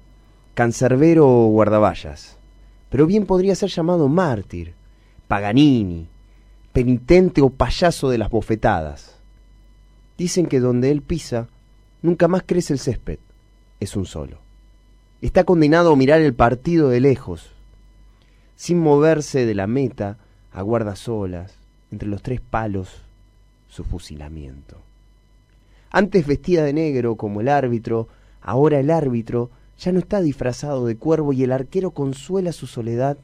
cancerbero 0.53 1.27
o 1.27 1.47
guardaballas. 1.47 2.38
Pero 2.89 3.05
bien 3.05 3.25
podría 3.25 3.55
ser 3.55 3.69
llamado 3.69 4.07
mártir, 4.07 4.73
paganini, 5.27 6.07
penitente 6.73 7.41
o 7.41 7.49
payaso 7.49 8.09
de 8.09 8.17
las 8.17 8.29
bofetadas. 8.29 9.17
Dicen 10.17 10.47
que 10.47 10.59
donde 10.59 10.91
él 10.91 11.01
pisa, 11.01 11.47
nunca 12.01 12.27
más 12.27 12.43
crece 12.45 12.73
el 12.73 12.79
césped, 12.79 13.19
es 13.79 13.95
un 13.95 14.05
solo. 14.05 14.39
Está 15.21 15.43
condenado 15.43 15.93
a 15.93 15.95
mirar 15.95 16.21
el 16.21 16.33
partido 16.33 16.89
de 16.89 16.99
lejos, 16.99 17.51
sin 18.55 18.79
moverse 18.79 19.45
de 19.45 19.55
la 19.55 19.67
meta, 19.67 20.17
aguarda 20.51 20.95
solas, 20.95 21.53
entre 21.91 22.09
los 22.09 22.21
tres 22.21 22.41
palos, 22.41 23.03
su 23.69 23.83
fusilamiento. 23.83 24.77
Antes 25.91 26.27
vestía 26.27 26.63
de 26.63 26.73
negro 26.73 27.15
como 27.15 27.41
el 27.41 27.47
árbitro, 27.47 28.07
ahora 28.41 28.79
el 28.79 28.91
árbitro 28.91 29.49
ya 29.79 29.91
no 29.93 29.99
está 29.99 30.21
disfrazado 30.21 30.85
de 30.85 30.97
cuervo 30.97 31.31
y 31.31 31.43
el 31.43 31.53
arquero 31.53 31.91
consuela 31.91 32.51
su 32.51 32.67
soledad 32.67 33.17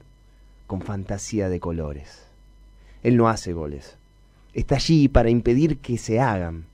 con 0.67 0.81
fantasía 0.81 1.49
de 1.49 1.59
colores. 1.59 2.23
Él 3.03 3.17
no 3.17 3.27
hace 3.27 3.51
goles. 3.51 3.97
Está 4.53 4.75
allí 4.75 5.09
para 5.09 5.29
impedir 5.29 5.79
que 5.79 5.97
se 5.97 6.19
hagan. 6.19 6.65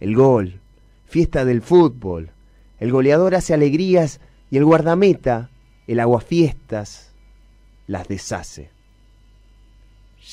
El 0.00 0.16
gol, 0.16 0.60
fiesta 1.04 1.44
del 1.44 1.60
fútbol. 1.60 2.30
El 2.80 2.90
goleador 2.90 3.34
hace 3.34 3.52
alegrías 3.52 4.20
y 4.50 4.56
el 4.56 4.64
guardameta, 4.64 5.50
el 5.86 6.00
aguafiestas, 6.00 7.12
las 7.86 8.08
deshace. 8.08 8.70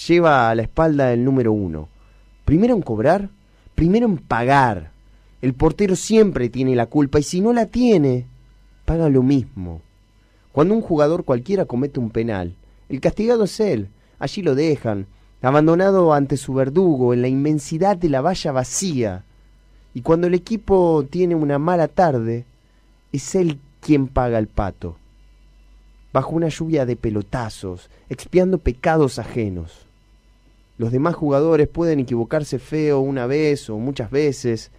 Lleva 0.08 0.50
a 0.50 0.56
la 0.56 0.64
espalda 0.64 1.12
el 1.12 1.26
número 1.26 1.52
uno. 1.52 1.90
Primero 2.46 2.74
en 2.74 2.82
cobrar, 2.82 3.30
primero 3.76 4.06
en 4.06 4.18
pagar. 4.18 4.92
El 5.42 5.54
portero 5.54 5.98
siempre 5.98 6.50
tiene 6.50 6.74
la 6.76 6.86
culpa 6.86 7.20
y 7.20 7.24
si 7.24 7.42
no 7.42 7.52
la 7.52 7.66
tiene, 7.66 8.28
paga 8.86 9.10
lo 9.10 9.24
mismo. 9.24 9.82
Cuando 10.52 10.74
un 10.74 10.82
jugador 10.82 11.24
cualquiera 11.24 11.66
comete 11.66 12.00
un 12.00 12.10
penal, 12.10 12.56
el 12.90 13.02
castigado 13.02 13.46
es 13.46 13.60
él. 13.60 13.90
Allí 14.20 14.42
lo 14.42 14.56
dejan, 14.56 15.08
abandonado 15.42 16.14
ante 16.14 16.38
su 16.38 16.54
verdugo 16.54 17.14
en 17.14 17.22
la 17.22 17.28
inmensidad 17.28 17.98
de 17.98 18.10
la 18.10 18.22
valla 18.22 18.52
vacía. 18.52 19.24
Y 19.94 20.02
cuando 20.02 20.28
el 20.28 20.34
equipo 20.34 21.06
tiene 21.10 21.36
una 21.36 21.60
mala 21.60 21.88
tarde, 21.88 22.46
es 23.12 23.36
él 23.36 23.60
quien 23.82 24.08
paga 24.08 24.40
el 24.40 24.48
pato. 24.48 24.98
Bajo 26.14 26.36
una 26.36 26.50
lluvia 26.50 26.86
de 26.86 26.96
pelotazos, 26.96 27.90
expiando 28.10 28.60
pecados 28.60 29.20
ajenos. 29.20 29.88
Los 30.78 30.92
demás 30.92 31.16
jugadores 31.16 31.68
pueden 31.68 32.00
equivocarse 32.00 32.60
feo 32.60 33.00
una 33.00 33.26
vez 33.26 33.70
o 33.70 33.78
muchas 33.78 34.12
veces, 34.12 34.72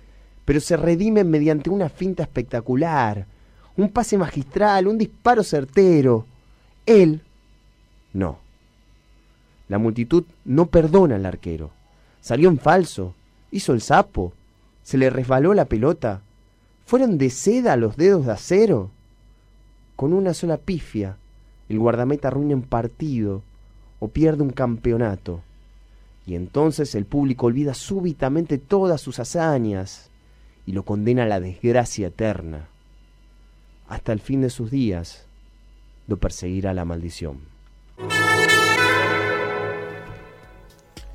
pero 0.45 0.61
se 0.61 0.77
redimen 0.77 1.31
mediante 1.31 1.71
una 1.71 1.89
finta 1.89 2.23
espectacular, 2.23 3.27
un 3.77 3.89
pase 3.91 4.17
magistral, 4.17 4.87
un 4.87 4.99
disparo 4.99 5.43
certero. 5.43 6.27
Él, 6.87 7.23
no. 8.13 8.39
La 9.69 9.79
multitud 9.79 10.25
no 10.45 10.67
perdona 10.67 11.17
al 11.17 11.27
arquero. 11.27 11.71
Salió 12.21 12.49
en 12.49 12.59
falso, 12.59 13.15
hizo 13.51 13.73
el 13.73 13.81
sapo, 13.81 14.33
se 14.83 14.99
le 14.99 15.11
resbaló 15.11 15.55
la 15.55 15.65
pelota. 15.65 16.21
¿Fueron 16.87 17.19
de 17.19 17.31
seda 17.31 17.77
los 17.77 17.97
dedos 17.97 18.27
de 18.27 18.33
acero? 18.33 18.91
Con 19.97 20.13
una 20.13 20.35
sola 20.35 20.59
pifia, 20.59 21.17
el 21.69 21.79
guardameta 21.79 22.29
arruina 22.29 22.55
un 22.55 22.63
partido 22.63 23.43
o 23.99 24.09
pierde 24.09 24.43
un 24.43 24.51
campeonato. 24.51 25.41
Y 26.27 26.35
entonces 26.35 26.95
el 26.95 27.05
público 27.05 27.47
olvida 27.47 27.75
súbitamente 27.75 28.59
todas 28.59 29.01
sus 29.01 29.19
hazañas 29.19 30.11
y 30.67 30.73
lo 30.73 30.85
condena 30.85 31.25
a 31.25 31.27
la 31.27 31.41
desgracia 31.41 32.09
eterna. 32.09 32.69
Hasta 33.89 34.13
el 34.13 34.21
fin 34.21 34.41
de 34.41 34.51
sus 34.51 34.71
días 34.71 35.27
lo 36.07 36.17
perseguirá 36.17 36.75
la 36.75 36.85
maldición. 36.85 37.39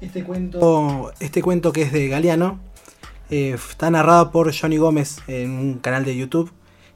Este 0.01 0.23
cuento, 0.23 1.11
este 1.19 1.41
cuento 1.41 1.73
que 1.73 1.81
es 1.81 1.91
de 1.91 2.07
Galeano 2.07 2.59
eh, 3.29 3.55
está 3.69 3.91
narrado 3.91 4.31
por 4.31 4.53
Johnny 4.53 4.77
Gómez 4.77 5.17
en 5.27 5.51
un 5.51 5.79
canal 5.79 6.05
de 6.05 6.15
YouTube. 6.15 6.51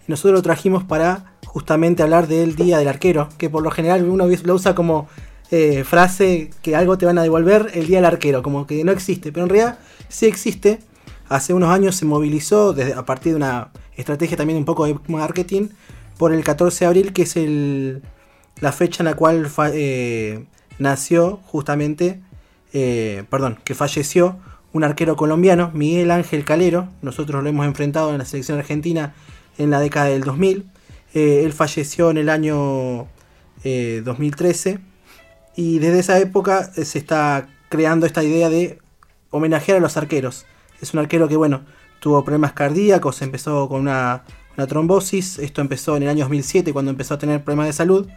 Y 0.08 0.12
nosotros 0.12 0.34
lo 0.34 0.42
trajimos 0.42 0.84
para 0.84 1.34
justamente 1.46 2.02
hablar 2.02 2.28
del 2.28 2.56
Día 2.56 2.78
del 2.78 2.88
Arquero, 2.88 3.30
que 3.38 3.50
por 3.50 3.62
lo 3.62 3.72
general 3.72 4.04
uno 4.10 4.28
lo 4.28 4.54
usa 4.56 4.74
como 4.74 5.08
eh, 5.52 5.84
frase 5.84 6.50
que 6.62 6.76
algo 6.76 6.98
te 6.98 7.06
van 7.06 7.18
a 7.18 7.24
devolver 7.24 7.72
el 7.74 7.88
Día 7.88 7.98
del 7.98 8.06
Arquero, 8.06 8.42
como 8.42 8.66
que 8.66 8.84
no 8.84 8.92
existe, 8.92 9.32
pero 9.32 9.46
en 9.46 9.50
realidad 9.50 9.80
sí 10.10 10.26
existe. 10.26 10.80
Hace 11.30 11.54
unos 11.54 11.70
años 11.70 11.96
se 11.96 12.06
movilizó 12.06 12.74
desde, 12.74 12.94
a 12.94 13.06
partir 13.06 13.34
de 13.34 13.38
una 13.38 13.72
estrategia 13.98 14.38
también 14.38 14.58
un 14.58 14.66
poco 14.66 14.86
de 14.86 14.98
marketing 15.08 15.70
por 16.18 16.34
el 16.34 16.44
14 16.44 16.86
de 16.86 16.88
abril, 16.88 17.14
que 17.14 17.24
es 17.24 17.36
el, 17.36 18.02
la 18.62 18.72
fecha 18.72 19.02
en 19.04 19.06
la 19.06 19.16
cual 19.16 19.48
fa- 19.48 19.72
eh, 19.74 20.46
nació 20.80 21.40
justamente, 21.46 22.22
eh, 22.74 23.24
perdón, 23.30 23.60
que 23.64 23.76
falleció 23.76 24.38
un 24.72 24.84
arquero 24.84 25.16
colombiano, 25.16 25.70
Miguel 25.74 26.10
Ángel 26.12 26.46
Calero. 26.46 26.90
Nosotros 27.02 27.44
lo 27.44 27.50
hemos 27.50 27.66
enfrentado 27.66 28.12
en 28.12 28.18
la 28.18 28.26
selección 28.26 28.58
argentina 28.58 29.14
en 29.58 29.70
la 29.70 29.80
década 29.80 30.08
del 30.08 30.22
2000. 30.24 30.66
Eh, 31.14 31.44
él 31.46 31.54
falleció 31.54 32.10
en 32.10 32.18
el 32.18 32.30
año 32.30 33.08
eh, 33.64 34.02
2013 34.04 34.80
y 35.56 35.78
desde 35.78 36.00
esa 36.00 36.18
época 36.20 36.72
eh, 36.76 36.86
se 36.86 36.98
está 36.98 37.48
creando 37.70 38.08
esta 38.08 38.24
idea 38.24 38.50
de 38.50 38.80
homenajear 39.30 39.78
a 39.78 39.82
los 39.82 39.96
arqueros. 39.96 40.46
Es 40.82 40.94
un 40.96 41.00
arquero 41.00 41.28
que, 41.28 41.36
bueno, 41.38 41.62
tuvo 42.04 42.22
problemas 42.26 42.52
cardíacos, 42.52 43.22
empezó 43.22 43.70
con 43.70 43.80
una, 43.80 44.24
trombosis, 44.68 45.40
esto 45.40 45.62
empezó 45.62 45.96
en 45.96 46.04
el 46.04 46.10
año 46.10 46.26
2007 46.26 46.74
cuando 46.74 46.92
empezó 46.92 47.14
a 47.14 47.18
tener 47.18 47.42
problemas 47.42 47.68
de 47.68 47.74
salud. 47.74 48.10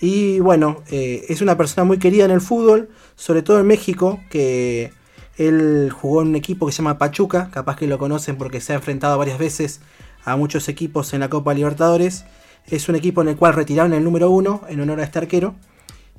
Y 0.00 0.40
bueno, 0.40 0.82
eh, 0.90 1.26
es 1.28 1.42
una 1.42 1.54
persona 1.58 1.84
muy 1.84 1.98
querida 1.98 2.24
en 2.24 2.30
el 2.30 2.40
fútbol, 2.40 2.88
sobre 3.16 3.42
todo 3.42 3.60
en 3.60 3.66
México, 3.66 4.18
que 4.30 4.92
él 5.36 5.90
jugó 5.92 6.22
en 6.22 6.28
un 6.28 6.36
equipo 6.36 6.64
que 6.64 6.72
se 6.72 6.78
llama 6.78 6.96
Pachuca, 6.96 7.50
capaz 7.52 7.76
que 7.76 7.86
lo 7.86 7.98
conocen 7.98 8.38
porque 8.38 8.62
se 8.62 8.72
ha 8.72 8.76
enfrentado 8.76 9.18
varias 9.18 9.38
veces 9.38 9.80
a 10.24 10.34
muchos 10.36 10.66
equipos 10.70 11.12
en 11.12 11.20
la 11.20 11.28
Copa 11.28 11.52
Libertadores. 11.52 12.24
Es 12.66 12.88
un 12.88 12.96
equipo 12.96 13.20
en 13.20 13.28
el 13.28 13.36
cual 13.36 13.52
retiraron 13.52 13.92
el 13.92 14.02
número 14.04 14.30
uno 14.30 14.62
en 14.70 14.80
honor 14.80 15.00
a 15.00 15.04
este 15.04 15.18
arquero. 15.18 15.54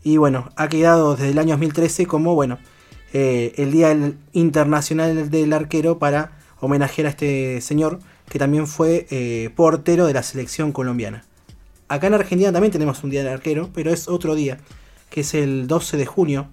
Y 0.03 0.18
bueno, 0.18 0.51
ha 0.57 0.70
quedado 0.70 1.16
desde 1.16 1.32
el 1.32 1.39
año 1.39 1.55
2013 1.55 2.05
como, 2.05 2.36
bueno, 2.36 2.60
eh, 3.14 3.53
el 3.57 3.72
Día 3.72 3.97
Internacional 4.34 5.32
del 5.32 5.53
Arquero 5.53 5.97
para 5.97 6.38
homenajear 6.60 7.07
a 7.07 7.10
este 7.10 7.62
señor 7.62 7.99
que 8.30 8.39
también 8.39 8.68
fue 8.68 9.07
eh, 9.10 9.49
portero 9.55 10.05
de 10.05 10.14
la 10.14 10.24
selección 10.24 10.72
colombiana. 10.72 11.24
Acá 11.88 12.07
en 12.07 12.14
Argentina 12.14 12.51
también 12.51 12.72
tenemos 12.72 13.03
un 13.03 13.10
Día 13.10 13.24
del 13.24 13.34
Arquero, 13.34 13.70
pero 13.74 13.91
es 13.91 14.07
otro 14.07 14.36
día, 14.36 14.60
que 15.10 15.22
es 15.22 15.34
el 15.34 15.68
12 15.68 15.97
de 15.97 16.05
junio, 16.05 16.47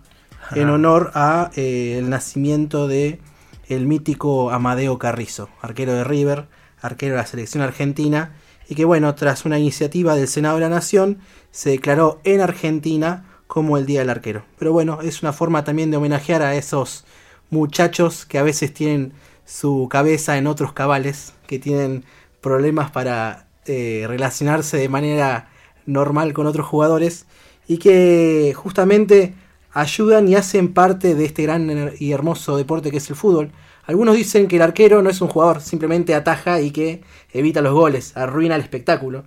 en 0.55 0.71
honor 0.71 1.11
a 1.15 1.51
eh, 1.57 1.97
el 1.99 2.09
nacimiento 2.09 2.89
de 2.89 3.21
el 3.69 3.87
mítico 3.87 4.51
Amadeo 4.51 4.99
Carrizo, 4.99 5.49
arquero 5.61 5.93
de 5.93 6.05
River, 6.05 6.47
arquero 6.81 7.15
de 7.15 7.21
la 7.21 7.27
selección 7.27 7.63
argentina, 7.63 8.35
y 8.69 8.75
que 8.75 8.85
bueno, 8.85 9.15
tras 9.15 9.45
una 9.45 9.59
iniciativa 9.59 10.15
del 10.15 10.29
Senado 10.29 10.57
de 10.57 10.63
la 10.63 10.69
Nación, 10.69 11.19
se 11.51 11.71
declaró 11.71 12.21
en 12.25 12.41
Argentina 12.41 13.25
como 13.47 13.77
el 13.77 13.87
Día 13.87 14.01
del 14.01 14.11
Arquero. 14.11 14.45
Pero 14.59 14.73
bueno, 14.73 15.01
es 15.03 15.23
una 15.23 15.33
forma 15.33 15.65
también 15.65 15.91
de 15.91 15.97
homenajear 15.97 16.43
a 16.43 16.55
esos 16.55 17.05
muchachos 17.51 18.25
que 18.25 18.39
a 18.39 18.43
veces 18.43 18.73
tienen 18.73 19.13
su 19.47 19.89
cabeza 19.91 20.37
en 20.37 20.47
otros 20.47 20.75
cabales, 20.75 21.33
que 21.47 21.59
tienen 21.59 22.05
problemas 22.43 22.91
para 22.91 23.47
eh, 23.65 24.05
relacionarse 24.07 24.77
de 24.77 24.89
manera 24.89 25.49
normal 25.87 26.35
con 26.35 26.47
otros 26.47 26.67
jugadores 26.67 27.27
y 27.67 27.79
que 27.79 28.53
justamente 28.55 29.35
ayudan 29.73 30.29
y 30.29 30.35
hacen 30.35 30.73
parte 30.75 31.15
de 31.15 31.25
este 31.25 31.45
gran 31.45 31.93
y 31.99 32.13
hermoso 32.13 32.57
deporte 32.57 32.91
que 32.91 32.99
es 32.99 33.09
el 33.09 33.17
fútbol. 33.17 33.51
Algunos 33.85 34.17
dicen 34.17 34.49
que 34.49 34.57
el 34.57 34.63
arquero 34.63 35.01
no 35.01 35.11
es 35.11 35.21
un 35.21 35.29
jugador, 35.29 35.61
simplemente 35.61 36.15
ataja 36.15 36.61
y 36.61 36.71
que 36.71 37.03
evita 37.33 37.61
los 37.61 37.73
goles, 37.73 38.17
arruina 38.17 38.57
el 38.57 38.63
espectáculo. 38.63 39.25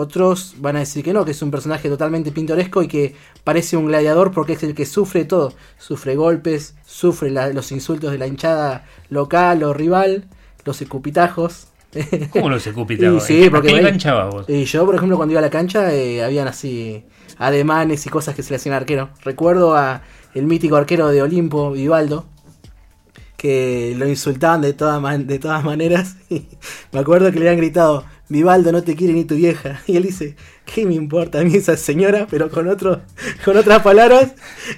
Otros 0.00 0.54
van 0.58 0.76
a 0.76 0.78
decir 0.78 1.02
que 1.02 1.12
no, 1.12 1.24
que 1.24 1.32
es 1.32 1.42
un 1.42 1.50
personaje 1.50 1.88
totalmente 1.88 2.30
pintoresco 2.30 2.82
y 2.82 2.86
que 2.86 3.16
parece 3.42 3.76
un 3.76 3.86
gladiador 3.86 4.30
porque 4.30 4.52
es 4.52 4.62
el 4.62 4.72
que 4.76 4.86
sufre 4.86 5.24
todo. 5.24 5.54
Sufre 5.76 6.14
golpes, 6.14 6.76
sufre 6.86 7.30
la- 7.32 7.48
los 7.48 7.72
insultos 7.72 8.12
de 8.12 8.18
la 8.18 8.28
hinchada 8.28 8.84
local 9.10 9.64
o 9.64 9.74
rival, 9.74 10.28
los 10.64 10.80
escupitajos. 10.82 11.66
¿Cómo 12.30 12.48
los 12.48 12.64
escupitajos? 12.64 13.24
Y 13.30 13.42
sí, 13.42 13.44
¿A 13.46 13.50
porque 13.50 13.74
qué 13.74 13.82
cancha 13.82 14.24
vos? 14.26 14.44
y 14.48 14.64
yo, 14.66 14.86
por 14.86 14.94
ejemplo, 14.94 15.16
cuando 15.16 15.32
iba 15.32 15.40
a 15.40 15.42
la 15.42 15.50
cancha, 15.50 15.92
eh, 15.92 16.22
habían 16.22 16.46
así 16.46 17.04
ademanes 17.36 18.06
y 18.06 18.08
cosas 18.08 18.36
que 18.36 18.44
se 18.44 18.50
le 18.50 18.56
hacían 18.56 18.74
al 18.76 18.82
arquero. 18.82 19.08
Recuerdo 19.24 19.74
a 19.76 20.02
el 20.32 20.46
mítico 20.46 20.76
arquero 20.76 21.08
de 21.08 21.22
Olimpo, 21.22 21.72
Vivaldo, 21.72 22.24
que 23.36 23.94
lo 23.96 24.08
insultaban 24.08 24.60
de, 24.60 24.72
todas 24.74 25.00
man- 25.00 25.26
de 25.26 25.38
todas 25.40 25.64
maneras. 25.64 26.16
Me 26.92 27.00
acuerdo 27.00 27.30
que 27.32 27.38
le 27.40 27.46
habían 27.48 27.56
gritado, 27.58 28.04
Vivaldo 28.28 28.72
no 28.72 28.82
te 28.82 28.94
quiere 28.94 29.12
ni 29.12 29.24
tu 29.24 29.34
vieja. 29.34 29.80
Y 29.86 29.96
él 29.96 30.02
dice, 30.02 30.36
¿qué 30.64 30.84
me 30.84 30.94
importa 30.94 31.40
a 31.40 31.44
mí 31.44 31.54
esa 31.54 31.76
señora? 31.76 32.26
Pero 32.30 32.50
con, 32.50 32.68
otro, 32.68 33.00
con 33.44 33.56
otras 33.56 33.82
palabras. 33.82 34.32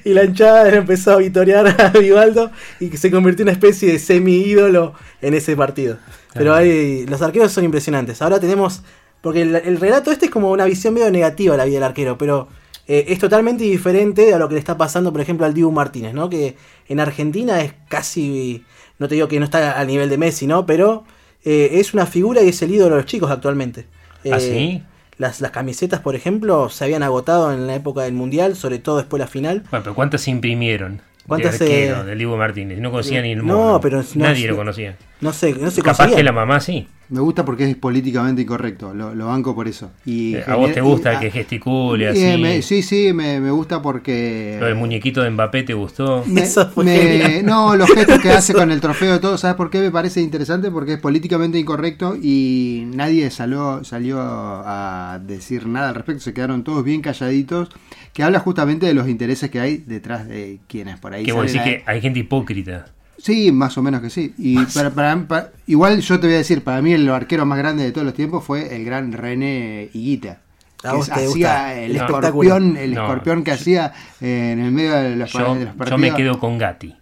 Y 0.05 0.15
la 0.15 0.25
hinchada 0.25 0.69
empezó 0.69 1.13
a 1.13 1.17
vitorear 1.17 1.81
a 1.81 1.91
Vivaldo 1.99 2.51
y 2.79 2.89
que 2.89 2.97
se 2.97 3.11
convirtió 3.11 3.43
en 3.43 3.49
una 3.49 3.53
especie 3.53 3.93
de 3.93 3.99
semi-ídolo 3.99 4.95
en 5.21 5.35
ese 5.35 5.57
partido. 5.57 5.99
Pero 6.35 6.55
hay, 6.55 7.07
los 7.07 7.23
arqueros 7.23 7.53
son 7.53 7.65
impresionantes. 7.65 8.23
Ahora 8.23 8.39
tenemos. 8.41 8.83
Porque 9.21 9.43
el, 9.43 9.55
el 9.55 9.79
relato 9.79 10.11
este 10.11 10.27
es 10.27 10.31
como 10.31 10.51
una 10.51 10.65
visión 10.65 10.95
medio 10.95 11.11
negativa 11.11 11.53
de 11.53 11.59
la 11.59 11.65
vida 11.67 11.75
del 11.75 11.85
arquero, 11.85 12.17
pero 12.17 12.49
eh, 12.93 13.13
es 13.13 13.21
totalmente 13.21 13.63
diferente 13.63 14.35
a 14.35 14.39
lo 14.39 14.49
que 14.49 14.55
le 14.55 14.59
está 14.59 14.77
pasando, 14.77 15.13
por 15.13 15.21
ejemplo, 15.21 15.47
al 15.47 15.55
Dibu 15.55 15.71
Martínez, 15.71 16.13
¿no? 16.13 16.29
Que 16.29 16.57
en 16.89 16.99
Argentina 16.99 17.61
es 17.61 17.73
casi. 17.89 18.65
No 18.99 19.07
te 19.07 19.15
digo 19.15 19.29
que 19.29 19.39
no 19.39 19.45
está 19.45 19.79
al 19.79 19.87
nivel 19.87 20.09
de 20.09 20.19
Messi, 20.19 20.49
¿no? 20.49 20.67
Pero 20.67 21.05
eh, 21.45 21.71
es 21.75 21.95
una 21.95 22.07
figura 22.07 22.43
y 22.43 22.49
es 22.49 22.61
el 22.63 22.71
ídolo 22.73 22.97
de 22.97 23.03
los 23.03 23.07
chicos 23.07 23.31
actualmente. 23.31 23.87
¿Ah, 24.25 24.37
Eh, 24.37 24.41
sí? 24.41 24.83
Las, 25.19 25.41
las 25.43 25.51
camisetas, 25.51 26.01
por 26.01 26.17
ejemplo, 26.17 26.69
se 26.71 26.85
habían 26.85 27.03
agotado 27.03 27.53
en 27.53 27.67
la 27.67 27.75
época 27.75 28.03
del 28.03 28.15
Mundial, 28.15 28.57
sobre 28.57 28.79
todo 28.79 28.97
después 28.99 29.19
de 29.21 29.25
la 29.27 29.31
final. 29.31 29.63
Bueno, 29.71 29.83
pero 29.85 29.95
¿cuántas 29.95 30.23
se 30.23 30.31
imprimieron? 30.31 31.03
¿Cuántas, 31.27 31.59
de 31.59 31.65
arquero, 31.67 32.01
eh, 32.01 32.05
del 32.05 32.19
Dibu 32.19 32.37
Martínez. 32.37 32.79
No 32.81 32.91
conocía 32.91 33.21
ni 33.23 33.33
el 33.33 33.39
no, 33.39 33.57
mono. 33.57 33.81
pero 33.81 33.99
no- 33.99 34.05
Nadie 34.15 34.47
no- 34.47 34.53
lo 34.53 34.57
conocía. 34.57 34.97
No 35.21 35.33
sé, 35.33 35.55
no 35.55 35.71
se 35.71 35.83
Capaz 35.83 36.15
que 36.15 36.23
la 36.23 36.33
mamá 36.33 36.61
sí. 36.61 36.87
Me 37.11 37.19
gusta 37.21 37.45
porque 37.45 37.69
es 37.69 37.77
políticamente 37.77 38.43
incorrecto, 38.43 38.95
lo, 38.95 39.15
lo 39.17 39.27
banco 39.27 39.53
por 39.55 39.67
eso. 39.67 39.91
Y 40.07 40.37
Eh, 40.37 40.45
a 40.47 40.55
vos 40.55 40.73
te 40.73 40.81
gusta 40.81 41.15
y- 41.15 41.19
que 41.19 41.31
gesticule 41.33 42.09
así. 42.09 42.23
eh, 42.25 42.39
me- 42.39 42.63
sí, 42.63 42.83
sí, 42.83 43.13
me, 43.13 43.41
me 43.41 43.51
gusta 43.51 43.83
porque... 43.83 44.57
Lo 44.61 44.67
del 44.67 44.77
muñequito 44.77 45.21
de 45.21 45.31
Mbappé 45.31 45.65
te 45.65 45.75
gustó. 45.75 46.23
Me- 46.27 46.41
Eso 46.45 46.69
fue 46.71 47.43
no, 47.45 47.75
los 47.75 47.91
gestos 47.93 48.21
que 48.21 48.31
hace 48.31 48.55
con 48.55 48.71
el 48.71 48.81
trofeo 48.81 49.17
y 49.17 49.21
todo, 49.21 49.37
¿sabes 49.39 49.57
por 49.57 49.71
qué 49.71 49.81
me 49.81 49.91
parece 49.91 50.21
interesante? 50.21 50.71
Porque 50.71 50.93
es 50.95 51.01
políticamente 51.01 51.59
incorrecto 51.59 52.17
y 52.17 52.85
nadie 52.95 53.29
salió, 53.33 53.83
salió 53.83 54.19
a 54.21 55.19
decir 55.21 55.67
nada 55.67 55.89
al 55.89 55.97
respecto, 55.97 56.23
se 56.23 56.33
quedaron 56.33 56.63
todos 56.63 56.85
bien 56.85 57.03
calladitos, 57.03 57.71
que 58.13 58.23
habla 58.23 58.39
justamente 58.39 58.87
de 58.87 58.95
los 58.95 59.09
intereses 59.09 59.51
que 59.51 59.59
hay 59.59 59.79
detrás 59.79 60.29
de 60.29 60.61
quienes 60.69 60.99
por 61.01 61.13
ahí 61.13 61.25
Que 61.25 61.33
vos 61.33 61.47
decís 61.47 61.61
que 61.63 61.83
hay 61.87 62.01
gente 62.01 62.21
hipócrita. 62.21 62.87
Sí, 63.23 63.53
más 63.53 63.77
o 63.79 63.83
menos 63.83 64.01
que 64.01 64.11
sí. 64.11 64.35
Y 64.39 64.57
para, 64.67 64.91
para- 64.91 65.17
para- 65.29 65.53
igual 65.67 66.01
yo 66.01 66.19
te 66.21 66.27
voy 66.27 66.35
a 66.35 66.39
decir, 66.39 66.63
para 66.65 66.81
mí 66.83 66.93
el 66.93 67.09
arquero 67.11 67.45
más 67.47 67.59
grande 67.59 67.85
de 67.85 67.93
todos 67.93 68.05
los 68.05 68.15
tiempos 68.15 68.45
fue 68.45 68.75
el 68.75 68.85
gran 68.85 69.13
René 69.13 69.91
Higuita. 69.93 70.41
A 70.83 70.91
que 70.93 70.97
vos 70.97 71.07
te 71.07 71.13
hacía 71.13 71.27
gusta 71.27 71.75
el 71.75 71.97
escorpión, 71.97 72.77
el 72.79 72.95
No. 72.95 73.03
escorpión 73.03 73.45
que 73.45 73.51
hacía 73.53 73.93
en 74.23 74.61
el 74.61 74.73
medio 74.73 74.95
de 74.95 75.17
los, 75.17 75.31
Yo, 75.33 75.39
de 75.55 75.65
los 75.67 75.73
yo 75.73 75.79
partidos. 75.79 76.01
me 76.01 76.15
quedo 76.15 76.39
con 76.39 76.57
Gatti. 76.57 76.95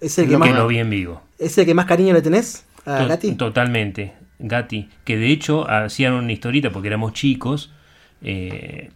Es 0.00 0.18
el 0.18 0.26
que 0.26 0.32
Que 0.32 0.36
más, 0.38 0.50
lo 0.54 0.68
vi 0.68 0.78
en 0.78 0.90
vivo. 0.90 1.22
¿Es 1.38 1.58
el 1.58 1.66
que 1.66 1.74
más 1.74 1.86
cariño 1.86 2.14
le 2.14 2.22
tenés 2.22 2.64
a 2.84 2.98
To- 2.98 3.08
Gatti? 3.08 3.32
Totalmente. 3.34 4.12
Gatti. 4.38 4.88
Que 5.04 5.16
de 5.16 5.32
hecho 5.32 5.68
hacían 5.68 6.12
una 6.12 6.30
historieta 6.32 6.70
porque 6.70 6.88
éramos 6.88 7.12
chicos. 7.14 7.72
eh, 8.22 8.90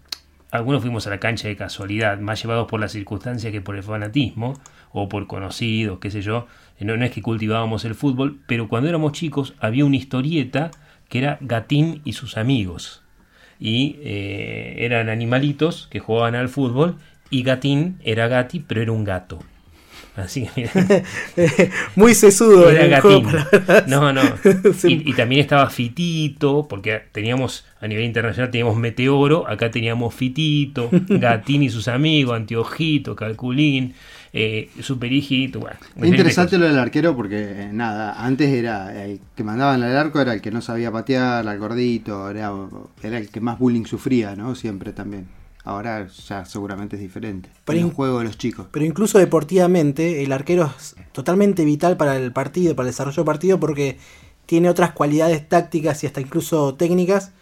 algunos 0.51 0.82
fuimos 0.82 1.07
a 1.07 1.11
la 1.11 1.20
cancha 1.20 1.48
de 1.48 1.57
casualidad, 1.57 2.18
más 2.18 2.42
llevados 2.42 2.66
por 2.68 2.80
las 2.80 2.92
circunstancias 2.92 3.53
que 3.53 3.61
por 3.61 3.76
el 3.76 3.82
fanatismo 3.82 4.55
o 4.92 5.09
por 5.09 5.26
conocidos, 5.26 5.98
qué 6.01 6.11
sé 6.11 6.22
yo. 6.22 6.46
Eh, 6.78 6.84
No, 6.84 6.94
es 6.94 7.11
que 7.12 7.22
cultivábamos 7.22 7.84
el 7.84 7.94
fútbol, 7.94 8.40
pero 8.46 8.68
cuando 8.68 8.88
éramos 8.88 9.12
chicos 9.12 9.55
había 9.61 9.84
una 9.84 9.96
historieta 9.96 10.70
que 11.09 11.18
era 11.18 11.38
Gatín 11.40 12.03
y 12.05 12.14
sus 12.14 12.36
amigos. 12.36 13.03
Y 13.59 13.96
eh, 14.03 14.76
eran 14.78 15.09
animalitos 15.09 15.86
que 15.90 16.01
jugaban 16.01 16.34
al 16.34 16.48
fútbol 16.48 16.96
Y 17.30 17.42
Gatín 17.42 17.98
era 18.03 18.26
Gatti, 18.26 18.61
pero 18.61 18.82
era 18.82 18.92
un 18.92 19.05
gato. 19.05 19.38
Así 20.16 20.46
que 20.46 20.68
mira, 20.72 21.02
Muy 21.96 22.14
sesudo 22.14 22.68
era 22.70 22.84
el 22.84 23.00
juego. 23.00 23.30
No, 23.86 24.12
no. 24.12 24.22
Sí. 24.76 25.02
Y, 25.04 25.11
y 25.11 25.14
también 25.14 25.40
estaba 25.40 25.68
Fitito, 25.70 26.66
porque 26.68 27.02
teníamos 27.12 27.64
a 27.80 27.88
nivel 27.88 28.04
internacional 28.04 28.50
teníamos 28.50 28.76
Meteoro, 28.76 29.48
acá 29.48 29.70
teníamos 29.70 30.14
Fitito, 30.14 30.90
Gatín 31.08 31.62
y 31.62 31.70
sus 31.70 31.88
amigos, 31.88 32.36
Antiojito, 32.36 33.16
Calculín, 33.16 33.94
eh, 34.32 34.68
Superhijito. 34.80 35.61
Bueno, 35.61 35.78
interesante 36.02 36.58
lo 36.58 36.66
del 36.66 36.78
arquero 36.78 37.16
porque, 37.16 37.36
eh, 37.38 37.70
nada, 37.72 38.22
antes 38.24 38.50
era 38.50 39.04
el 39.04 39.20
que 39.34 39.44
mandaban 39.44 39.82
al 39.82 39.96
arco 39.96 40.20
era 40.20 40.34
el 40.34 40.42
que 40.42 40.50
no 40.50 40.61
sabía 40.61 40.92
patear, 40.92 41.48
al 41.48 41.58
gordito, 41.58 42.30
era, 42.30 42.52
era 43.02 43.18
el 43.18 43.30
que 43.30 43.40
más 43.40 43.58
bullying 43.58 43.86
sufría, 43.86 44.36
¿no? 44.36 44.54
Siempre 44.54 44.92
también. 44.92 45.39
Ahora 45.64 46.06
ya 46.28 46.44
seguramente 46.44 46.96
es 46.96 47.02
diferente. 47.02 47.50
Pero 47.64 47.78
en 47.80 47.86
el 47.86 47.92
juego 47.92 48.18
de 48.18 48.24
los 48.24 48.38
chicos. 48.38 48.66
Pero 48.70 48.84
incluso 48.86 49.18
deportivamente, 49.18 50.22
el 50.22 50.32
arquero 50.32 50.72
es 50.78 50.96
totalmente 51.12 51.64
vital 51.64 51.96
para 51.96 52.16
el 52.16 52.32
partido, 52.32 52.74
para 52.74 52.88
el 52.88 52.92
desarrollo 52.92 53.16
del 53.16 53.24
partido, 53.26 53.61
porque 53.61 53.98
tiene 54.46 54.68
otras 54.70 54.92
cualidades 54.92 55.48
tácticas 55.48 56.02
y 56.02 56.06
hasta 56.06 56.20
incluso 56.20 56.74
técnicas 56.74 57.32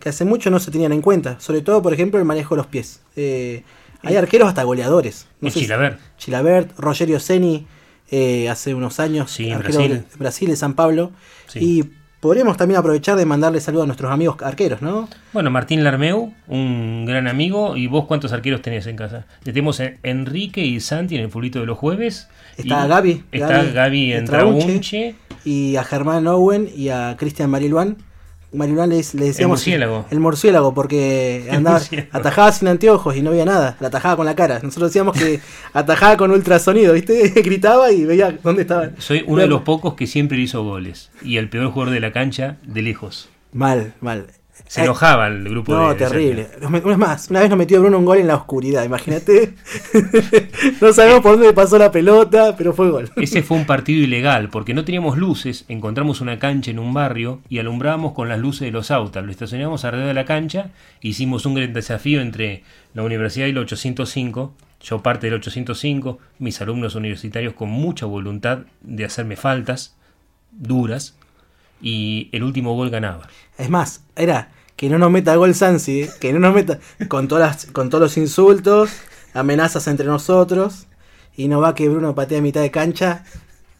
que 0.00 0.08
hace 0.08 0.24
mucho 0.24 0.50
no 0.50 0.58
se 0.58 0.70
tenían 0.70 0.92
en 0.92 1.02
cuenta. 1.02 1.38
Sobre 1.40 1.60
todo, 1.62 1.82
por 1.82 1.92
ejemplo, 1.92 2.18
el 2.18 2.24
manejo 2.24 2.54
de 2.54 2.58
los 2.58 2.66
pies. 2.66 3.00
Eh, 3.14 3.62
hay 4.02 4.16
arqueros 4.16 4.48
hasta 4.48 4.62
goleadores. 4.62 5.26
Y 5.42 5.50
sé 5.50 5.54
si- 5.54 5.60
Chilavert. 5.66 6.00
Chilabert, 6.18 6.78
Rogerio 6.78 7.20
Ceni, 7.20 7.66
eh, 8.10 8.48
hace 8.48 8.74
unos 8.74 9.00
años, 9.00 9.30
Sí, 9.30 9.48
en 9.48 9.54
arquero 9.54 9.78
Brasil. 9.78 10.04
de 10.10 10.16
Brasil, 10.18 10.48
de 10.50 10.56
San 10.56 10.74
Pablo. 10.74 11.12
Sí. 11.46 11.58
Y 11.60 11.90
podríamos 12.26 12.56
también 12.56 12.80
aprovechar 12.80 13.16
de 13.16 13.24
mandarle 13.24 13.60
saludos 13.60 13.84
a 13.84 13.86
nuestros 13.86 14.10
amigos 14.10 14.36
arqueros, 14.42 14.82
¿no? 14.82 15.08
Bueno, 15.32 15.48
Martín 15.48 15.84
Larmeu, 15.84 16.32
un 16.48 17.04
gran 17.06 17.28
amigo. 17.28 17.76
¿Y 17.76 17.86
vos 17.86 18.06
cuántos 18.06 18.32
arqueros 18.32 18.62
tenés 18.62 18.88
en 18.88 18.96
casa? 18.96 19.26
Tenemos 19.44 19.78
a 19.78 19.92
Enrique 20.02 20.60
y 20.60 20.80
Santi 20.80 21.14
en 21.14 21.20
el 21.20 21.30
fulito 21.30 21.60
de 21.60 21.66
los 21.66 21.78
jueves. 21.78 22.28
Está 22.56 22.84
Y 22.84 22.88
Gaby. 22.88 23.24
Está 23.30 23.62
Gaby, 23.62 24.12
en 24.12 24.24
Traunche. 24.24 25.14
Y 25.44 25.76
a 25.76 25.84
Germán 25.84 26.26
Owen 26.26 26.68
y 26.74 26.88
a 26.88 27.14
Cristian 27.16 27.48
Mariluán. 27.48 27.96
Mariluán 28.52 28.88
le, 28.90 28.96
le 28.96 29.24
decíamos. 29.26 29.58
murciélago. 29.58 30.06
El 30.10 30.20
murciélago, 30.20 30.72
porque 30.74 31.44
El 31.48 31.56
andaba, 31.56 31.78
murciélago. 31.78 32.08
atajaba 32.12 32.52
sin 32.52 32.68
anteojos 32.68 33.16
y 33.16 33.22
no 33.22 33.30
veía 33.32 33.44
nada. 33.44 33.76
La 33.80 33.88
atajaba 33.88 34.16
con 34.16 34.26
la 34.26 34.34
cara. 34.36 34.60
Nosotros 34.62 34.90
decíamos 34.90 35.16
que 35.18 35.40
atajaba 35.72 36.16
con 36.16 36.30
ultrasonido, 36.30 36.92
¿viste? 36.94 37.28
Gritaba 37.44 37.90
y 37.92 38.04
veía 38.04 38.38
dónde 38.42 38.62
estaba. 38.62 38.90
Soy 38.98 39.24
uno 39.26 39.42
de 39.42 39.48
los 39.48 39.62
pocos 39.62 39.94
que 39.94 40.06
siempre 40.06 40.38
hizo 40.38 40.62
goles. 40.64 41.10
Y 41.22 41.36
el 41.38 41.48
peor 41.48 41.70
jugador 41.70 41.92
de 41.94 42.00
la 42.00 42.12
cancha, 42.12 42.56
de 42.66 42.82
lejos. 42.82 43.28
Mal, 43.52 43.94
mal. 44.00 44.26
Se 44.66 44.82
enojaba 44.82 45.28
el 45.28 45.48
grupo 45.48 45.72
No, 45.74 45.88
de- 45.88 45.94
de 45.94 46.06
terrible. 46.06 46.48
Una, 46.60 46.96
más, 46.96 47.30
una 47.30 47.40
vez 47.40 47.48
nos 47.50 47.58
metió 47.58 47.80
Bruno 47.80 47.98
un 47.98 48.04
gol 48.04 48.18
en 48.18 48.26
la 48.26 48.34
oscuridad, 48.34 48.82
imagínate. 48.84 49.54
no 50.80 50.92
sabemos 50.92 51.20
por 51.20 51.32
dónde 51.38 51.52
pasó 51.52 51.78
la 51.78 51.90
pelota, 51.92 52.56
pero 52.56 52.72
fue 52.72 52.90
gol. 52.90 53.10
Ese 53.16 53.42
fue 53.42 53.56
un 53.56 53.64
partido 53.66 54.02
ilegal 54.02 54.48
porque 54.50 54.74
no 54.74 54.84
teníamos 54.84 55.18
luces, 55.18 55.64
encontramos 55.68 56.20
una 56.20 56.38
cancha 56.38 56.70
en 56.70 56.78
un 56.80 56.92
barrio 56.94 57.40
y 57.48 57.58
alumbrábamos 57.58 58.12
con 58.12 58.28
las 58.28 58.38
luces 58.40 58.62
de 58.62 58.72
los 58.72 58.90
autos. 58.90 59.24
Lo 59.24 59.30
estacionamos 59.30 59.84
alrededor 59.84 60.08
de 60.08 60.14
la 60.14 60.24
cancha, 60.24 60.70
hicimos 61.00 61.46
un 61.46 61.54
gran 61.54 61.72
desafío 61.72 62.20
entre 62.20 62.64
la 62.94 63.02
universidad 63.04 63.46
y 63.46 63.52
la 63.52 63.60
805. 63.60 64.52
Yo 64.82 65.02
parte 65.02 65.26
del 65.28 65.34
805, 65.34 66.18
mis 66.38 66.60
alumnos 66.60 66.94
universitarios 66.96 67.54
con 67.54 67.68
mucha 67.70 68.06
voluntad 68.06 68.60
de 68.82 69.04
hacerme 69.04 69.36
faltas 69.36 69.96
duras 70.52 71.16
y 71.80 72.28
el 72.32 72.42
último 72.42 72.74
gol 72.74 72.90
ganaba. 72.90 73.28
Es 73.58 73.70
más, 73.70 74.02
era 74.16 74.50
que 74.76 74.88
no 74.90 74.98
nos 74.98 75.10
meta 75.10 75.34
gol 75.36 75.54
Sansi, 75.54 76.02
¿eh? 76.02 76.10
que 76.20 76.32
no 76.32 76.38
nos 76.38 76.54
meta 76.54 76.78
con, 77.08 77.28
todas 77.28 77.64
las- 77.64 77.72
con 77.72 77.88
todos 77.90 78.02
los 78.02 78.16
insultos, 78.16 78.90
amenazas 79.34 79.86
entre 79.88 80.06
nosotros, 80.06 80.86
y 81.36 81.48
no 81.48 81.60
va 81.60 81.74
que 81.74 81.88
Bruno 81.88 82.14
patea 82.14 82.38
a 82.38 82.42
mitad 82.42 82.60
de 82.62 82.70
cancha, 82.70 83.24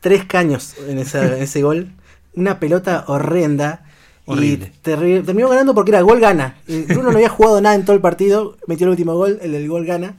tres 0.01 0.25
caños 0.25 0.75
en, 0.89 0.99
esa- 0.99 1.37
en 1.37 1.43
ese 1.43 1.63
gol, 1.63 1.93
una 2.35 2.59
pelota 2.61 3.05
horrenda. 3.09 3.83
Horrible. 4.29 4.73
Y 4.85 5.23
terminó 5.23 5.49
ganando 5.49 5.73
porque 5.75 5.91
era 5.93 6.01
gol 6.01 6.19
gana. 6.21 6.57
Bruno 6.67 7.11
no 7.11 7.17
había 7.17 7.29
jugado 7.29 7.61
nada 7.61 7.75
en 7.77 7.85
todo 7.85 7.95
el 7.95 8.03
partido, 8.03 8.57
metió 8.67 8.87
el 8.87 8.91
último 8.91 9.15
gol, 9.15 9.39
el 9.41 9.53
del 9.53 9.69
gol 9.69 9.85
gana. 9.87 10.17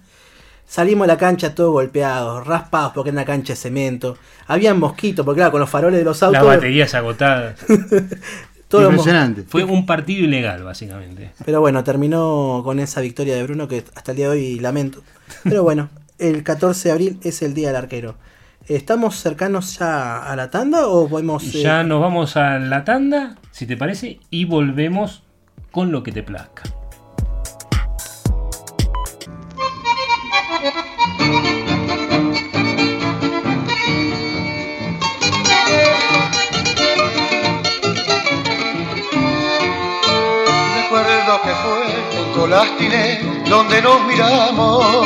Salimos 0.68 1.05
a 1.05 1.07
la 1.07 1.18
cancha 1.18 1.55
todos 1.55 1.72
golpeados, 1.72 2.45
raspados 2.45 2.91
porque 2.93 3.09
era 3.09 3.15
una 3.15 3.26
cancha 3.26 3.53
de 3.53 3.57
cemento. 3.57 4.18
Había 4.47 4.74
mosquitos, 4.74 5.26
porque 5.26 5.39
claro, 5.39 5.51
con 5.51 5.61
los 5.61 5.70
faroles 5.70 5.99
de 5.99 6.03
los 6.05 6.22
autos. 6.22 6.43
Las 6.43 6.55
baterías 6.57 6.93
agotadas. 6.93 7.57
todos 8.68 8.84
Impresionante. 8.89 9.43
Fue 9.43 9.63
un 9.63 9.86
partido 9.86 10.26
ilegal, 10.26 10.63
básicamente. 10.63 11.32
Pero 11.45 11.61
bueno, 11.61 11.84
terminó 11.86 12.61
con 12.65 12.80
esa 12.80 12.99
victoria 12.99 13.36
de 13.36 13.43
Bruno 13.43 13.70
que 13.70 13.86
hasta 13.95 14.11
el 14.11 14.18
día 14.18 14.26
de 14.28 14.32
hoy 14.34 14.59
lamento. 14.59 15.01
Pero 15.43 15.63
bueno, 15.63 15.89
el 16.20 16.43
14 16.43 16.89
de 16.89 16.91
abril 16.93 17.20
es 17.24 17.41
el 17.41 17.53
día 17.53 17.68
del 17.68 17.78
arquero. 17.78 18.15
¿Estamos 18.68 19.15
cercanos 19.15 19.80
ya 19.80 20.18
a 20.30 20.36
la 20.36 20.49
tanda 20.49 20.88
o 20.88 21.07
podemos... 21.07 21.43
eh, 21.55 21.61
Ya 21.61 21.84
nos 21.84 22.01
vamos 22.01 22.36
a 22.36 22.59
la 22.59 22.84
tanda, 22.84 23.38
si 23.51 23.65
te 23.65 23.78
parece, 23.78 24.20
y 24.30 24.43
volvemos 24.43 25.24
con 25.72 25.93
lo 25.93 26.03
que 26.03 26.11
te 26.11 26.24
plazca. 26.24 26.63
Colastine 42.47 43.43
donde 43.49 43.81
nos 43.81 44.05
miramos. 44.05 45.05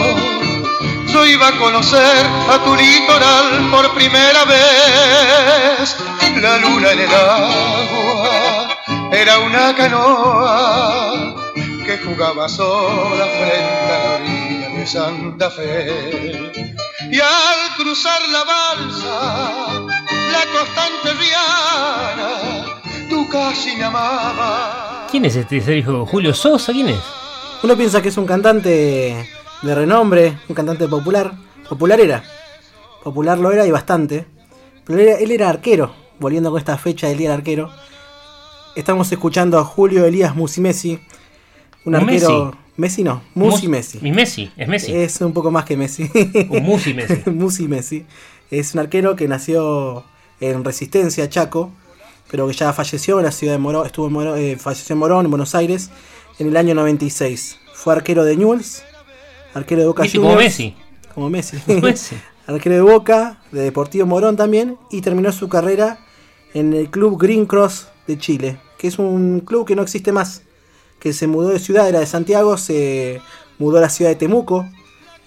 Yo 1.11 1.25
iba 1.25 1.47
a 1.47 1.57
conocer 1.57 2.23
a 2.47 2.63
tu 2.63 2.75
litoral 2.75 3.67
por 3.71 3.91
primera 3.95 4.45
vez. 4.45 5.97
La 6.39 6.57
luna 6.59 6.91
en 6.91 6.99
el 6.99 7.09
agua 7.11 8.77
era 9.11 9.39
una 9.39 9.75
canoa 9.75 11.35
que 11.83 11.97
jugaba 12.05 12.47
sola 12.47 13.25
frente 13.25 13.91
a 13.91 13.99
la 14.03 14.15
orilla 14.17 14.69
de 14.77 14.85
Santa 14.85 15.49
Fe. 15.49 16.51
Y 17.09 17.19
al 17.19 17.75
cruzar 17.75 18.21
la 18.29 18.43
balsa, 18.43 19.17
la 20.31 20.43
constante 20.59 21.13
riana, 21.19 22.65
tú 23.09 23.27
casi 23.29 23.75
me 23.77 23.85
amabas. 23.85 25.09
¿Quién 25.09 25.25
es 25.25 25.35
este 25.35 25.59
Sergio? 25.59 26.05
¿Julio 26.05 26.35
Sosa? 26.35 26.71
¿Quién 26.71 26.89
es? 26.89 27.20
Uno 27.64 27.78
piensa 27.78 28.01
que 28.01 28.09
es 28.09 28.18
un 28.18 28.26
cantante 28.26 29.28
de 29.62 29.76
renombre, 29.76 30.38
un 30.49 30.55
cantante 30.55 30.88
popular. 30.88 31.34
Popular 31.70 31.99
era. 31.99 32.24
Popular 33.03 33.38
lo 33.38 33.51
era 33.51 33.66
y 33.68 33.72
bastante. 33.72 34.26
Pero 34.86 34.99
él 34.99 35.07
era, 35.07 35.18
él 35.20 35.32
era 35.32 35.49
arquero, 35.49 35.93
volviendo 36.20 36.49
con 36.49 36.59
esta 36.59 36.78
fecha 36.78 37.07
del 37.07 37.18
día 37.20 37.30
del 37.30 37.39
arquero. 37.39 37.70
Estamos 38.76 39.12
escuchando 39.12 39.59
a 39.59 39.64
Julio 39.64 40.05
Elías 40.05 40.36
Musimesi. 40.36 40.99
Un 41.86 41.95
Un 41.95 41.95
arquero... 41.95 42.57
Messi 42.78 43.03
no, 43.03 43.22
Musi 43.36 43.68
Mus- 43.68 43.70
Messi. 43.70 43.99
Mi 44.01 44.12
Messi, 44.12 44.49
es 44.57 44.68
Messi. 44.68 44.95
Es 44.95 45.22
un 45.22 45.34
poco 45.34 45.51
más 45.51 45.66
que 45.66 45.78
Messi. 45.78 46.09
Un 46.49 46.64
Musi 46.64 46.93
Messi. 46.95 47.22
Musi 47.30 47.68
Messi. 47.68 48.05
Es 48.49 48.74
un 48.74 48.80
arquero 48.80 49.16
que 49.16 49.28
nació 49.28 50.03
en 50.39 50.64
Resistencia, 50.64 51.30
Chaco, 51.30 51.72
pero 52.32 52.47
que 52.47 52.53
ya 52.53 52.74
falleció 52.74 53.20
en 53.20 53.26
la 53.26 53.32
ciudad 53.32 53.53
de 53.53 53.59
Morón, 53.59 53.86
estuvo 53.86 54.07
en 54.07 54.14
Morón, 54.14 54.39
eh, 54.39 54.55
falleció 54.57 54.93
en 54.93 54.99
Morón, 54.99 55.26
en 55.26 55.32
Buenos 55.32 55.53
Aires, 55.53 55.91
en 56.41 56.47
el 56.47 56.57
año 56.57 56.73
96. 56.73 57.59
Fue 57.73 57.93
arquero 57.93 58.23
de 58.23 58.35
Newell's, 58.35 58.83
arquero 59.53 59.81
de 59.81 59.87
Boca 59.87 60.03
¿Viste? 60.03 60.17
Como 60.17 60.31
Juniors. 60.31 60.45
Messi. 60.45 60.75
Como 61.13 61.29
Messi. 61.29 61.57
Como 61.59 61.81
Messi. 61.81 62.15
arquero 62.47 62.75
de 62.75 62.81
Boca, 62.81 63.39
de 63.51 63.61
Deportivo 63.61 64.07
Morón 64.07 64.35
también, 64.35 64.77
y 64.89 65.01
terminó 65.01 65.31
su 65.31 65.47
carrera 65.47 65.99
en 66.55 66.73
el 66.73 66.89
club 66.89 67.21
Green 67.21 67.45
Cross 67.45 67.87
de 68.07 68.17
Chile, 68.17 68.59
que 68.79 68.87
es 68.87 68.97
un 68.97 69.41
club 69.41 69.67
que 69.67 69.75
no 69.75 69.83
existe 69.83 70.11
más, 70.11 70.41
que 70.99 71.13
se 71.13 71.27
mudó 71.27 71.49
de 71.49 71.59
ciudad, 71.59 71.87
era 71.87 71.99
de 71.99 72.07
Santiago, 72.07 72.57
se 72.57 73.21
mudó 73.59 73.77
a 73.77 73.81
la 73.81 73.89
ciudad 73.89 74.09
de 74.09 74.15
Temuco, 74.15 74.67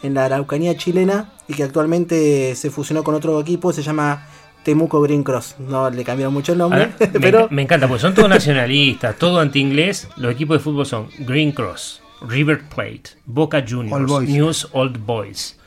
en 0.02 0.14
la 0.14 0.24
Araucanía 0.24 0.76
chilena, 0.76 1.32
y 1.46 1.54
que 1.54 1.62
actualmente 1.62 2.56
se 2.56 2.70
fusionó 2.70 3.04
con 3.04 3.14
otro 3.14 3.40
equipo, 3.40 3.72
se 3.72 3.82
llama 3.82 4.26
Temuco 4.64 5.00
Green 5.02 5.22
Cross. 5.22 5.56
No 5.60 5.88
le 5.90 6.02
cambiaron 6.04 6.34
mucho 6.34 6.52
el 6.52 6.58
nombre, 6.58 6.88
pero 7.20 7.46
me 7.50 7.62
encanta, 7.62 7.86
porque 7.86 8.00
son 8.02 8.14
todos 8.14 8.28
nacionalistas, 8.28 9.16
todo 9.16 9.38
anti-inglés. 9.40 10.08
Los 10.16 10.32
equipos 10.32 10.56
de 10.58 10.64
fútbol 10.64 10.86
son 10.86 11.08
Green 11.20 11.52
Cross, 11.52 12.02
River 12.28 12.62
Plate, 12.74 13.02
Boca 13.26 13.58
Old 13.58 13.70
Juniors, 13.70 14.06
Boys. 14.06 14.28
News 14.30 14.68
Old 14.72 14.98
Boys. 15.04 15.58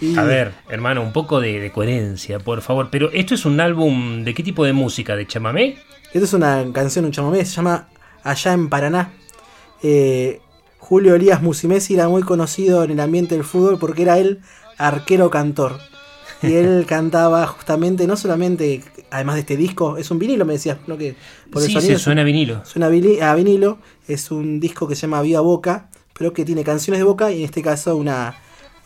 y- 0.00 0.16
A 0.16 0.22
ver, 0.22 0.52
hermano, 0.70 1.02
un 1.02 1.12
poco 1.12 1.40
de, 1.40 1.58
de 1.60 1.70
coherencia, 1.72 2.38
por 2.38 2.62
favor. 2.62 2.88
Pero 2.90 3.10
esto 3.12 3.34
es 3.34 3.44
un 3.44 3.60
álbum 3.60 4.24
de 4.24 4.32
qué 4.34 4.42
tipo 4.42 4.64
de 4.64 4.72
música, 4.72 5.16
de 5.16 5.26
chamamé. 5.26 5.76
Esta 6.12 6.24
es 6.24 6.32
una 6.32 6.64
canción, 6.72 7.04
un 7.04 7.12
chamamé, 7.12 7.44
se 7.44 7.56
llama 7.56 7.88
Allá 8.22 8.52
en 8.52 8.68
Paraná. 8.68 9.10
Eh, 9.82 10.40
Julio 10.78 11.14
Elías 11.16 11.42
Musimesi 11.42 11.94
era 11.94 12.08
muy 12.08 12.22
conocido 12.22 12.84
en 12.84 12.92
el 12.92 13.00
ambiente 13.00 13.34
del 13.34 13.44
fútbol 13.44 13.78
porque 13.78 14.02
era 14.02 14.18
él 14.18 14.40
arquero 14.78 15.30
cantor. 15.30 15.78
Y 16.46 16.54
él 16.54 16.84
cantaba 16.86 17.46
justamente, 17.46 18.06
no 18.06 18.16
solamente, 18.16 18.82
además 19.10 19.36
de 19.36 19.40
este 19.42 19.56
disco, 19.56 19.96
es 19.96 20.10
un 20.10 20.18
vinilo, 20.18 20.44
me 20.44 20.54
decías, 20.54 20.78
¿no? 20.86 20.96
Que 20.96 21.16
por 21.50 21.62
el 21.62 21.68
Sí, 21.68 21.74
sonido 21.74 21.98
se 21.98 22.04
suena 22.04 22.22
a 22.22 22.24
vinilo. 22.24 22.64
Suena 22.64 22.86
a 22.86 23.34
vinilo, 23.34 23.78
es 24.08 24.30
un 24.30 24.60
disco 24.60 24.86
que 24.86 24.94
se 24.94 25.02
llama 25.02 25.22
Viva 25.22 25.40
Boca, 25.40 25.90
pero 26.16 26.32
que 26.32 26.44
tiene 26.44 26.64
canciones 26.64 27.00
de 27.00 27.04
Boca 27.04 27.30
y 27.32 27.40
en 27.40 27.44
este 27.44 27.62
caso 27.62 27.96
una, 27.96 28.36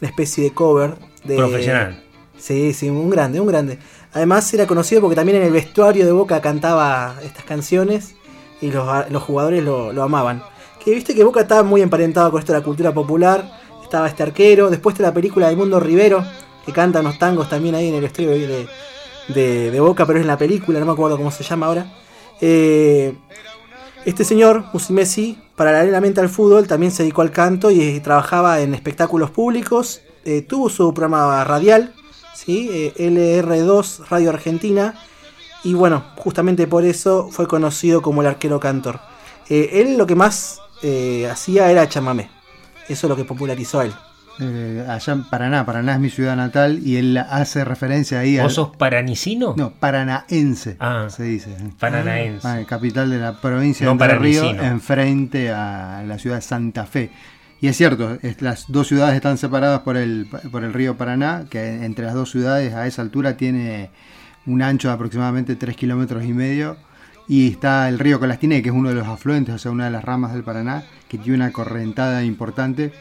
una 0.01 0.09
especie 0.09 0.45
de 0.45 0.53
cover. 0.53 0.95
De, 1.25 1.37
Profesional. 1.37 2.03
Sí, 2.39 2.73
sí, 2.73 2.89
un 2.89 3.11
grande, 3.11 3.41
un 3.41 3.47
grande. 3.47 3.79
Además 4.13 4.53
era 4.55 4.67
conocido 4.67 5.01
porque 5.01 5.17
también 5.17 5.39
en 5.39 5.45
el 5.45 5.53
vestuario 5.53 6.07
de 6.07 6.13
Boca 6.13 6.41
cantaba 6.41 7.17
estas 7.23 7.45
canciones 7.45 8.15
y 8.61 8.71
los, 8.71 9.11
los 9.11 9.23
jugadores 9.23 9.63
lo, 9.63 9.93
lo 9.93 10.03
amaban. 10.03 10.43
Que 10.83 10.93
viste 10.95 11.15
que 11.15 11.23
Boca 11.23 11.43
estaba 11.43 11.63
muy 11.63 11.83
emparentado 11.83 12.31
con 12.31 12.41
esto 12.41 12.53
de 12.53 12.59
la 12.59 12.65
cultura 12.65 12.93
popular. 12.95 13.53
Estaba 13.83 14.09
este 14.09 14.23
arquero. 14.23 14.71
Después 14.71 14.97
de 14.97 15.03
la 15.03 15.13
película 15.13 15.49
de 15.49 15.57
Mundo 15.57 15.79
Rivero, 15.79 16.25
que 16.65 16.73
canta 16.73 17.01
unos 17.01 17.19
tangos 17.19 17.49
también 17.49 17.75
ahí 17.75 17.89
en 17.89 17.95
el 17.95 18.03
vestuario 18.03 18.33
de, 18.33 18.69
de, 19.29 19.81
Boca, 19.81 20.07
pero 20.07 20.19
es 20.19 20.23
en 20.23 20.29
la 20.29 20.39
película, 20.39 20.81
no 20.81 20.87
me 20.87 20.93
acuerdo 20.93 21.17
cómo 21.17 21.31
se 21.31 21.45
llama 21.45 21.67
ahora. 21.67 21.93
Eh, 22.41 23.15
este 24.05 24.25
señor, 24.25 24.65
Musi 24.73 24.93
Messi, 24.93 25.39
paralelamente 25.57 26.21
al 26.21 26.29
fútbol, 26.29 26.67
también 26.67 26.93
se 26.93 27.03
dedicó 27.03 27.23
al 27.23 27.31
canto 27.31 27.71
y 27.71 28.01
trabajaba 28.01 28.61
en 28.61 28.75
espectáculos 28.75 29.31
públicos. 29.31 30.01
Eh, 30.25 30.43
tuvo 30.43 30.69
su 30.69 30.93
programa 30.95 31.45
radial, 31.45 31.95
¿sí? 32.35 32.69
Eh, 32.73 32.95
LR2 32.99 34.09
Radio 34.09 34.31
Argentina. 34.31 34.95
Y 35.63 35.75
bueno, 35.75 36.05
justamente 36.17 36.67
por 36.67 36.85
eso 36.85 37.29
fue 37.31 37.47
conocido 37.47 38.01
como 38.01 38.23
el 38.23 38.29
arquero 38.29 38.59
cantor. 38.61 39.01
Él 39.49 39.99
lo 39.99 40.07
que 40.07 40.15
más 40.15 40.61
hacía 41.29 41.71
era 41.71 41.89
chamamé. 41.89 42.31
Eso 42.89 43.07
es 43.07 43.11
lo 43.11 43.17
que 43.17 43.25
popularizó 43.25 43.81
a 43.81 43.85
él. 43.85 43.93
Eh, 44.39 44.87
allá 44.89 45.13
en 45.13 45.25
Paraná, 45.25 45.67
Paraná 45.67 45.95
es 45.95 46.01
mi 46.01 46.09
ciudad 46.09 46.35
natal 46.37 46.79
y 46.83 46.97
él 46.97 47.19
hace 47.19 47.65
referencia 47.65 48.21
ahí 48.21 48.39
a. 48.39 48.45
¿Vos 48.45 48.55
sos 48.55 48.75
paranicino? 48.77 49.55
No, 49.57 49.73
paranaense 49.73 50.77
Ah. 50.81 51.09
se 51.11 51.25
dice. 51.25 51.55
Paranaense. 51.79 52.47
Ah, 52.47 52.61
capital 52.67 53.11
de 53.11 53.19
la 53.19 53.41
provincia 53.41 53.85
No 53.85 53.91
de 53.97 54.05
Entre 54.05 54.09
paranicino. 54.09 54.63
enfrente 54.63 55.51
a 55.51 56.03
la 56.07 56.19
ciudad 56.19 56.37
de 56.37 56.43
Santa 56.43 56.87
Fe. 56.87 57.11
Y 57.61 57.69
es 57.69 57.77
cierto, 57.77 58.17
es- 58.23 58.41
las 58.41 58.65
dos 58.69 58.89
ciudades 58.89 59.15
están 59.17 59.37
separadas 59.37 59.81
por 59.81 59.99
el, 59.99 60.27
por 60.51 60.65
el 60.65 60.73
río 60.73 60.97
Paraná, 60.97 61.45
que 61.51 61.85
entre 61.85 62.07
las 62.07 62.15
dos 62.15 62.31
ciudades 62.31 62.73
a 62.73 62.87
esa 62.87 63.03
altura 63.03 63.37
tiene 63.37 63.91
un 64.47 64.63
ancho 64.63 64.89
de 64.89 64.95
aproximadamente 64.95 65.57
3 65.57 65.77
kilómetros 65.77 66.25
y 66.25 66.33
medio. 66.33 66.79
Y 67.29 67.49
está 67.51 67.89
el 67.91 67.99
río 67.99 68.19
Colastiné, 68.19 68.63
que 68.63 68.71
es 68.71 68.75
uno 68.75 68.89
de 68.89 68.95
los 68.97 69.07
afluentes, 69.07 69.55
o 69.55 69.59
sea, 69.59 69.71
una 69.71 69.85
de 69.85 69.91
las 69.91 70.03
ramas 70.03 70.33
del 70.33 70.43
Paraná, 70.43 70.85
que 71.09 71.19
tiene 71.19 71.37
una 71.37 71.53
correntada 71.53 72.25
importante. 72.25 72.93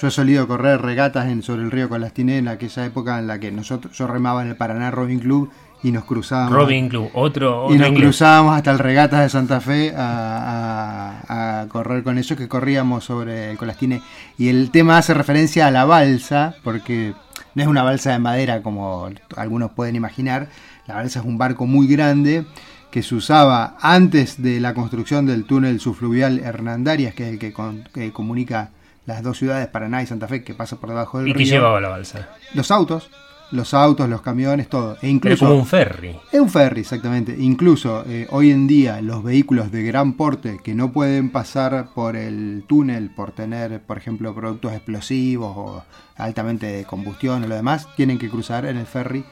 Yo 0.00 0.08
he 0.08 0.10
solido 0.10 0.46
correr 0.46 0.80
regatas 0.82 1.26
en, 1.28 1.42
sobre 1.42 1.62
el 1.62 1.70
río 1.70 1.88
Colastiné 1.88 2.38
en 2.38 2.48
aquella 2.48 2.84
época 2.84 3.18
en 3.18 3.26
la 3.26 3.38
que 3.40 3.50
nosotros, 3.50 3.96
yo 3.96 4.06
remaba 4.06 4.42
en 4.42 4.48
el 4.48 4.56
Paraná 4.56 4.90
Robin 4.90 5.18
Club 5.20 5.50
y 5.82 5.90
nos 5.92 6.04
cruzábamos. 6.04 6.52
Robin 6.54 6.88
Club, 6.88 7.10
otro, 7.14 7.62
Y 7.70 7.74
otro 7.74 7.78
nos 7.78 7.88
inglés. 7.88 8.02
cruzábamos 8.04 8.56
hasta 8.56 8.72
el 8.72 8.78
Regatas 8.78 9.20
de 9.20 9.28
Santa 9.30 9.60
Fe 9.60 9.94
a, 9.96 11.20
a- 11.28 11.60
a 11.62 11.68
correr 11.68 12.02
con 12.02 12.18
ellos 12.18 12.36
que 12.36 12.48
corríamos 12.48 13.04
sobre 13.04 13.50
el 13.52 13.56
Colastine. 13.58 14.02
Y 14.38 14.48
el 14.48 14.70
tema 14.70 14.98
hace 14.98 15.14
referencia 15.14 15.66
a 15.66 15.70
la 15.70 15.84
balsa, 15.84 16.54
porque 16.62 17.14
no 17.54 17.62
es 17.62 17.68
una 17.68 17.82
balsa 17.82 18.10
de 18.12 18.18
madera 18.18 18.62
como 18.62 19.08
algunos 19.36 19.70
pueden 19.72 19.96
imaginar. 19.96 20.48
La 20.86 20.94
balsa 20.96 21.20
es 21.20 21.24
un 21.24 21.38
barco 21.38 21.66
muy 21.66 21.86
grande 21.86 22.44
que 22.90 23.02
se 23.02 23.14
usaba 23.14 23.76
antes 23.80 24.42
de 24.42 24.60
la 24.60 24.74
construcción 24.74 25.24
del 25.26 25.44
túnel 25.44 25.80
subfluvial 25.80 26.38
Hernandarias, 26.40 27.14
que 27.14 27.24
es 27.26 27.32
el 27.34 27.38
que, 27.38 27.52
con- 27.52 27.84
que 27.94 28.12
comunica 28.12 28.70
las 29.06 29.22
dos 29.22 29.38
ciudades, 29.38 29.68
Paraná 29.68 30.02
y 30.02 30.06
Santa 30.06 30.28
Fe, 30.28 30.42
que 30.42 30.54
pasa 30.54 30.76
por 30.76 30.90
debajo 30.90 31.18
del 31.18 31.28
¿Y 31.28 31.32
río. 31.32 31.38
qué 31.38 31.50
llevaba 31.50 31.80
la 31.80 31.88
balsa? 31.88 32.28
Los 32.54 32.70
autos, 32.70 33.08
los 33.52 33.72
autos, 33.74 34.08
los 34.08 34.22
camiones, 34.22 34.68
todo. 34.68 34.96
E 35.00 35.08
incluso, 35.08 35.46
como 35.46 35.58
un 35.60 35.66
ferry. 35.66 36.16
es 36.32 36.40
un 36.40 36.48
ferry, 36.50 36.80
exactamente. 36.80 37.34
Incluso 37.38 38.04
eh, 38.08 38.26
hoy 38.30 38.50
en 38.50 38.66
día 38.66 39.00
los 39.02 39.22
vehículos 39.22 39.70
de 39.70 39.84
gran 39.84 40.14
porte 40.14 40.58
que 40.62 40.74
no 40.74 40.92
pueden 40.92 41.30
pasar 41.30 41.90
por 41.94 42.16
el 42.16 42.64
túnel 42.66 43.10
por 43.10 43.32
tener, 43.32 43.80
por 43.80 43.98
ejemplo, 43.98 44.34
productos 44.34 44.72
explosivos 44.72 45.52
o 45.56 45.84
altamente 46.16 46.66
de 46.66 46.84
combustión 46.84 47.44
o 47.44 47.46
lo 47.46 47.54
demás, 47.54 47.86
tienen 47.96 48.18
que 48.18 48.28
cruzar 48.28 48.66
en 48.66 48.76
el 48.76 48.86
ferry 48.86 49.24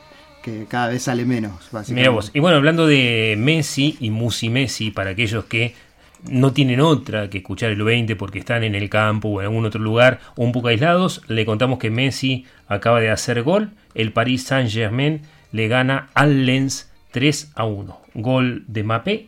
que 0.42 0.66
cada 0.68 0.88
vez 0.88 1.02
sale 1.02 1.24
menos, 1.24 1.52
básicamente. 1.72 1.94
Mira 1.94 2.10
vos. 2.10 2.30
Y 2.34 2.38
bueno, 2.38 2.58
hablando 2.58 2.86
de 2.86 3.34
Messi 3.38 3.96
y 3.98 4.10
Musi 4.10 4.50
Messi, 4.50 4.90
para 4.90 5.10
aquellos 5.10 5.46
que 5.46 5.74
no 6.28 6.52
tienen 6.52 6.80
otra 6.80 7.28
que 7.28 7.38
escuchar 7.38 7.70
el 7.70 7.82
20 7.82 8.16
porque 8.16 8.38
están 8.38 8.64
en 8.64 8.74
el 8.74 8.88
campo 8.88 9.28
o 9.28 9.40
en 9.40 9.46
algún 9.46 9.64
otro 9.66 9.80
lugar 9.80 10.20
un 10.36 10.52
poco 10.52 10.68
aislados, 10.68 11.22
le 11.28 11.44
contamos 11.44 11.78
que 11.78 11.90
Messi 11.90 12.46
acaba 12.66 13.00
de 13.00 13.10
hacer 13.10 13.42
gol. 13.42 13.70
El 13.94 14.12
Paris 14.12 14.44
Saint-Germain 14.44 15.22
le 15.52 15.68
gana 15.68 16.08
al 16.14 16.46
Lens 16.46 16.90
3 17.12 17.52
a 17.54 17.64
1. 17.64 18.00
Gol 18.14 18.64
de 18.66 18.82
Mbappé. 18.82 19.26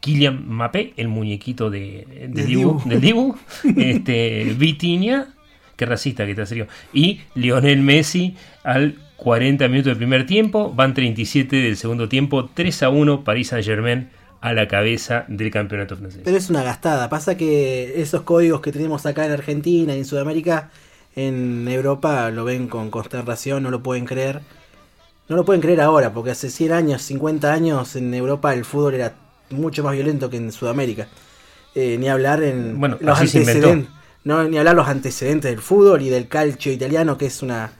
Kylian 0.00 0.44
Mbappé, 0.48 0.94
el 0.96 1.08
muñequito 1.08 1.70
de, 1.70 2.28
Del 2.28 2.46
Dibu, 2.46 2.78
Dibu. 2.78 2.88
del 2.88 3.00
Dibu. 3.00 3.36
este, 3.76 4.54
Vitinha, 4.58 5.28
qué 5.76 5.86
racista 5.86 6.26
que 6.26 6.34
te 6.34 6.44
serio. 6.44 6.66
Y 6.92 7.20
Lionel 7.34 7.80
Messi 7.82 8.34
al 8.64 8.96
40 9.16 9.68
minutos 9.68 9.90
del 9.90 9.98
primer 9.98 10.26
tiempo, 10.26 10.72
van 10.74 10.94
37 10.94 11.54
del 11.54 11.76
segundo 11.76 12.08
tiempo, 12.08 12.50
3 12.52 12.82
a 12.82 12.88
1 12.88 13.22
París 13.22 13.48
Saint 13.48 13.64
Germain 13.64 14.08
a 14.42 14.52
la 14.52 14.66
cabeza 14.66 15.24
del 15.28 15.52
campeonato 15.52 15.96
francés. 15.96 16.20
Pero 16.24 16.36
es 16.36 16.50
una 16.50 16.64
gastada. 16.64 17.08
Pasa 17.08 17.36
que 17.36 18.02
esos 18.02 18.22
códigos 18.22 18.60
que 18.60 18.72
tenemos 18.72 19.06
acá 19.06 19.24
en 19.24 19.30
Argentina 19.30 19.94
y 19.94 19.98
en 19.98 20.04
Sudamérica, 20.04 20.70
en 21.14 21.68
Europa 21.68 22.28
lo 22.30 22.44
ven 22.44 22.66
con 22.66 22.90
consternación, 22.90 23.62
no 23.62 23.70
lo 23.70 23.84
pueden 23.84 24.04
creer. 24.04 24.40
No 25.28 25.36
lo 25.36 25.44
pueden 25.44 25.62
creer 25.62 25.80
ahora, 25.80 26.12
porque 26.12 26.32
hace 26.32 26.50
100 26.50 26.72
años, 26.72 27.02
50 27.02 27.52
años 27.52 27.94
en 27.94 28.12
Europa 28.12 28.52
el 28.52 28.64
fútbol 28.64 28.94
era 28.94 29.14
mucho 29.50 29.84
más 29.84 29.92
violento 29.92 30.28
que 30.28 30.38
en 30.38 30.50
Sudamérica. 30.50 31.06
Eh, 31.76 31.96
ni 31.98 32.08
hablar 32.08 32.42
en 32.42 32.80
Bueno, 32.80 32.98
los 33.00 33.20
antecedentes. 33.20 33.88
No, 34.24 34.42
ni 34.44 34.58
hablar 34.58 34.74
los 34.74 34.88
antecedentes 34.88 35.52
del 35.52 35.60
fútbol 35.60 36.02
y 36.02 36.10
del 36.10 36.26
calcio 36.26 36.72
italiano, 36.72 37.16
que 37.16 37.26
es 37.26 37.42
una 37.42 37.72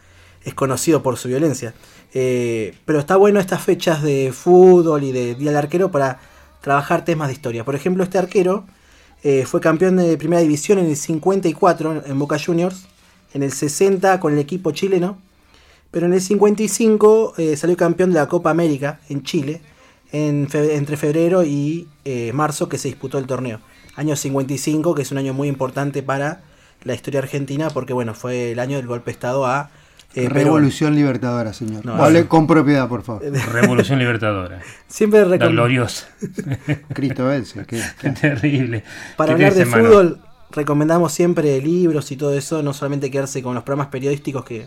es 0.44 0.54
conocido 0.54 1.02
por 1.02 1.16
su 1.16 1.26
violencia. 1.26 1.74
Eh, 2.14 2.74
pero 2.84 3.00
está 3.00 3.16
bueno 3.16 3.40
estas 3.40 3.62
fechas 3.62 4.02
de 4.02 4.32
fútbol 4.32 5.02
y 5.02 5.12
de 5.12 5.34
Día 5.34 5.50
del 5.50 5.58
Arquero 5.58 5.90
para 5.90 6.20
trabajar 6.62 7.04
temas 7.04 7.28
de 7.28 7.34
historia. 7.34 7.64
Por 7.64 7.74
ejemplo, 7.74 8.02
este 8.02 8.16
arquero 8.16 8.64
eh, 9.22 9.44
fue 9.44 9.60
campeón 9.60 9.96
de 9.96 10.16
primera 10.16 10.40
división 10.40 10.78
en 10.78 10.86
el 10.86 10.96
54 10.96 12.04
en 12.06 12.18
Boca 12.18 12.38
Juniors, 12.38 12.86
en 13.34 13.42
el 13.42 13.52
60 13.52 14.18
con 14.20 14.32
el 14.32 14.38
equipo 14.38 14.72
chileno, 14.72 15.18
pero 15.90 16.06
en 16.06 16.14
el 16.14 16.20
55 16.22 17.34
eh, 17.36 17.56
salió 17.56 17.76
campeón 17.76 18.10
de 18.10 18.18
la 18.18 18.28
Copa 18.28 18.50
América 18.50 19.00
en 19.10 19.22
Chile, 19.22 19.60
en 20.10 20.48
entre 20.52 20.96
febrero 20.96 21.44
y 21.44 21.88
eh, 22.04 22.32
marzo 22.32 22.68
que 22.68 22.78
se 22.78 22.88
disputó 22.88 23.18
el 23.18 23.26
torneo. 23.26 23.60
Año 23.94 24.16
55, 24.16 24.94
que 24.94 25.02
es 25.02 25.12
un 25.12 25.18
año 25.18 25.34
muy 25.34 25.48
importante 25.48 26.02
para 26.02 26.42
la 26.84 26.94
historia 26.94 27.20
argentina, 27.20 27.70
porque 27.70 27.92
bueno, 27.92 28.14
fue 28.14 28.52
el 28.52 28.58
año 28.58 28.76
del 28.76 28.86
golpe 28.86 29.06
de 29.06 29.12
Estado 29.12 29.46
a 29.46 29.70
eh, 30.14 30.28
Perón. 30.28 30.34
Revolución 30.34 30.94
Libertadora, 30.94 31.52
señor. 31.52 31.84
No, 31.86 31.94
Hable 32.02 32.26
con 32.26 32.46
propiedad, 32.46 32.88
por 32.88 33.02
favor. 33.02 33.22
Revolución 33.52 33.98
Libertadora. 33.98 34.60
Siempre 34.88 35.24
La 35.26 35.36
gloriosa. 35.38 36.08
Cristo 36.94 37.26
vence. 37.26 37.64
Qué 38.00 38.10
terrible. 38.10 38.84
Para 39.16 39.32
hablar 39.32 39.54
de 39.54 39.64
semana. 39.64 39.88
fútbol, 39.88 40.20
recomendamos 40.50 41.12
siempre 41.12 41.60
libros 41.60 42.10
y 42.12 42.16
todo 42.16 42.34
eso, 42.36 42.62
no 42.62 42.72
solamente 42.74 43.10
quedarse 43.10 43.42
con 43.42 43.54
los 43.54 43.64
programas 43.64 43.88
periodísticos 43.88 44.44
que 44.44 44.66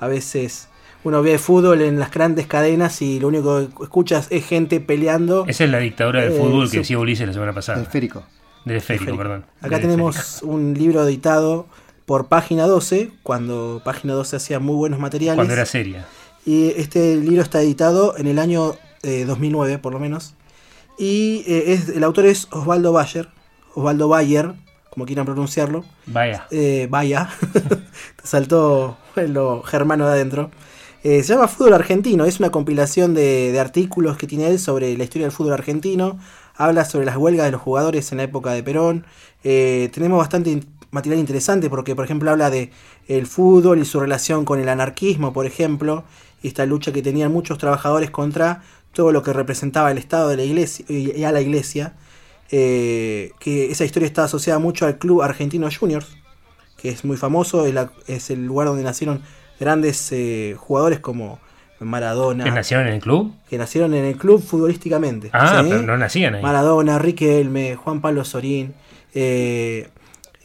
a 0.00 0.06
veces 0.06 0.68
uno 1.02 1.22
ve 1.22 1.38
fútbol 1.38 1.80
en 1.82 1.98
las 1.98 2.10
grandes 2.10 2.46
cadenas 2.46 3.00
y 3.02 3.20
lo 3.20 3.28
único 3.28 3.68
que 3.76 3.82
escuchas 3.84 4.26
es 4.30 4.46
gente 4.46 4.80
peleando. 4.80 5.44
Esa 5.46 5.64
es 5.64 5.70
la 5.70 5.78
dictadura 5.78 6.22
del 6.22 6.32
Eh, 6.32 6.38
fútbol 6.38 6.66
sí. 6.66 6.72
que 6.72 6.78
decía 6.78 6.98
Ulises 6.98 7.26
la 7.26 7.32
semana 7.32 7.52
pasada. 7.52 7.82
Esférico. 7.82 8.22
Del 8.64 8.76
esférico, 8.76 9.04
Esférico. 9.04 9.22
perdón. 9.22 9.44
Acá 9.60 9.78
Del 9.78 9.82
tenemos 9.82 10.42
un 10.42 10.72
libro 10.74 11.06
editado 11.06 11.66
por 12.06 12.28
Página 12.28 12.66
12, 12.66 13.10
cuando 13.22 13.80
Página 13.84 14.14
12 14.14 14.36
hacía 14.36 14.60
muy 14.60 14.76
buenos 14.76 15.00
materiales. 15.00 15.36
Cuando 15.36 15.54
era 15.54 15.66
seria. 15.66 16.06
Y 16.44 16.68
este 16.76 17.16
libro 17.16 17.42
está 17.42 17.62
editado 17.62 18.16
en 18.18 18.26
el 18.26 18.38
año 18.38 18.76
eh, 19.02 19.24
2009, 19.24 19.78
por 19.78 19.92
lo 19.92 20.00
menos. 20.00 20.34
Y 20.98 21.44
eh, 21.46 21.72
es, 21.72 21.88
el 21.88 22.04
autor 22.04 22.26
es 22.26 22.48
Osvaldo 22.50 22.92
Bayer, 22.92 23.28
Osvaldo 23.74 24.08
Bayer, 24.08 24.52
como 24.90 25.06
quieran 25.06 25.24
pronunciarlo. 25.24 25.84
Vaya. 26.06 26.46
Eh, 26.50 26.86
vaya, 26.90 27.30
te 27.52 28.26
saltó 28.26 28.98
lo 29.16 29.62
germano 29.62 30.06
de 30.06 30.12
adentro. 30.12 30.50
Eh, 31.02 31.22
se 31.22 31.34
llama 31.34 31.48
Fútbol 31.48 31.74
Argentino, 31.74 32.24
es 32.24 32.38
una 32.38 32.50
compilación 32.50 33.12
de, 33.12 33.52
de 33.52 33.60
artículos 33.60 34.16
que 34.16 34.26
tiene 34.26 34.46
él 34.46 34.58
sobre 34.58 34.96
la 34.96 35.04
historia 35.04 35.26
del 35.26 35.32
fútbol 35.32 35.52
argentino. 35.52 36.18
Habla 36.56 36.84
sobre 36.84 37.04
las 37.04 37.16
huelgas 37.16 37.46
de 37.46 37.52
los 37.52 37.60
jugadores 37.60 38.12
en 38.12 38.18
la 38.18 38.24
época 38.24 38.52
de 38.52 38.62
Perón. 38.62 39.04
Eh, 39.42 39.90
tenemos 39.92 40.18
bastante 40.18 40.62
material 40.94 41.18
interesante 41.20 41.68
porque, 41.68 41.94
por 41.94 42.04
ejemplo, 42.06 42.30
habla 42.30 42.48
de 42.50 42.70
el 43.08 43.26
fútbol 43.26 43.78
y 43.80 43.84
su 43.84 44.00
relación 44.00 44.44
con 44.44 44.60
el 44.60 44.68
anarquismo, 44.68 45.32
por 45.32 45.44
ejemplo, 45.46 46.04
y 46.42 46.48
esta 46.48 46.64
lucha 46.66 46.92
que 46.92 47.02
tenían 47.02 47.30
muchos 47.32 47.58
trabajadores 47.58 48.10
contra 48.10 48.62
todo 48.92 49.10
lo 49.12 49.22
que 49.22 49.32
representaba 49.32 49.90
el 49.90 49.98
Estado 49.98 50.28
de 50.28 50.36
la 50.36 50.44
iglesia 50.44 50.84
y 50.88 51.24
a 51.24 51.32
la 51.32 51.40
iglesia. 51.40 51.94
Eh, 52.50 53.32
que 53.40 53.70
esa 53.72 53.84
historia 53.84 54.06
está 54.06 54.24
asociada 54.24 54.58
mucho 54.58 54.86
al 54.86 54.98
Club 54.98 55.22
Argentino 55.22 55.68
Juniors, 55.76 56.06
que 56.76 56.90
es 56.90 57.04
muy 57.04 57.16
famoso, 57.16 57.66
es, 57.66 57.74
la- 57.74 57.90
es 58.06 58.30
el 58.30 58.44
lugar 58.46 58.68
donde 58.68 58.82
nacieron 58.84 59.22
grandes 59.58 60.12
eh, 60.12 60.54
jugadores 60.58 61.00
como 61.00 61.40
Maradona, 61.80 62.44
¿Que 62.44 62.50
nacieron 62.50 62.86
en 62.86 62.94
el 62.94 63.00
club? 63.00 63.32
que 63.48 63.58
nacieron 63.58 63.94
en 63.94 64.04
el 64.04 64.16
club 64.16 64.42
futbolísticamente. 64.42 65.30
Ah, 65.32 65.62
¿sí? 65.64 65.70
pero 65.70 65.82
no 65.82 65.96
nacían 65.96 66.36
ahí. 66.36 66.42
Maradona, 66.42 66.98
Riquelme, 66.98 67.74
Juan 67.76 68.00
Pablo 68.00 68.24
Sorín, 68.24 68.74
eh, 69.14 69.88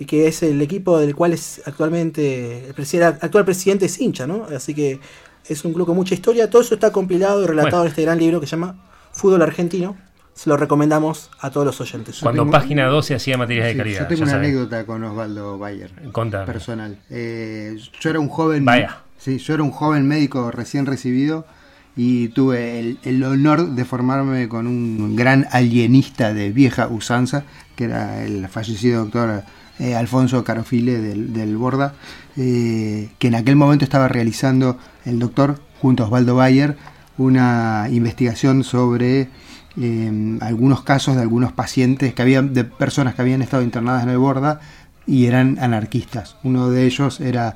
que 0.05 0.27
es 0.27 0.43
el 0.43 0.61
equipo 0.61 0.97
del 0.99 1.15
cual 1.15 1.33
es 1.33 1.61
actualmente 1.65 2.69
el 2.69 3.03
actual 3.03 3.45
presidente 3.45 3.85
es 3.85 3.99
hincha, 3.99 4.25
¿no? 4.27 4.45
Así 4.55 4.73
que 4.73 4.99
es 5.47 5.65
un 5.65 5.73
club 5.73 5.87
con 5.87 5.95
mucha 5.95 6.13
historia. 6.13 6.49
Todo 6.49 6.61
eso 6.61 6.73
está 6.75 6.91
compilado 6.91 7.43
y 7.43 7.47
relatado 7.47 7.71
Bueno. 7.77 7.83
en 7.85 7.89
este 7.89 8.01
gran 8.03 8.17
libro 8.19 8.39
que 8.39 8.47
se 8.47 8.51
llama 8.51 8.75
Fútbol 9.11 9.41
Argentino. 9.41 9.97
Se 10.33 10.49
lo 10.49 10.55
recomendamos 10.55 11.29
a 11.41 11.49
todos 11.51 11.65
los 11.65 11.81
oyentes. 11.81 12.19
Cuando 12.21 12.49
página 12.49 12.85
12 12.87 13.15
hacía 13.15 13.37
materias 13.37 13.67
de 13.67 13.75
calidad. 13.75 13.99
yo 14.01 14.07
tengo 14.07 14.21
una 14.21 14.31
saben. 14.31 14.45
anécdota 14.45 14.85
con 14.85 15.03
Osvaldo 15.03 15.57
Bayer. 15.57 15.91
Contame. 16.13 16.45
Personal. 16.45 16.97
Eh, 17.09 17.77
yo 17.99 18.09
era 18.09 18.19
un 18.21 18.29
joven. 18.29 18.63
Vaya. 18.63 18.99
Sí, 19.17 19.37
yo 19.39 19.53
era 19.53 19.63
un 19.63 19.71
joven 19.71 20.07
médico 20.07 20.49
recién 20.51 20.85
recibido 20.85 21.45
y 21.97 22.29
tuve 22.29 22.79
el, 22.79 22.99
el 23.03 23.21
honor 23.25 23.71
de 23.71 23.83
formarme 23.83 24.47
con 24.47 24.65
un 24.65 25.17
gran 25.17 25.45
alienista 25.51 26.33
de 26.33 26.51
vieja 26.51 26.87
usanza, 26.87 27.43
que 27.75 27.85
era 27.85 28.23
el 28.23 28.47
fallecido 28.47 29.01
doctor 29.03 29.43
eh, 29.79 29.95
Alfonso 29.95 30.43
Carofile 30.43 30.99
del, 30.99 31.33
del 31.33 31.57
Borda, 31.57 31.93
eh, 32.37 33.09
que 33.17 33.27
en 33.27 33.35
aquel 33.35 33.55
momento 33.55 33.85
estaba 33.85 34.07
realizando 34.07 34.77
el 35.05 35.19
doctor, 35.19 35.61
junto 35.81 36.03
a 36.03 36.07
Osvaldo 36.07 36.35
Bayer, 36.35 36.77
una 37.17 37.87
investigación 37.89 38.63
sobre 38.63 39.29
eh, 39.77 40.37
algunos 40.41 40.83
casos 40.83 41.15
de 41.15 41.21
algunos 41.21 41.53
pacientes 41.53 42.13
que 42.13 42.21
habían, 42.21 42.53
de 42.53 42.65
personas 42.65 43.15
que 43.15 43.21
habían 43.21 43.41
estado 43.41 43.63
internadas 43.63 44.03
en 44.03 44.09
el 44.09 44.17
Borda 44.17 44.59
y 45.07 45.25
eran 45.25 45.57
anarquistas. 45.59 46.35
Uno 46.43 46.69
de 46.69 46.85
ellos 46.85 47.19
era 47.19 47.55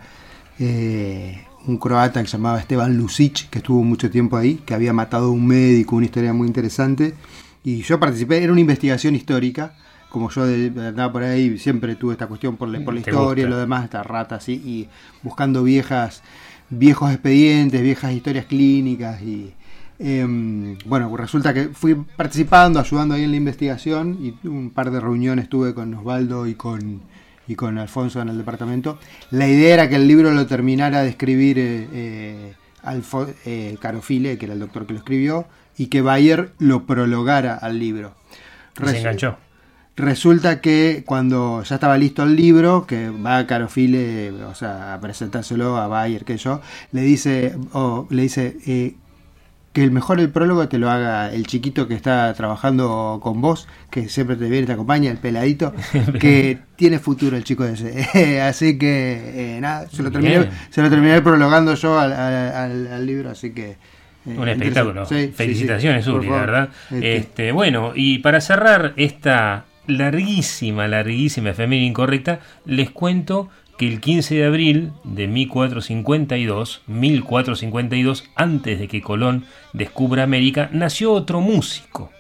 un 0.60 1.78
croata 1.78 2.22
que 2.22 2.28
se 2.28 2.38
llamaba 2.38 2.60
Esteban 2.60 2.96
Lucic, 2.96 3.50
que 3.50 3.60
estuvo 3.60 3.84
mucho 3.84 4.10
tiempo 4.10 4.38
ahí, 4.38 4.62
que 4.66 4.74
había 4.74 4.94
matado 4.94 5.28
a 5.28 5.32
un 5.32 5.46
médico, 5.46 5.96
una 5.96 6.06
historia 6.06 6.34
muy 6.34 6.48
interesante. 6.48 7.16
Y 7.64 7.82
yo 7.82 8.00
participé, 8.00 8.44
era 8.44 8.52
una 8.52 8.62
investigación 8.62 9.16
histórica, 9.16 9.76
como 10.14 10.30
yo 10.30 10.46
de- 10.46 10.68
andaba 10.88 11.12
por 11.12 11.24
ahí, 11.24 11.58
siempre 11.58 11.96
tuve 11.96 12.14
esta 12.14 12.28
cuestión 12.28 12.56
por 12.56 12.70
la, 12.70 12.80
por 12.86 12.94
la 12.94 13.00
historia 13.02 13.42
y 13.42 13.50
lo 13.50 13.58
demás, 13.58 13.84
esta 13.84 14.04
rata 14.04 14.36
así, 14.36 14.54
y 14.54 14.88
buscando 15.24 15.64
viejas, 15.64 16.22
viejos 16.70 17.12
expedientes, 17.12 17.82
viejas 17.82 18.14
historias 18.14 18.46
clínicas 18.46 19.22
y... 19.24 19.54
em, 20.00 20.78
bueno, 20.86 21.16
resulta 21.18 21.52
que 21.54 21.70
fui 21.70 21.96
participando, 21.96 22.80
ayudando 22.80 23.16
ahí 23.16 23.24
en 23.24 23.32
la 23.32 23.38
investigación 23.38 24.18
y 24.22 24.48
un 24.48 24.70
par 24.70 24.92
de 24.92 25.00
reuniones 25.00 25.50
tuve 25.50 25.74
con 25.74 25.94
Osvaldo 25.96 26.46
y 26.46 26.54
con, 26.56 27.02
y 27.48 27.56
con 27.56 27.78
Alfonso 27.80 28.22
en 28.22 28.30
el 28.30 28.38
departamento. 28.38 29.00
La 29.32 29.48
idea 29.48 29.74
era 29.74 29.90
que 29.90 29.96
el 29.96 30.08
libro 30.08 30.32
lo 30.32 30.46
terminara 30.46 31.02
de 31.02 31.10
escribir 31.10 31.58
eh, 31.60 31.88
eh, 31.92 32.54
Alfo- 32.84 33.34
eh, 33.46 33.78
Carofile, 33.82 34.38
que 34.38 34.46
era 34.46 34.54
el 34.54 34.60
doctor 34.60 34.86
que 34.86 34.94
lo 34.94 35.00
escribió, 35.00 35.46
y 35.76 35.88
que 35.88 36.02
Bayer 36.04 36.52
lo 36.60 36.86
prologara 36.86 37.56
al 37.56 37.80
libro. 37.80 38.14
Se 38.76 38.84
enganchó. 39.00 39.38
Resulta 39.96 40.60
que 40.60 41.04
cuando 41.06 41.62
ya 41.64 41.76
estaba 41.76 41.98
listo 41.98 42.24
el 42.24 42.36
libro, 42.36 42.88
que 42.88 43.10
va 43.12 43.46
Carofile, 43.46 44.32
o 44.44 44.56
sea, 44.56 44.96
a 44.96 45.00
presentárselo 45.00 45.78
a 45.78 45.88
Bayer, 45.88 46.26
que 46.26 46.38
yo, 46.38 46.62
le 46.92 47.02
dice, 47.02 47.56
o 47.74 48.08
le 48.10 48.24
dice 48.24 48.58
eh, 48.66 48.96
que 49.72 49.84
el 49.84 49.92
mejor 49.92 50.20
el 50.20 50.30
prólogo 50.32 50.68
te 50.68 50.80
lo 50.80 50.90
haga 50.90 51.32
el 51.32 51.46
chiquito 51.46 51.88
que 51.88 51.94
está 51.94 52.34
trabajando 52.34 53.20
con 53.22 53.40
vos, 53.40 53.68
que 53.92 54.10
siempre 54.10 54.36
te 54.36 54.46
viene 54.50 54.64
y 54.64 54.66
te 54.66 54.74
acompaña, 54.74 55.12
el 55.12 55.18
peladito, 55.20 55.74
que 56.20 56.58
tiene 56.76 56.98
futuro 56.98 57.38
el 57.38 57.44
chico 57.44 57.64
ese. 57.64 58.42
así 58.42 58.80
que, 58.80 59.58
eh, 59.58 59.62
nada, 59.62 59.88
se 59.92 60.02
lo, 60.02 60.10
terminé, 60.12 60.50
se 60.72 60.82
lo 60.82 60.90
terminé 60.90 61.22
prologando 61.22 61.76
yo 61.76 62.00
al, 62.00 62.14
al- 62.14 62.56
al- 62.56 62.88
al 62.94 63.06
libro, 63.06 63.30
así 63.30 63.52
que... 63.52 63.72
eh, 64.26 64.36
Un 64.38 64.50
espectáculo. 64.50 65.06
Sí, 65.06 65.16
sí, 65.18 65.26
sí, 65.28 65.34
Felicitaciones, 65.34 66.04
por 66.06 66.16
Uri, 66.16 66.30
la 66.30 66.36
verdad. 66.38 66.70
Este, 66.90 67.16
Este, 67.18 67.52
bueno, 67.52 67.92
y 67.94 68.18
para 68.20 68.42
cerrar 68.42 68.94
esta 68.96 69.66
larguísima, 69.88 70.88
larguísima 70.88 71.52
efeméride 71.52 71.88
incorrecta, 71.88 72.40
les 72.66 72.90
cuento 72.90 73.50
que 73.78 73.88
el 73.88 74.00
15 74.00 74.36
de 74.36 74.46
abril 74.46 74.92
de 75.04 75.28
1452, 75.28 76.82
1452, 76.88 78.24
antes 78.36 78.80
de 78.80 78.88
que 78.88 79.02
Colón 79.02 79.46
descubra 79.74 80.24
América, 80.24 80.70
nació 80.72 81.12
otro 81.12 81.42
músico, 81.42 82.12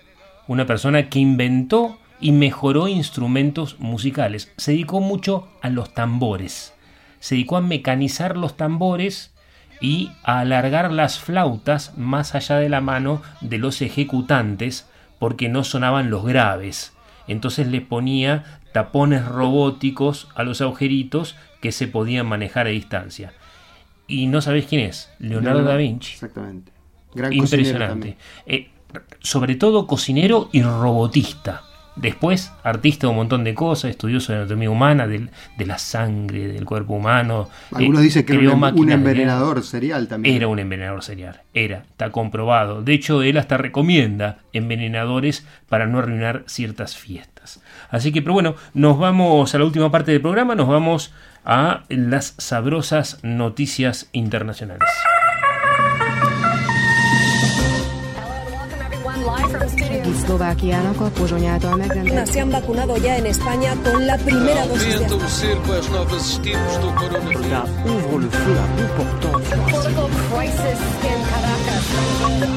una 0.47 0.66
persona 0.66 1.09
que 1.09 1.20
inventó 1.20 1.97
y 2.20 2.32
mejoró 2.32 2.88
instrumentos 2.88 3.80
musicales. 3.80 4.51
Se 4.57 4.72
dedicó 4.72 5.01
mucho 5.01 5.49
a 5.61 5.70
los 5.70 5.93
tambores. 5.93 6.74
Se 7.20 7.36
dedicó 7.36 7.57
a 7.57 7.61
mecanizar 7.61 8.38
los 8.38 8.57
tambores 8.57 9.34
y 9.82 10.11
a 10.24 10.39
alargar 10.39 10.91
las 10.91 11.20
flautas 11.20 11.97
más 11.97 12.36
allá 12.36 12.57
de 12.57 12.70
la 12.70 12.82
mano 12.82 13.22
de 13.41 13.57
los 13.57 13.82
ejecutantes 13.82 14.89
porque 15.20 15.49
no 15.49 15.64
sonaban 15.64 16.09
los 16.09 16.26
graves. 16.26 16.92
Entonces 17.28 17.67
les 17.67 17.82
ponía 17.82 18.59
tapones 18.74 19.26
robóticos 19.26 20.28
a 20.36 20.43
los 20.43 20.61
agujeritos 20.61 21.36
que 21.61 21.71
se 21.71 21.88
podían 21.88 22.28
manejar 22.28 22.67
a 22.67 22.71
distancia. 22.71 23.34
Y 24.07 24.28
no 24.28 24.41
sabéis 24.41 24.65
quién 24.65 24.82
es, 24.82 25.09
Leonardo 25.19 25.63
da 25.63 25.78
Vinci. 25.78 26.13
Exactamente. 26.13 26.71
Gran 27.13 27.32
Impresionante. 27.32 28.17
Eh, 28.45 28.69
sobre 29.19 29.55
todo 29.55 29.88
cocinero 29.88 30.49
y 30.51 30.61
robotista. 30.61 31.63
Después, 31.95 32.51
artista 32.63 33.05
de 33.07 33.11
un 33.11 33.17
montón 33.17 33.43
de 33.43 33.53
cosas, 33.53 33.91
estudioso 33.91 34.33
de 34.33 34.39
anatomía 34.39 34.69
humana, 34.69 35.05
del- 35.07 35.29
de, 35.57 35.65
la 35.65 35.77
sangre, 35.77 36.47
del 36.47 36.65
cuerpo 36.65 36.93
humano. 36.95 37.49
Algunos 37.71 38.01
Eh, 38.01 38.03
dicen 38.05 38.25
que 38.25 38.33
era 38.33 38.41
un, 38.47 38.53
un 38.55 38.59
máquinas 38.61 38.87
de 38.87 38.93
envenenador 38.95 39.63
serial 39.63 40.07
también. 40.07 40.35
era 40.35 40.47
un 40.47 40.57
envenenador 40.59 41.03
serial, 41.03 41.41
era, 41.53 41.83
está 41.91 42.09
comprobado. 42.11 42.81
De 42.81 42.93
hecho, 42.93 43.21
él 43.21 43.37
hasta 43.37 43.57
recomienda 43.57 44.39
envenenadores 44.53 45.45
para 45.69 45.85
no 45.85 45.99
arruinar 45.99 46.43
ciertas 46.47 46.97
fiestas. 46.97 47.61
Así 47.89 48.11
que, 48.11 48.21
pero 48.23 48.33
bueno, 48.33 48.55
nos 48.73 48.97
vamos 48.97 49.53
a 49.53 49.59
la 49.59 49.65
última 49.65 49.91
parte 49.91 50.11
del 50.11 50.21
programa, 50.21 50.55
nos 50.55 50.67
vamos 50.67 51.13
a 51.45 51.83
las 51.89 52.33
sabrosas 52.37 53.19
noticias 53.23 54.09
internacionales. 54.13 54.87
Se 62.26 62.39
han 62.39 62.51
vacunado 62.51 62.97
ya 62.97 63.17
en 63.17 63.26
España 63.26 63.76
con 63.84 64.07
la 64.07 64.17
primera 64.17 64.65
dosis 64.65 64.99
de 64.99 65.05
Aumenta 65.05 65.26
o 65.26 65.30
cerco 65.30 65.74
às 65.74 65.89
novas 65.89 66.24
estirpes 66.32 66.80
do 66.82 66.95
coronavírus. 66.95 67.45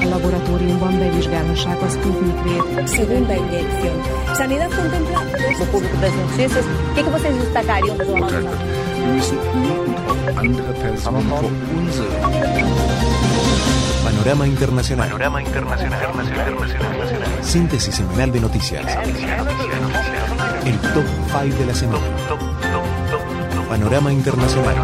A 0.02 0.04
laboratóriumban 0.06 0.98
bevizsgálhassák 0.98 1.82
a 1.82 1.88
Sputnik 1.90 2.38
V. 2.44 2.46
segunda 2.86 3.34
inyección. 3.34 3.96
Sanidad 4.36 4.70
contempla 4.70 5.20
No 5.58 5.64
público 5.72 5.96
das 6.00 6.14
notícias, 6.14 6.64
o 6.64 6.94
que, 6.94 7.02
vocês 7.02 7.34
destacariam? 7.42 7.96
Wir 7.98 9.12
müssen 9.14 9.38
ihn 9.54 9.78
und 9.86 9.98
auch 10.10 10.36
andere 10.42 10.72
Personen 10.82 11.28
vor 11.28 11.50
unsere 11.78 12.14
Panorama 14.26 14.48
Internacional. 14.48 15.06
Panorama 15.08 15.40
Internacional. 15.40 16.00
Síntesis 17.42 17.94
semanal 17.94 18.32
de 18.32 18.40
noticias. 18.40 18.84
El 20.66 20.76
top 20.92 21.04
5 21.30 21.56
de 21.56 21.66
la 21.66 21.72
semana. 21.72 22.04
Panorama. 23.68 24.12
Internacional. 24.12 24.74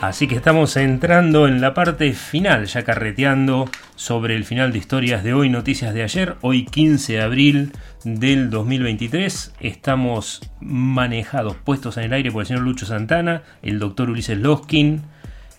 Así 0.00 0.26
que 0.26 0.36
estamos 0.36 0.74
entrando 0.78 1.46
en 1.46 1.60
la 1.60 1.74
parte 1.74 2.14
final, 2.14 2.64
ya 2.64 2.84
carreteando 2.84 3.68
sobre 3.96 4.36
el 4.36 4.44
final 4.44 4.72
de 4.72 4.78
historias 4.78 5.22
de 5.22 5.34
hoy, 5.34 5.48
noticias 5.48 5.94
de 5.94 6.02
ayer, 6.02 6.36
hoy 6.40 6.64
15 6.64 7.14
de 7.14 7.22
abril 7.22 7.72
del 8.04 8.50
2023. 8.50 9.54
Estamos 9.60 10.40
manejados, 10.60 11.56
puestos 11.56 11.96
en 11.96 12.04
el 12.04 12.12
aire 12.12 12.32
por 12.32 12.42
el 12.42 12.46
señor 12.46 12.62
Lucho 12.62 12.86
Santana, 12.86 13.42
el 13.62 13.78
doctor 13.78 14.10
Ulises 14.10 14.38
Loskin, 14.38 15.02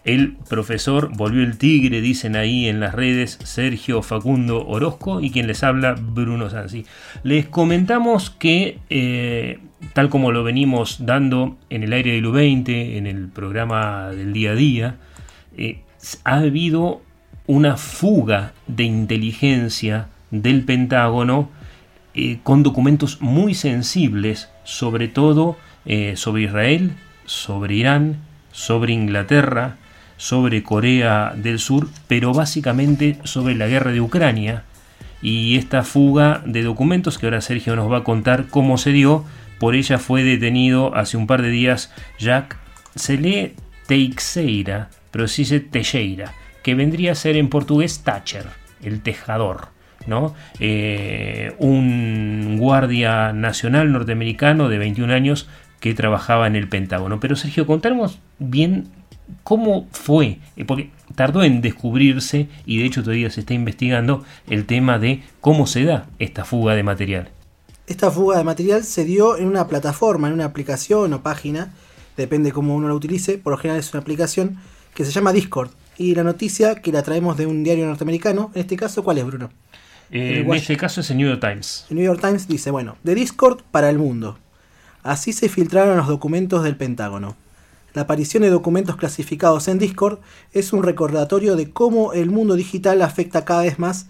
el 0.03 0.37
profesor, 0.47 1.11
volvió 1.15 1.41
el 1.41 1.57
tigre, 1.57 1.99
dicen 1.99 2.35
ahí 2.35 2.67
en 2.67 2.79
las 2.79 2.93
redes, 2.93 3.39
Sergio 3.43 4.03
Facundo 4.03 4.65
Orozco 4.67 5.19
y 5.19 5.31
quien 5.31 5.47
les 5.47 5.63
habla, 5.63 5.95
Bruno 5.99 6.49
Sansi. 6.49 6.85
Les 7.23 7.47
comentamos 7.47 8.29
que, 8.29 8.79
eh, 8.91 9.59
tal 9.93 10.09
como 10.09 10.31
lo 10.31 10.43
venimos 10.43 11.05
dando 11.05 11.57
en 11.71 11.83
el 11.83 11.91
aire 11.91 12.11
del 12.13 12.25
U20, 12.25 12.97
en 12.97 13.07
el 13.07 13.29
programa 13.29 14.09
del 14.09 14.31
día 14.31 14.51
a 14.51 14.55
día, 14.55 14.95
eh, 15.57 15.79
ha 16.23 16.35
habido 16.35 17.01
una 17.47 17.77
fuga 17.77 18.53
de 18.67 18.83
inteligencia 18.83 20.07
del 20.31 20.63
Pentágono 20.63 21.49
eh, 22.13 22.39
con 22.43 22.63
documentos 22.63 23.21
muy 23.21 23.53
sensibles, 23.53 24.49
sobre 24.63 25.07
todo 25.07 25.57
eh, 25.85 26.13
sobre 26.15 26.43
Israel, 26.43 26.93
sobre 27.25 27.75
Irán, 27.75 28.17
sobre 28.51 28.93
Inglaterra, 28.93 29.77
sobre 30.17 30.63
Corea 30.63 31.33
del 31.35 31.59
Sur, 31.59 31.89
pero 32.07 32.33
básicamente 32.33 33.19
sobre 33.23 33.55
la 33.55 33.67
guerra 33.67 33.91
de 33.91 34.01
Ucrania 34.01 34.63
y 35.21 35.57
esta 35.57 35.83
fuga 35.83 36.41
de 36.45 36.63
documentos 36.63 37.17
que 37.17 37.25
ahora 37.25 37.41
Sergio 37.41 37.75
nos 37.75 37.91
va 37.91 37.97
a 37.97 38.03
contar 38.03 38.47
cómo 38.47 38.77
se 38.77 38.91
dio. 38.91 39.25
Por 39.59 39.75
ella 39.75 39.97
fue 39.97 40.23
detenido 40.23 40.95
hace 40.95 41.17
un 41.17 41.27
par 41.27 41.41
de 41.41 41.49
días 41.49 41.91
Jack, 42.19 42.57
se 42.95 43.17
lee 43.17 43.53
Teixeira, 43.87 44.89
pero 45.11 45.27
se 45.27 45.41
dice 45.41 45.59
Teixeira, 45.59 46.33
que 46.65 46.73
vendría 46.73 47.11
a 47.11 47.15
ser 47.15 47.37
en 47.37 47.49
portugués 47.49 47.99
Thatcher, 47.99 48.47
el 48.81 49.01
tejador. 49.01 49.67
¿no? 50.07 50.33
Eh, 50.59 51.53
un 51.59 52.57
guardia 52.57 53.33
nacional 53.33 53.91
norteamericano 53.91 54.67
de 54.67 54.79
21 54.79 55.13
años 55.13 55.47
que 55.79 55.93
trabajaba 55.93 56.47
en 56.47 56.55
el 56.55 56.67
Pentágono. 56.67 57.19
Pero 57.19 57.35
Sergio, 57.35 57.67
contarnos 57.67 58.17
bien 58.39 58.87
cómo 59.43 59.87
fue, 59.91 60.39
eh, 60.55 60.65
porque 60.65 60.89
tardó 61.13 61.43
en 61.43 61.61
descubrirse 61.61 62.47
y 62.65 62.79
de 62.79 62.85
hecho 62.85 63.03
todavía 63.03 63.29
se 63.29 63.41
está 63.41 63.53
investigando 63.53 64.25
el 64.49 64.65
tema 64.65 64.97
de 64.97 65.21
cómo 65.41 65.67
se 65.67 65.83
da 65.83 66.07
esta 66.17 66.45
fuga 66.45 66.73
de 66.73 66.81
material. 66.81 67.29
Esta 67.85 68.09
fuga 68.09 68.39
de 68.39 68.43
material 68.43 68.83
se 68.83 69.05
dio 69.05 69.37
en 69.37 69.45
una 69.45 69.67
plataforma, 69.67 70.29
en 70.29 70.33
una 70.33 70.45
aplicación 70.45 71.13
o 71.13 71.21
página, 71.21 71.75
depende 72.17 72.51
cómo 72.51 72.73
uno 72.73 72.87
la 72.87 72.95
utilice, 72.95 73.37
por 73.37 73.51
lo 73.53 73.57
general 73.59 73.79
es 73.79 73.93
una 73.93 74.01
aplicación 74.01 74.57
que 74.95 75.05
se 75.05 75.11
llama 75.11 75.31
Discord. 75.31 75.69
Y 75.97 76.15
la 76.15 76.23
noticia 76.23 76.75
que 76.75 76.91
la 76.91 77.03
traemos 77.03 77.37
de 77.37 77.45
un 77.45 77.63
diario 77.63 77.85
norteamericano, 77.85 78.51
en 78.53 78.61
este 78.61 78.75
caso, 78.75 79.03
¿cuál 79.03 79.17
es, 79.17 79.25
Bruno? 79.25 79.49
Eh, 80.11 80.43
en 80.45 80.53
este 80.53 80.77
caso 80.77 81.01
es 81.01 81.09
el 81.09 81.17
New 81.17 81.27
York 81.27 81.41
Times. 81.41 81.85
El 81.89 81.97
New 81.97 82.05
York 82.05 82.21
Times 82.21 82.47
dice, 82.47 82.71
bueno, 82.71 82.97
de 83.03 83.15
Discord 83.15 83.61
para 83.71 83.89
el 83.89 83.97
mundo. 83.97 84.37
Así 85.03 85.33
se 85.33 85.49
filtraron 85.49 85.97
los 85.97 86.07
documentos 86.07 86.63
del 86.63 86.75
Pentágono. 86.75 87.35
La 87.93 88.03
aparición 88.03 88.43
de 88.43 88.49
documentos 88.49 88.97
clasificados 88.97 89.67
en 89.67 89.79
Discord 89.79 90.19
es 90.51 90.73
un 90.73 90.83
recordatorio 90.83 91.55
de 91.55 91.71
cómo 91.71 92.11
el 92.11 92.29
mundo 92.29 92.55
digital 92.55 93.01
afecta 93.01 93.45
cada 93.45 93.61
vez 93.61 93.79
más 93.79 94.07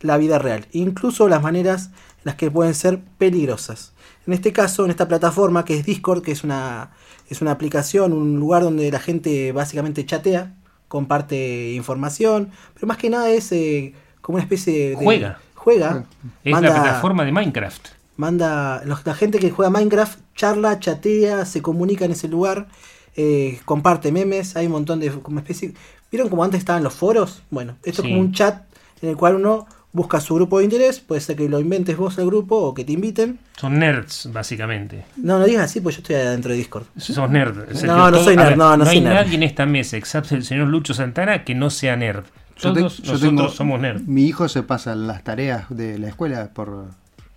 la 0.00 0.16
vida 0.16 0.38
real, 0.38 0.66
incluso 0.72 1.28
las 1.28 1.42
maneras 1.42 1.86
en 1.86 2.22
las 2.24 2.34
que 2.34 2.50
pueden 2.50 2.74
ser 2.74 3.00
peligrosas. 3.18 3.92
En 4.26 4.32
este 4.32 4.52
caso, 4.52 4.84
en 4.84 4.90
esta 4.90 5.08
plataforma 5.08 5.64
que 5.64 5.78
es 5.78 5.86
Discord, 5.86 6.22
que 6.22 6.32
es 6.32 6.44
una, 6.44 6.90
es 7.28 7.40
una 7.40 7.52
aplicación, 7.52 8.12
un 8.12 8.40
lugar 8.40 8.62
donde 8.62 8.90
la 8.90 8.98
gente 9.00 9.52
básicamente 9.52 10.04
chatea, 10.04 10.54
comparte 10.88 11.72
información, 11.72 12.50
pero 12.74 12.86
más 12.86 12.96
que 12.96 13.10
nada 13.10 13.30
es 13.30 13.52
eh, 13.52 13.94
como 14.20 14.36
una 14.36 14.42
especie 14.42 14.90
de... 14.90 14.96
Juega. 14.96 15.38
Juega. 15.54 16.04
Es 16.44 16.52
la 16.52 16.60
plataforma 16.60 17.24
de 17.24 17.32
Minecraft. 17.32 17.88
Manda, 18.16 18.82
la 18.84 19.14
gente 19.14 19.38
que 19.38 19.50
juega 19.50 19.70
Minecraft 19.70 20.18
charla, 20.34 20.80
chatea, 20.80 21.44
se 21.44 21.62
comunica 21.62 22.04
en 22.04 22.12
ese 22.12 22.26
lugar, 22.28 22.68
eh, 23.16 23.60
comparte 23.64 24.10
memes, 24.10 24.56
hay 24.56 24.66
un 24.66 24.72
montón 24.72 25.00
de 25.00 25.10
como 25.10 25.38
especie... 25.38 25.74
¿Vieron 26.10 26.30
como 26.30 26.42
antes 26.42 26.58
estaban 26.58 26.82
los 26.82 26.94
foros? 26.94 27.42
Bueno, 27.50 27.76
esto 27.84 28.00
es 28.00 28.08
como 28.08 28.20
un 28.20 28.32
chat 28.32 28.62
en 29.02 29.10
el 29.10 29.16
cual 29.16 29.34
uno 29.36 29.66
busca 29.98 30.20
su 30.20 30.34
grupo 30.36 30.58
de 30.58 30.64
interés, 30.64 31.00
puede 31.00 31.20
ser 31.20 31.36
que 31.36 31.48
lo 31.48 31.60
inventes 31.60 31.96
vos 31.96 32.16
el 32.18 32.26
grupo 32.26 32.56
o 32.56 32.72
que 32.74 32.84
te 32.84 32.92
inviten. 32.92 33.38
Son 33.58 33.78
nerds, 33.78 34.30
básicamente. 34.32 35.04
No, 35.16 35.38
no 35.38 35.44
digas 35.44 35.64
así, 35.64 35.80
pues 35.80 35.96
yo 35.96 36.00
estoy 36.02 36.16
adentro 36.16 36.52
de 36.52 36.56
Discord. 36.56 36.84
Sos 36.96 37.28
nerd. 37.28 37.70
No, 37.84 38.10
no 38.10 38.18
soy 38.24 38.36
nerd, 38.36 38.56
no, 38.56 38.76
no, 38.76 38.84
no 38.84 38.90
hay 38.90 39.00
nerd. 39.00 39.14
nadie 39.14 39.34
en 39.34 39.42
esta 39.42 39.66
mesa, 39.66 39.96
excepto 39.96 40.34
el 40.34 40.44
señor 40.44 40.68
Lucho 40.68 40.94
Santana, 40.94 41.44
que 41.44 41.54
no 41.54 41.68
sea 41.70 41.96
nerd. 41.96 42.24
Yo 42.56 42.72
te- 42.72 42.80
Todos 42.80 42.96
yo 43.02 43.12
nosotros 43.12 43.20
tengo- 43.20 43.48
somos 43.50 43.80
nerd. 43.80 44.00
Mi 44.06 44.24
hijo 44.24 44.48
se 44.48 44.62
pasa 44.62 44.94
las 44.94 45.22
tareas 45.24 45.64
de 45.68 45.98
la 45.98 46.08
escuela 46.08 46.50
por, 46.54 46.86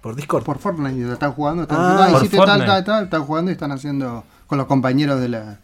por 0.01 0.15
Discord. 0.15 0.43
Por 0.43 0.57
Fortnite. 0.59 0.97
y 0.99 1.03
Están 1.11 1.33
jugando. 1.33 1.63
Están 1.63 1.77
Ah, 1.79 1.83
diciendo, 1.83 2.03
"Ay, 2.03 2.11
por 2.13 2.21
hiciste 2.21 2.37
tal, 2.37 2.47
Fortnite. 2.47 2.67
tal, 2.71 2.83
tal", 2.85 3.03
Están 3.03 3.23
jugando 3.23 3.51
y 3.51 3.53
están 3.53 3.71
haciendo 3.71 4.23
con 4.47 4.57
los 4.57 4.67
compañeros 4.67 5.19
de 5.19 5.29
la. 5.29 5.59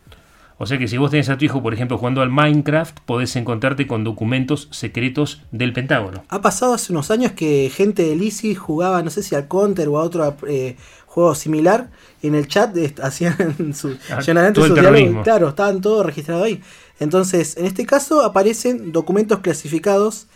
O 0.59 0.65
sea 0.65 0.77
que 0.77 0.87
si 0.87 0.97
vos 0.97 1.11
tenés 1.11 1.29
a 1.29 1.37
tu 1.37 1.45
hijo, 1.45 1.61
por 1.61 1.73
ejemplo, 1.73 1.97
jugando 1.97 2.21
al 2.21 2.31
Minecraft, 2.31 2.99
podés 3.01 3.35
encontrarte 3.35 3.85
con 3.85 4.03
documentos 4.03 4.69
secretos 4.71 5.43
del 5.51 5.71
Pentágono. 5.71 6.23
Ha 6.29 6.41
pasado 6.41 6.73
hace 6.73 6.91
unos 6.91 7.11
años 7.11 7.33
que 7.33 7.71
gente 7.73 8.03
del 8.03 8.23
ISI 8.23 8.55
jugaba, 8.55 9.03
no 9.03 9.11
sé 9.11 9.21
si 9.21 9.35
al 9.35 9.47
Counter 9.47 9.87
o 9.87 9.99
a 9.99 10.03
otro 10.03 10.35
eh, 10.47 10.75
juego 11.05 11.35
similar, 11.35 11.89
en 12.23 12.33
el 12.33 12.47
chat 12.47 12.75
eh, 12.75 12.93
hacían 13.03 13.35
su, 13.75 13.97
Ah, 14.09 14.21
diálogos, 14.21 14.73
terrorismo. 14.73 15.23
Claro, 15.23 15.49
estaban 15.49 15.81
todos 15.81 16.05
registrados 16.05 16.45
ahí. 16.45 16.61
Entonces, 16.99 17.55
en 17.57 17.65
este 17.65 17.85
caso 17.85 18.21
aparecen 18.21 18.91
documentos 18.91 19.39
clasificados 19.39 20.27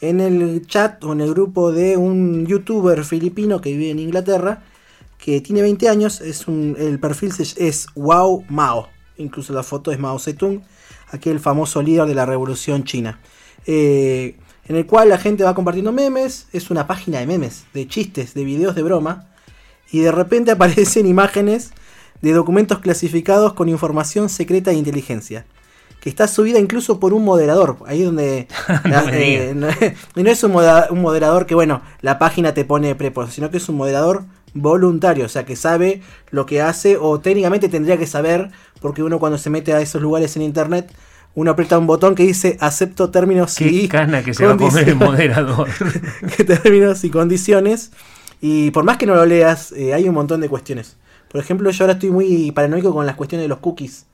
en 0.00 0.20
el 0.20 0.66
chat 0.66 1.02
o 1.04 1.12
en 1.12 1.20
el 1.20 1.30
grupo 1.30 1.72
de 1.72 1.96
un 1.96 2.46
youtuber 2.46 3.04
filipino 3.04 3.60
que 3.60 3.70
vive 3.70 3.90
en 3.90 3.98
Inglaterra, 3.98 4.62
que 5.18 5.40
tiene 5.40 5.62
20 5.62 5.88
años, 5.88 6.20
es 6.20 6.48
un, 6.48 6.76
el 6.78 6.98
perfil 6.98 7.32
es 7.38 7.86
Wow 7.94 8.44
Mao, 8.48 8.88
incluso 9.22 9.52
la 9.52 9.62
foto 9.62 9.92
es 9.92 9.98
Mao 9.98 10.18
Zedong, 10.18 10.62
aquel 11.10 11.40
famoso 11.40 11.82
líder 11.82 12.06
de 12.06 12.14
la 12.14 12.26
revolución 12.26 12.84
china. 12.84 13.20
Eh, 13.66 14.36
en 14.66 14.76
el 14.76 14.86
cual 14.86 15.08
la 15.08 15.18
gente 15.18 15.44
va 15.44 15.54
compartiendo 15.54 15.92
memes, 15.92 16.46
es 16.52 16.70
una 16.70 16.86
página 16.86 17.18
de 17.18 17.26
memes, 17.26 17.64
de 17.74 17.88
chistes, 17.88 18.34
de 18.34 18.44
videos 18.44 18.74
de 18.74 18.82
broma, 18.82 19.26
y 19.90 20.00
de 20.00 20.12
repente 20.12 20.50
aparecen 20.52 21.06
imágenes 21.06 21.72
de 22.22 22.32
documentos 22.32 22.78
clasificados 22.78 23.54
con 23.54 23.68
información 23.68 24.28
secreta 24.28 24.70
de 24.70 24.76
inteligencia. 24.76 25.46
Que 26.00 26.08
está 26.08 26.28
subida 26.28 26.58
incluso 26.58 26.98
por 26.98 27.12
un 27.12 27.24
moderador. 27.24 27.76
Ahí 27.86 28.02
donde. 28.02 28.48
No 28.84 29.02
eh, 29.10 29.52
no, 29.54 29.68
y 30.16 30.22
no 30.22 30.30
es 30.30 30.42
un 30.42 30.52
moderador 30.52 31.44
que, 31.44 31.54
bueno, 31.54 31.82
la 32.00 32.18
página 32.18 32.54
te 32.54 32.64
pone 32.64 32.94
prepuesto, 32.94 33.34
sino 33.34 33.50
que 33.50 33.58
es 33.58 33.68
un 33.68 33.76
moderador 33.76 34.24
voluntario, 34.54 35.26
o 35.26 35.28
sea, 35.28 35.44
que 35.44 35.56
sabe 35.56 36.02
lo 36.30 36.46
que 36.46 36.60
hace, 36.62 36.96
o 36.96 37.20
técnicamente 37.20 37.68
tendría 37.68 37.96
que 37.98 38.06
saber, 38.06 38.50
porque 38.80 39.02
uno 39.02 39.18
cuando 39.18 39.38
se 39.38 39.50
mete 39.50 39.72
a 39.72 39.80
esos 39.80 40.02
lugares 40.02 40.36
en 40.36 40.42
internet, 40.42 40.92
uno 41.34 41.52
aprieta 41.52 41.78
un 41.78 41.86
botón 41.86 42.14
que 42.16 42.24
dice 42.24 42.56
acepto 42.60 43.10
términos 43.10 43.54
Qué 43.56 43.66
y 43.68 43.88
cana 43.88 44.22
que 44.24 44.34
se 44.34 44.44
va 44.44 44.54
a 44.54 44.56
comer 44.56 44.88
el 44.88 44.98
condiciones". 44.98 45.08
moderador. 45.28 45.68
que 46.36 46.44
términos 46.44 47.04
y 47.04 47.10
condiciones. 47.10 47.92
Y 48.40 48.70
por 48.72 48.84
más 48.84 48.96
que 48.96 49.06
no 49.06 49.14
lo 49.14 49.24
leas, 49.26 49.70
eh, 49.72 49.94
hay 49.94 50.08
un 50.08 50.14
montón 50.14 50.40
de 50.40 50.48
cuestiones. 50.48 50.96
Por 51.30 51.40
ejemplo, 51.40 51.70
yo 51.70 51.84
ahora 51.84 51.92
estoy 51.92 52.10
muy 52.10 52.50
paranoico 52.52 52.92
con 52.92 53.06
las 53.06 53.14
cuestiones 53.14 53.44
de 53.44 53.48
los 53.48 53.58
cookies. 53.58 54.06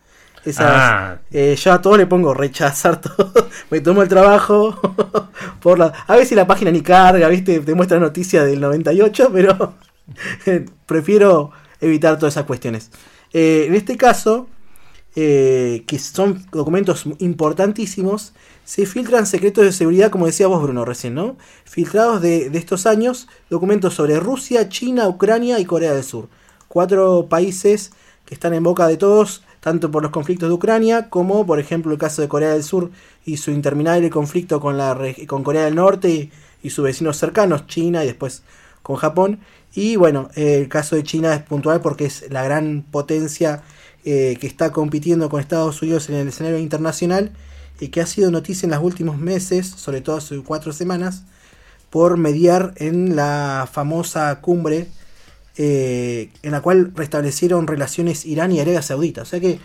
Esas, 0.45 0.67
Ah. 0.69 1.17
eh, 1.33 1.57
yo 1.59 1.73
a 1.73 1.81
todo 1.81 1.97
le 1.97 2.07
pongo 2.07 2.35
rechazar 2.35 3.01
todo. 3.01 3.33
Me 3.71 3.81
tomo 3.81 4.03
el 4.03 4.09
trabajo. 4.09 4.79
por 5.63 5.79
la, 5.79 5.93
a 6.07 6.17
veces 6.17 6.37
la 6.37 6.47
página 6.47 6.71
ni 6.71 6.83
carga, 6.83 7.29
¿viste? 7.29 7.61
Te 7.61 7.75
muestra 7.75 7.99
noticia 7.99 8.45
del 8.45 8.61
98, 8.61 9.31
pero 9.33 9.75
prefiero 10.87 11.51
evitar 11.81 12.19
todas 12.19 12.35
esas 12.35 12.47
cuestiones. 12.47 12.91
Eh, 13.33 13.67
en 13.69 13.75
este 13.75 13.97
caso, 13.97 14.49
eh, 15.15 15.85
que 15.87 15.99
son 15.99 16.45
documentos 16.53 17.05
importantísimos, 17.19 18.33
se 18.65 18.85
filtran 18.87 19.27
secretos 19.27 19.65
de 19.65 19.73
seguridad, 19.73 20.11
como 20.11 20.27
decía 20.27 20.47
vos, 20.47 20.63
Bruno, 20.63 20.85
recién, 20.85 21.15
¿no? 21.15 21.37
Filtrados 21.65 22.21
de, 22.21 22.47
estos 22.55 22.87
años, 22.87 23.29
documentos 23.49 23.95
sobre 23.95 24.19
Rusia, 24.21 24.69
China, 24.69 25.09
Ucrania 25.09 25.59
y 25.59 25.65
Corea 25.65 25.95
del 25.95 26.05
Sur. 26.05 26.29
Cuatro 26.69 27.29
países 27.29 27.93
que 28.25 28.35
están 28.35 28.55
en 28.55 28.65
boca 28.65 28.89
de 28.89 28.97
todos, 28.97 29.45
tanto 29.61 29.91
por 29.91 30.03
los 30.03 30.11
conflictos 30.11 30.49
de 30.49 30.55
Ucrania, 30.55 31.09
como 31.09 31.47
por 31.47 31.61
ejemplo 31.61 31.93
el 31.93 31.99
caso 31.99 32.23
de 32.23 32.29
Corea 32.29 32.51
del 32.51 32.65
Sur 32.65 32.91
y 33.25 33.37
su 33.37 33.53
interminable 33.53 34.11
conflicto 34.11 34.61
con, 34.61 34.77
la, 34.77 34.99
con 35.29 35.45
Corea 35.45 35.65
del 35.65 35.77
Norte 35.77 36.31
y 36.63 36.71
sus 36.71 36.85
vecinos 36.85 37.17
cercanos, 37.17 37.67
China 37.67 38.03
y 38.03 38.09
después 38.09 38.43
con 38.83 38.97
Japón. 38.97 39.41
Y 39.77 39.97
bueno, 39.97 40.31
el 40.35 40.69
caso 40.69 40.97
de 40.97 41.05
China 41.05 41.35
es 41.35 41.43
puntual 41.43 41.83
porque 41.83 42.07
es 42.07 42.25
la 42.31 42.43
gran 42.43 42.83
potencia 42.91 43.63
eh, 44.07 44.39
que 44.41 44.47
está 44.47 44.73
compitiendo 44.73 45.29
con 45.29 45.39
Estados 45.39 45.83
Unidos 45.83 46.09
en 46.09 46.15
el 46.15 46.29
escenario 46.29 46.59
internacional 46.59 47.31
y 47.79 47.89
que 47.89 48.01
ha 48.01 48.07
sido 48.07 48.31
noticia 48.31 48.67
en 48.67 48.71
los 48.71 48.83
últimos 48.83 49.19
meses, 49.19 49.67
sobre 49.67 50.01
todo 50.01 50.17
hace 50.17 50.39
cuatro 50.39 50.73
semanas, 50.73 51.25
por 51.91 52.17
mediar 52.17 52.73
en 52.77 53.17
la 53.17 53.69
famosa 53.71 54.41
cumbre 54.41 54.89
eh, 55.59 56.31
en 56.43 56.53
la 56.53 56.63
cual 56.63 56.93
restablecieron 56.95 57.67
relaciones 57.67 58.25
Irán 58.25 58.53
y 58.53 58.61
Arabia 58.61 58.81
Saudita. 58.81 59.23
O 59.23 59.27
sea 59.27 59.41
que 59.41 59.59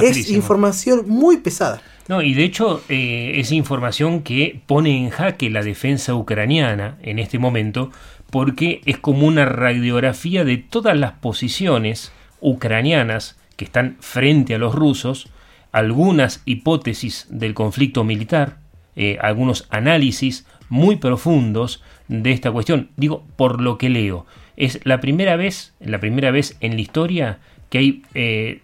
es 0.00 0.30
información 0.30 1.08
muy 1.08 1.36
pesada. 1.36 1.80
No, 2.08 2.22
y 2.22 2.34
de 2.34 2.42
hecho 2.42 2.82
eh, 2.88 3.34
es 3.36 3.52
información 3.52 4.22
que 4.22 4.60
pone 4.66 4.96
en 4.96 5.10
jaque 5.10 5.48
la 5.48 5.62
defensa 5.62 6.14
ucraniana 6.14 6.98
en 7.02 7.20
este 7.20 7.38
momento 7.38 7.92
porque 8.30 8.80
es 8.84 8.98
como 8.98 9.26
una 9.26 9.44
radiografía 9.44 10.44
de 10.44 10.58
todas 10.58 10.96
las 10.96 11.12
posiciones 11.12 12.12
ucranianas 12.40 13.38
que 13.56 13.64
están 13.64 13.96
frente 14.00 14.54
a 14.54 14.58
los 14.58 14.74
rusos, 14.74 15.28
algunas 15.72 16.42
hipótesis 16.44 17.26
del 17.30 17.54
conflicto 17.54 18.04
militar, 18.04 18.58
eh, 18.96 19.18
algunos 19.20 19.66
análisis 19.70 20.46
muy 20.68 20.96
profundos 20.96 21.82
de 22.08 22.32
esta 22.32 22.52
cuestión. 22.52 22.90
Digo, 22.96 23.24
por 23.36 23.60
lo 23.60 23.78
que 23.78 23.88
leo, 23.88 24.26
es 24.56 24.80
la 24.84 25.00
primera 25.00 25.36
vez, 25.36 25.74
la 25.80 26.00
primera 26.00 26.30
vez 26.30 26.56
en 26.60 26.74
la 26.74 26.80
historia 26.80 27.38
que 27.70 27.78
hay 27.78 28.02
eh, 28.14 28.60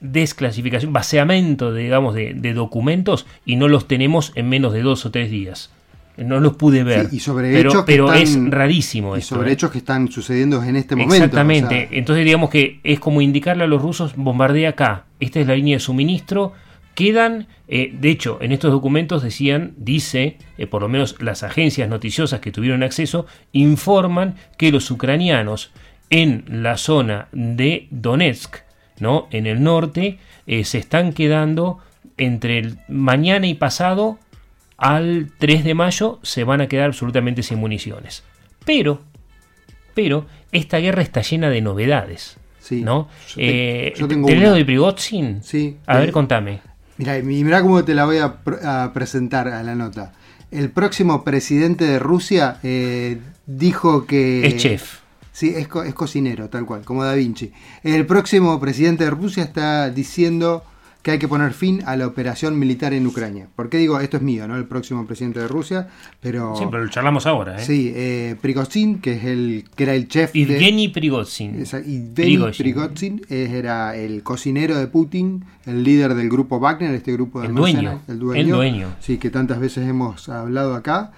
desclasificación, 0.00 0.92
vaciamiento, 0.92 1.72
digamos, 1.72 2.14
de 2.14 2.54
documentos 2.54 3.26
y 3.46 3.56
no 3.56 3.68
los 3.68 3.88
tenemos 3.88 4.32
en 4.34 4.48
menos 4.48 4.72
de 4.72 4.82
dos 4.82 5.06
o 5.06 5.10
tres 5.10 5.30
días. 5.30 5.70
No 6.16 6.38
los 6.38 6.54
pude 6.54 6.84
ver. 6.84 7.10
Sí, 7.10 7.16
y 7.16 7.20
sobre 7.20 7.52
pero 7.52 7.70
hechos 7.70 7.84
que 7.84 7.92
pero 7.92 8.12
es 8.12 8.38
rarísimo 8.50 9.16
y 9.16 9.18
esto, 9.18 9.34
sobre 9.36 9.50
¿eh? 9.50 9.54
hechos 9.54 9.70
que 9.70 9.78
están 9.78 10.10
sucediendo 10.10 10.62
en 10.62 10.76
este 10.76 10.94
momento. 10.94 11.16
Exactamente. 11.16 11.66
o 11.66 11.88
sea, 11.88 11.98
Entonces 11.98 12.24
digamos 12.24 12.50
que 12.50 12.80
es 12.84 13.00
como 13.00 13.20
indicarle 13.20 13.64
a 13.64 13.66
los 13.66 13.82
rusos, 13.82 14.14
bombardea 14.16 14.70
acá. 14.70 15.06
Esta 15.18 15.40
es 15.40 15.46
la 15.46 15.56
línea 15.56 15.76
de 15.76 15.80
suministro. 15.80 16.52
Quedan, 16.94 17.48
eh, 17.66 17.92
de 17.98 18.10
hecho, 18.10 18.38
en 18.40 18.52
estos 18.52 18.70
documentos 18.70 19.24
decían, 19.24 19.74
dice, 19.76 20.38
eh, 20.56 20.68
por 20.68 20.82
lo 20.82 20.88
menos 20.88 21.16
las 21.20 21.42
agencias 21.42 21.88
noticiosas 21.88 22.38
que 22.38 22.52
tuvieron 22.52 22.84
acceso, 22.84 23.26
informan 23.50 24.36
que 24.56 24.70
los 24.70 24.88
ucranianos 24.92 25.72
en 26.10 26.44
la 26.48 26.76
zona 26.76 27.26
de 27.32 27.88
Donetsk, 27.90 28.58
¿no? 29.00 29.26
En 29.32 29.46
el 29.46 29.64
norte, 29.64 30.18
se 30.46 30.78
están 30.78 31.12
quedando 31.12 31.80
entre 32.16 32.58
el 32.58 32.78
mañana 32.88 33.46
y 33.46 33.54
pasado 33.54 34.18
al 34.76 35.30
3 35.38 35.64
de 35.64 35.74
mayo 35.74 36.18
se 36.22 36.44
van 36.44 36.60
a 36.60 36.68
quedar 36.68 36.86
absolutamente 36.86 37.42
sin 37.42 37.58
municiones. 37.58 38.22
Pero, 38.64 39.00
pero 39.94 40.26
esta 40.52 40.78
guerra 40.78 41.02
está 41.02 41.22
llena 41.22 41.50
de 41.50 41.60
novedades. 41.60 42.36
Sí, 42.60 42.82
¿no? 42.82 43.08
yo 43.28 43.34
te- 43.36 43.88
Eh, 43.88 43.92
yo 43.96 44.08
tengo 44.08 44.26
¿Te 44.26 44.32
una. 44.32 44.42
leo 44.42 44.54
de 44.54 44.64
Prigozhin? 44.64 45.42
Sí. 45.42 45.76
A 45.86 45.98
eh, 45.98 46.00
ver, 46.00 46.12
contame. 46.12 46.60
Mira, 46.96 47.18
mira 47.22 47.60
cómo 47.60 47.84
te 47.84 47.94
la 47.94 48.04
voy 48.06 48.18
a, 48.18 48.42
pr- 48.42 48.64
a 48.64 48.92
presentar 48.92 49.48
a 49.48 49.62
la 49.62 49.74
nota. 49.74 50.12
El 50.50 50.70
próximo 50.70 51.24
presidente 51.24 51.84
de 51.84 51.98
Rusia 51.98 52.58
eh, 52.62 53.18
dijo 53.46 54.06
que... 54.06 54.46
Es 54.46 54.56
chef. 54.56 54.98
Sí, 55.32 55.52
es, 55.56 55.66
co- 55.68 55.82
es 55.82 55.92
cocinero, 55.94 56.48
tal 56.48 56.64
cual, 56.64 56.82
como 56.84 57.02
Da 57.04 57.14
Vinci. 57.14 57.52
El 57.82 58.06
próximo 58.06 58.58
presidente 58.60 59.04
de 59.04 59.10
Rusia 59.10 59.42
está 59.42 59.90
diciendo 59.90 60.64
que 61.04 61.10
hay 61.10 61.18
que 61.18 61.28
poner 61.28 61.52
fin 61.52 61.82
a 61.84 61.96
la 61.96 62.06
operación 62.06 62.58
militar 62.58 62.94
en 62.94 63.06
Ucrania. 63.06 63.46
¿Por 63.54 63.68
qué 63.68 63.76
digo, 63.76 64.00
esto 64.00 64.16
es 64.16 64.22
mío, 64.22 64.48
¿no? 64.48 64.56
El 64.56 64.64
próximo 64.64 65.06
presidente 65.06 65.38
de 65.38 65.46
Rusia, 65.48 65.88
pero... 66.20 66.56
Sí, 66.56 66.64
pero 66.70 66.82
lo 66.82 66.90
charlamos 66.90 67.26
ahora, 67.26 67.60
¿eh? 67.60 67.64
Sí, 67.64 67.92
eh, 67.94 68.36
Prigozhin, 68.40 69.00
que 69.00 69.12
es 69.12 69.24
el 69.24 69.66
que 69.76 69.82
era 69.82 69.94
el 69.94 70.08
chef 70.08 70.32
de... 70.32 70.40
Evgeny 70.42 70.88
Prigozhin. 70.88 71.60
Esa- 71.60 71.82
Prigozhin. 72.56 73.20
Era 73.28 73.94
el 73.96 74.22
cocinero 74.22 74.76
de 74.78 74.86
Putin, 74.86 75.44
el 75.66 75.84
líder 75.84 76.14
del 76.14 76.30
grupo 76.30 76.58
Wagner, 76.58 76.94
este 76.94 77.12
grupo 77.12 77.40
de 77.42 77.48
El 77.48 77.54
dueño, 77.54 78.00
el 78.08 78.18
dueño, 78.18 78.40
el 78.40 78.48
dueño. 78.50 78.88
sí, 79.00 79.18
que 79.18 79.28
tantas 79.30 79.60
veces 79.60 79.86
hemos 79.86 80.28
hablado 80.30 80.74
acá. 80.74 81.12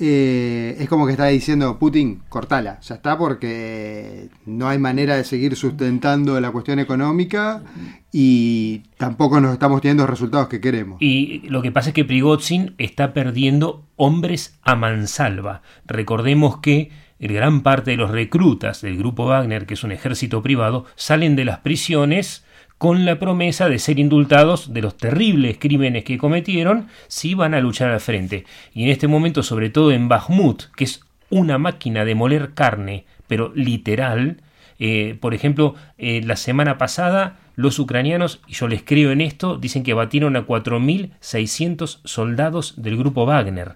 Eh, 0.00 0.76
es 0.78 0.88
como 0.88 1.06
que 1.06 1.12
está 1.12 1.26
diciendo 1.26 1.76
Putin, 1.78 2.22
cortala, 2.28 2.78
ya 2.80 2.94
está, 2.94 3.18
porque 3.18 4.28
no 4.46 4.68
hay 4.68 4.78
manera 4.78 5.16
de 5.16 5.24
seguir 5.24 5.56
sustentando 5.56 6.40
la 6.40 6.52
cuestión 6.52 6.78
económica 6.78 7.64
y 8.12 8.82
tampoco 8.96 9.40
nos 9.40 9.52
estamos 9.52 9.80
teniendo 9.80 10.04
los 10.04 10.10
resultados 10.10 10.48
que 10.48 10.60
queremos. 10.60 10.98
Y 11.02 11.40
lo 11.48 11.62
que 11.62 11.72
pasa 11.72 11.90
es 11.90 11.94
que 11.94 12.04
Prigozhin 12.04 12.74
está 12.78 13.12
perdiendo 13.12 13.86
hombres 13.96 14.58
a 14.62 14.76
mansalva. 14.76 15.62
Recordemos 15.84 16.58
que 16.58 16.90
gran 17.18 17.62
parte 17.62 17.90
de 17.90 17.96
los 17.96 18.12
reclutas 18.12 18.80
del 18.82 18.98
grupo 18.98 19.26
Wagner, 19.26 19.66
que 19.66 19.74
es 19.74 19.82
un 19.82 19.90
ejército 19.90 20.42
privado, 20.42 20.84
salen 20.94 21.34
de 21.34 21.44
las 21.44 21.58
prisiones 21.58 22.44
con 22.78 23.04
la 23.04 23.18
promesa 23.18 23.68
de 23.68 23.78
ser 23.78 23.98
indultados 23.98 24.72
de 24.72 24.82
los 24.82 24.96
terribles 24.96 25.58
crímenes 25.58 26.04
que 26.04 26.16
cometieron 26.16 26.88
si 27.08 27.34
van 27.34 27.54
a 27.54 27.60
luchar 27.60 27.90
al 27.90 28.00
frente. 28.00 28.44
Y 28.72 28.84
en 28.84 28.90
este 28.90 29.08
momento, 29.08 29.42
sobre 29.42 29.68
todo 29.68 29.90
en 29.90 30.08
Bakhmut, 30.08 30.64
que 30.76 30.84
es 30.84 31.00
una 31.28 31.58
máquina 31.58 32.04
de 32.04 32.14
moler 32.14 32.54
carne, 32.54 33.04
pero 33.26 33.52
literal, 33.54 34.40
eh, 34.78 35.16
por 35.20 35.34
ejemplo, 35.34 35.74
eh, 35.98 36.22
la 36.24 36.36
semana 36.36 36.78
pasada 36.78 37.38
los 37.56 37.80
ucranianos, 37.80 38.40
y 38.46 38.52
yo 38.52 38.68
les 38.68 38.84
creo 38.84 39.10
en 39.10 39.20
esto, 39.20 39.58
dicen 39.58 39.82
que 39.82 39.92
batieron 39.92 40.36
a 40.36 40.46
4.600 40.46 41.98
soldados 42.04 42.80
del 42.80 42.96
grupo 42.96 43.26
Wagner. 43.26 43.74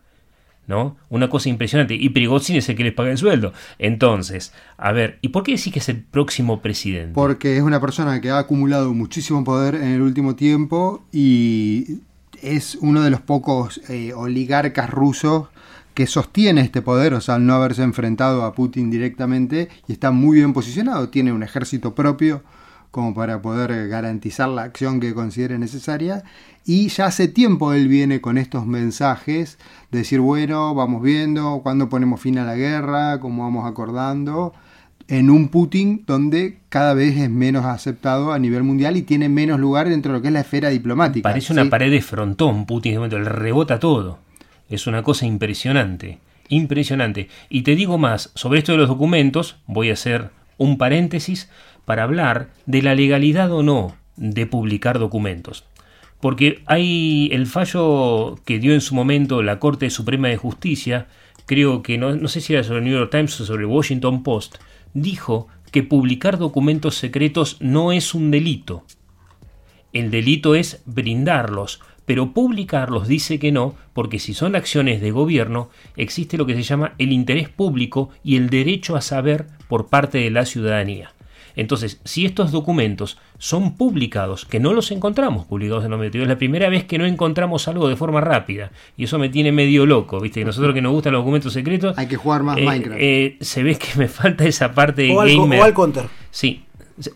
¿No? 0.66 0.96
Una 1.10 1.28
cosa 1.28 1.48
impresionante. 1.48 1.94
Y 1.94 2.08
Prigozhin 2.10 2.56
es 2.56 2.68
el 2.68 2.76
que 2.76 2.84
les 2.84 2.92
paga 2.92 3.10
el 3.10 3.18
sueldo. 3.18 3.52
Entonces, 3.78 4.52
a 4.76 4.92
ver, 4.92 5.18
¿y 5.20 5.28
por 5.28 5.42
qué 5.42 5.52
decís 5.52 5.72
que 5.72 5.80
es 5.80 5.88
el 5.88 6.02
próximo 6.02 6.62
presidente? 6.62 7.12
Porque 7.14 7.56
es 7.56 7.62
una 7.62 7.80
persona 7.80 8.20
que 8.20 8.30
ha 8.30 8.38
acumulado 8.38 8.94
muchísimo 8.94 9.42
poder 9.42 9.74
en 9.74 9.88
el 9.88 10.00
último 10.00 10.36
tiempo 10.36 11.04
y 11.12 11.98
es 12.42 12.76
uno 12.76 13.02
de 13.02 13.10
los 13.10 13.20
pocos 13.20 13.80
eh, 13.88 14.12
oligarcas 14.14 14.88
rusos 14.90 15.48
que 15.94 16.06
sostiene 16.06 16.62
este 16.62 16.82
poder, 16.82 17.14
o 17.14 17.20
sea, 17.20 17.36
al 17.36 17.46
no 17.46 17.54
haberse 17.54 17.82
enfrentado 17.82 18.44
a 18.44 18.54
Putin 18.54 18.90
directamente 18.90 19.68
y 19.86 19.92
está 19.92 20.10
muy 20.10 20.38
bien 20.38 20.52
posicionado, 20.52 21.08
tiene 21.10 21.32
un 21.32 21.42
ejército 21.42 21.94
propio 21.94 22.42
como 22.92 23.14
para 23.14 23.42
poder 23.42 23.88
garantizar 23.88 24.50
la 24.50 24.62
acción 24.62 25.00
que 25.00 25.14
considere 25.14 25.58
necesaria. 25.58 26.22
Y 26.64 26.88
ya 26.88 27.06
hace 27.06 27.26
tiempo 27.26 27.72
él 27.72 27.88
viene 27.88 28.20
con 28.20 28.38
estos 28.38 28.66
mensajes 28.66 29.58
de 29.90 29.98
decir, 29.98 30.20
bueno, 30.20 30.74
vamos 30.74 31.02
viendo 31.02 31.60
cuándo 31.64 31.88
ponemos 31.88 32.20
fin 32.20 32.38
a 32.38 32.44
la 32.44 32.54
guerra, 32.54 33.18
cómo 33.18 33.44
vamos 33.44 33.66
acordando, 33.66 34.52
en 35.08 35.30
un 35.30 35.48
Putin 35.48 36.04
donde 36.06 36.58
cada 36.68 36.92
vez 36.92 37.16
es 37.16 37.30
menos 37.30 37.64
aceptado 37.64 38.32
a 38.32 38.38
nivel 38.38 38.62
mundial 38.62 38.96
y 38.98 39.02
tiene 39.02 39.30
menos 39.30 39.58
lugar 39.58 39.88
dentro 39.88 40.12
de 40.12 40.18
lo 40.18 40.22
que 40.22 40.28
es 40.28 40.34
la 40.34 40.40
esfera 40.40 40.68
diplomática. 40.68 41.28
Parece 41.28 41.54
una 41.54 41.64
¿sí? 41.64 41.70
pared 41.70 41.90
de 41.90 42.02
frontón, 42.02 42.66
Putin, 42.66 42.92
este 42.92 42.98
momento, 42.98 43.18
le 43.18 43.28
rebota 43.30 43.80
todo. 43.80 44.18
Es 44.68 44.86
una 44.86 45.02
cosa 45.02 45.24
impresionante, 45.24 46.18
impresionante. 46.50 47.28
Y 47.48 47.62
te 47.62 47.74
digo 47.74 47.96
más, 47.96 48.30
sobre 48.34 48.58
esto 48.58 48.72
de 48.72 48.78
los 48.78 48.88
documentos, 48.88 49.56
voy 49.66 49.88
a 49.88 49.94
hacer 49.94 50.30
un 50.58 50.78
paréntesis 50.78 51.48
para 51.84 52.04
hablar 52.04 52.50
de 52.66 52.82
la 52.82 52.94
legalidad 52.94 53.52
o 53.52 53.62
no 53.62 53.96
de 54.16 54.46
publicar 54.46 54.98
documentos. 54.98 55.64
Porque 56.20 56.62
hay 56.66 57.28
el 57.32 57.46
fallo 57.46 58.36
que 58.44 58.58
dio 58.58 58.74
en 58.74 58.80
su 58.80 58.94
momento 58.94 59.42
la 59.42 59.58
Corte 59.58 59.90
Suprema 59.90 60.28
de 60.28 60.36
Justicia, 60.36 61.08
creo 61.46 61.82
que 61.82 61.98
no, 61.98 62.14
no 62.14 62.28
sé 62.28 62.40
si 62.40 62.52
era 62.52 62.62
sobre 62.62 62.78
el 62.78 62.84
New 62.84 62.94
York 62.96 63.10
Times 63.10 63.40
o 63.40 63.44
sobre 63.44 63.62
el 63.62 63.70
Washington 63.70 64.22
Post, 64.22 64.56
dijo 64.94 65.48
que 65.72 65.82
publicar 65.82 66.38
documentos 66.38 66.96
secretos 66.96 67.56
no 67.60 67.92
es 67.92 68.14
un 68.14 68.30
delito. 68.30 68.84
El 69.92 70.10
delito 70.10 70.54
es 70.54 70.82
brindarlos, 70.86 71.80
pero 72.04 72.32
publicarlos 72.32 73.08
dice 73.08 73.38
que 73.38 73.52
no, 73.52 73.74
porque 73.92 74.18
si 74.18 74.34
son 74.34 74.54
acciones 74.54 75.00
de 75.00 75.10
gobierno, 75.10 75.70
existe 75.96 76.36
lo 76.36 76.46
que 76.46 76.54
se 76.54 76.62
llama 76.62 76.94
el 76.98 77.12
interés 77.12 77.48
público 77.48 78.10
y 78.22 78.36
el 78.36 78.50
derecho 78.50 78.96
a 78.96 79.00
saber 79.00 79.46
por 79.68 79.88
parte 79.88 80.18
de 80.18 80.30
la 80.30 80.44
ciudadanía. 80.44 81.12
Entonces, 81.56 82.00
si 82.04 82.24
estos 82.26 82.50
documentos 82.52 83.18
son 83.38 83.76
publicados, 83.76 84.44
que 84.46 84.60
no 84.60 84.72
los 84.72 84.90
encontramos 84.90 85.46
publicados 85.46 85.84
en 85.84 85.90
los 85.90 86.00
medios, 86.00 86.22
es 86.22 86.28
la 86.28 86.38
primera 86.38 86.68
vez 86.68 86.84
que 86.84 86.98
no 86.98 87.06
encontramos 87.06 87.68
algo 87.68 87.88
de 87.88 87.96
forma 87.96 88.20
rápida, 88.20 88.70
y 88.96 89.04
eso 89.04 89.18
me 89.18 89.28
tiene 89.28 89.52
medio 89.52 89.86
loco, 89.86 90.20
¿viste? 90.20 90.40
Que 90.40 90.46
nosotros 90.46 90.74
que 90.74 90.82
nos 90.82 90.92
gustan 90.92 91.12
los 91.12 91.20
documentos 91.20 91.52
secretos... 91.52 91.96
Hay 91.98 92.06
que 92.06 92.16
jugar 92.16 92.42
más 92.42 92.58
eh, 92.58 92.64
Minecraft. 92.64 93.00
eh, 93.00 93.36
se 93.40 93.62
ve 93.62 93.76
que 93.76 93.98
me 93.98 94.08
falta 94.08 94.44
esa 94.44 94.72
parte 94.72 95.02
de 95.02 95.12
O 95.12 95.20
al, 95.20 95.28
gamer. 95.28 95.60
o 95.60 95.64
al 95.64 95.74
counter. 95.74 96.04
Sí. 96.30 96.64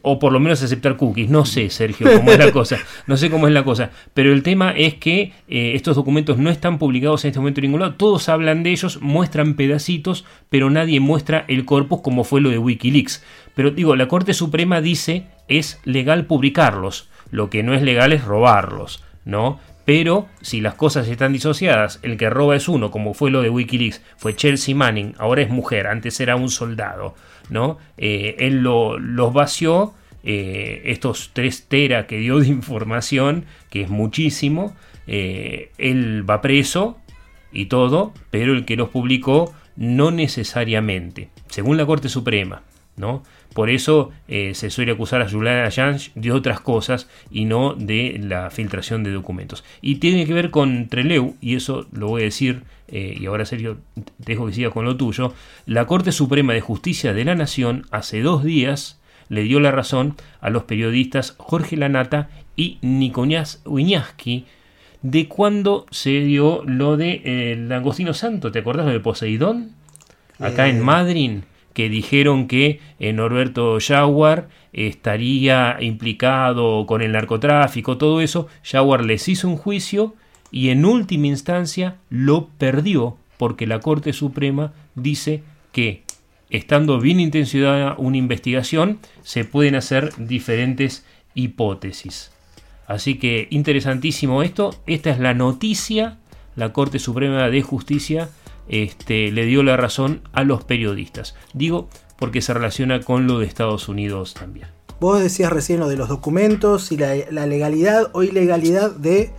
O 0.03 0.19
por 0.19 0.33
lo 0.33 0.41
menos 0.41 0.63
aceptar 0.63 0.97
cookies. 0.97 1.29
No 1.29 1.45
sé, 1.45 1.71
Sergio, 1.71 2.07
cómo 2.17 2.33
es 2.33 2.39
la 2.39 2.53
cosa. 2.53 2.79
No 3.07 3.17
sé 3.17 3.31
cómo 3.31 3.47
es 3.47 3.55
la 3.55 3.65
cosa. 3.65 3.91
Pero 4.15 4.33
el 4.33 4.43
tema 4.43 4.73
es 4.73 4.95
que 4.95 5.33
eh, 5.49 5.73
estos 5.75 5.97
documentos 5.97 6.39
no 6.39 6.51
están 6.51 6.79
publicados 6.79 7.25
en 7.25 7.31
este 7.31 7.41
momento 7.41 7.61
en 7.61 7.67
ningún 7.67 7.81
lado. 7.81 7.95
Todos 7.95 8.29
hablan 8.29 8.63
de 8.63 8.71
ellos, 8.71 9.01
muestran 9.03 9.55
pedacitos, 9.55 10.25
pero 10.49 10.71
nadie 10.71 11.01
muestra 11.01 11.45
el 11.49 11.65
corpus 11.65 12.01
como 12.01 12.25
fue 12.25 12.41
lo 12.41 12.51
de 12.51 12.59
Wikileaks. 12.59 13.25
Pero 13.55 13.71
digo, 13.71 13.97
la 13.97 14.09
Corte 14.09 14.35
Suprema 14.35 14.81
dice 14.81 15.27
es 15.49 15.81
legal 15.85 16.27
publicarlos. 16.27 17.09
Lo 17.31 17.51
que 17.51 17.63
no 17.63 17.75
es 17.75 17.83
legal 17.83 18.13
es 18.13 18.25
robarlos, 18.25 19.03
¿no? 19.25 19.59
Pero 19.87 20.27
si 20.41 20.61
las 20.61 20.75
cosas 20.75 21.07
están 21.07 21.33
disociadas, 21.33 22.01
el 22.03 22.17
que 22.17 22.29
roba 22.29 22.57
es 22.57 22.69
uno, 22.69 22.91
como 22.91 23.15
fue 23.15 23.31
lo 23.31 23.41
de 23.41 23.51
Wikileaks, 23.51 24.03
fue 24.17 24.35
Chelsea 24.35 24.75
Manning, 24.75 25.15
ahora 25.17 25.43
es 25.43 25.49
mujer, 25.49 25.87
antes 25.87 26.19
era 26.19 26.35
un 26.35 26.51
soldado, 26.51 27.15
¿no? 27.51 27.79
Eh, 27.97 28.37
él 28.39 28.63
lo, 28.63 28.99
los 28.99 29.33
vació, 29.33 29.95
eh, 30.25 30.83
estos 30.87 31.31
3 31.33 31.67
tera 31.69 32.07
que 32.07 32.19
dio 32.19 32.39
de 32.39 32.49
información, 32.49 33.45
que 33.71 33.83
es 33.83 33.89
muchísimo, 33.89 34.75
eh, 35.07 35.71
él 35.79 36.29
va 36.29 36.41
preso 36.41 36.99
y 37.53 37.67
todo, 37.67 38.13
pero 38.31 38.53
el 38.53 38.65
que 38.65 38.77
los 38.77 38.89
publicó 38.89 39.55
no 39.77 40.11
necesariamente, 40.11 41.29
según 41.49 41.77
la 41.77 41.87
Corte 41.87 42.09
Suprema, 42.09 42.63
¿no? 42.97 43.23
Por 43.55 43.71
eso 43.71 44.11
se 44.27 44.69
suele 44.69 44.93
acusar 44.93 45.23
a 45.23 45.31
Julian 45.31 45.65
Assange 45.65 46.11
de 46.15 46.31
otras 46.31 46.61
cosas 46.61 47.09
y 47.31 47.47
no 47.47 47.75
de 47.75 48.21
la 48.23 48.51
filtración 48.51 49.03
de 49.03 49.13
documentos. 49.13 49.65
Y 49.81 49.95
tiene 49.95 50.27
que 50.27 50.35
ver 50.35 50.51
con 50.51 50.89
Treleu, 50.89 51.37
y 51.41 51.57
eso 51.57 51.87
lo 51.91 52.09
voy 52.09 52.23
a 52.23 52.25
decir, 52.27 52.65
eh, 52.89 53.17
y 53.19 53.27
ahora 53.27 53.45
Sergio, 53.45 53.79
te 53.95 54.33
dejo 54.33 54.47
que 54.47 54.53
siga 54.53 54.71
con 54.71 54.85
lo 54.85 54.97
tuyo. 54.97 55.35
La 55.67 55.87
Corte 55.87 56.13
Suprema 56.13 56.53
de 56.53 56.61
Justicia 56.61 57.13
de 57.13 57.25
la 57.25 57.35
Nación 57.35 57.87
hace 57.91 58.21
dos 58.21 58.45
días 58.45 59.01
le 59.29 59.43
dio 59.43 59.61
la 59.61 59.73
razón 59.73 60.15
a 60.41 60.51
los 60.51 60.65
periodistas 60.65 61.35
Jorge 61.39 61.77
Lanata 61.77 62.31
y 62.57 62.79
Nicolás 62.83 63.61
Wiñaski 63.65 64.47
de 65.03 65.29
cuando 65.29 65.87
se 65.91 66.21
dio 66.21 66.63
lo 66.65 66.97
de 66.97 67.23
eh, 67.25 67.53
el 67.53 67.69
Langostino 67.69 68.15
Santo. 68.15 68.53
¿Te 68.53 68.61
acordás 68.61 68.87
lo 68.87 68.93
de 68.93 69.01
Poseidón? 69.01 69.73
Acá 70.39 70.69
en 70.69 70.79
Eh. 70.79 70.83
Madrid 70.83 71.33
que 71.77 71.91
dijeron 71.91 72.49
que 72.49 72.81
eh, 72.99 73.13
Norberto 73.13 73.77
Jaguar 73.87 74.49
estaría 74.73 75.77
implicado 75.81 76.87
con 76.87 77.03
el 77.03 77.13
narcotráfico, 77.13 77.99
todo 77.99 78.23
eso. 78.23 78.49
Jaguar 78.63 79.05
les 79.05 79.29
hizo 79.29 79.47
un 79.47 79.59
juicio 79.59 80.15
y 80.57 80.71
en 80.71 80.87
última 80.87 81.27
instancia 81.27 81.99
lo 82.09 82.49
perdió 82.49 83.19
porque 83.37 83.67
la 83.67 83.81
Corte 83.81 84.15
Suprema 84.15 84.73
dice 84.95 85.43
que 85.71 86.03
estando 86.49 86.99
bien 86.99 87.21
intencionada 87.21 87.95
una 87.99 88.17
investigación 88.17 88.99
se 89.23 89.45
pueden 89.45 89.75
hacer 89.75 90.15
diferentes 90.17 91.05
hipótesis. 91.35 92.33
Así 92.87 93.19
que 93.19 93.49
interesantísimo 93.51 94.43
esto. 94.43 94.75
Esta 94.87 95.11
es 95.11 95.19
la 95.19 95.35
noticia. 95.35 96.17
La 96.55 96.73
Corte 96.73 97.01
Suprema 97.01 97.51
de 97.51 97.61
Justicia 97.61 98.31
este, 98.67 99.31
le 99.33 99.45
dio 99.45 99.63
la 99.63 99.77
razón 99.77 100.23
a 100.33 100.43
los 100.43 100.65
periodistas. 100.65 101.35
Digo 101.53 101.91
porque 102.19 102.41
se 102.41 102.55
relaciona 102.55 103.03
con 103.03 103.27
lo 103.27 103.41
de 103.41 103.47
Estados 103.47 103.91
Unidos 103.91 104.33
también. 104.33 104.69
Vos 105.01 105.23
decías 105.23 105.53
recién 105.53 105.81
lo 105.81 105.89
de 105.89 105.99
los 105.99 106.09
documentos 106.09 106.93
y 106.93 106.97
la, 106.97 107.15
la 107.31 107.47
legalidad 107.47 108.09
o 108.15 108.23
ilegalidad 108.23 108.93
de 108.93 109.35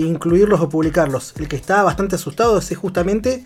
incluirlos 0.00 0.60
o 0.60 0.68
publicarlos. 0.68 1.34
El 1.38 1.48
que 1.48 1.56
está 1.56 1.82
bastante 1.82 2.16
asustado 2.16 2.58
es 2.58 2.76
justamente 2.76 3.44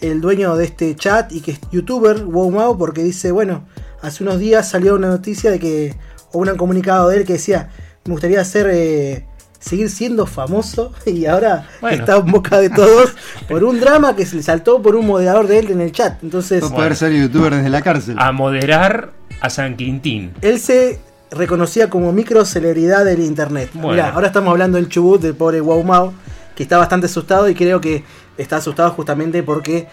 el 0.00 0.20
dueño 0.20 0.54
de 0.56 0.64
este 0.64 0.94
chat 0.96 1.32
y 1.32 1.40
que 1.40 1.52
es 1.52 1.60
youtuber, 1.72 2.24
WowMao, 2.24 2.78
porque 2.78 3.02
dice, 3.02 3.32
bueno, 3.32 3.64
hace 4.00 4.22
unos 4.22 4.38
días 4.38 4.68
salió 4.68 4.94
una 4.94 5.08
noticia 5.08 5.50
de 5.50 5.58
que, 5.58 5.96
o 6.32 6.38
un 6.38 6.56
comunicado 6.56 7.08
de 7.08 7.18
él 7.18 7.24
que 7.24 7.34
decía, 7.34 7.70
me 8.04 8.12
gustaría 8.12 8.44
ser, 8.44 8.68
eh, 8.72 9.26
seguir 9.58 9.90
siendo 9.90 10.26
famoso 10.26 10.92
y 11.06 11.26
ahora 11.26 11.68
Bueno. 11.80 11.96
está 11.96 12.16
en 12.16 12.26
boca 12.30 12.60
de 12.60 12.70
todos 12.70 13.14
por 13.48 13.64
un 13.64 13.80
drama 13.80 14.14
que 14.14 14.24
se 14.24 14.36
le 14.36 14.42
saltó 14.42 14.80
por 14.80 14.94
un 14.94 15.06
moderador 15.06 15.48
de 15.48 15.58
él 15.58 15.70
en 15.72 15.80
el 15.80 15.90
chat. 15.92 16.22
Entonces, 16.22 16.62
Poder 16.64 16.94
ser 16.94 17.12
youtuber 17.12 17.54
desde 17.56 17.68
la 17.70 17.82
cárcel. 17.82 18.14
A 18.18 18.30
moderar 18.32 19.12
a 19.40 19.50
San 19.50 19.76
Quintín. 19.76 20.32
él 20.42 20.60
se 20.60 21.00
reconocía 21.30 21.90
como 21.90 22.12
micro 22.12 22.44
celebridad 22.44 23.04
del 23.04 23.20
internet. 23.20 23.70
Bueno. 23.74 23.90
Mirá, 23.90 24.10
ahora 24.10 24.28
estamos 24.28 24.50
hablando 24.50 24.76
del 24.76 24.88
chubut 24.88 25.20
del 25.20 25.34
pobre 25.34 25.60
Wow 25.60 25.82
Mao, 25.84 26.14
que 26.54 26.62
está 26.62 26.78
bastante 26.78 27.06
asustado 27.06 27.48
y 27.48 27.54
creo 27.54 27.80
que 27.80 28.04
está 28.36 28.56
asustado 28.56 28.90
justamente 28.90 29.42
porque 29.42 29.86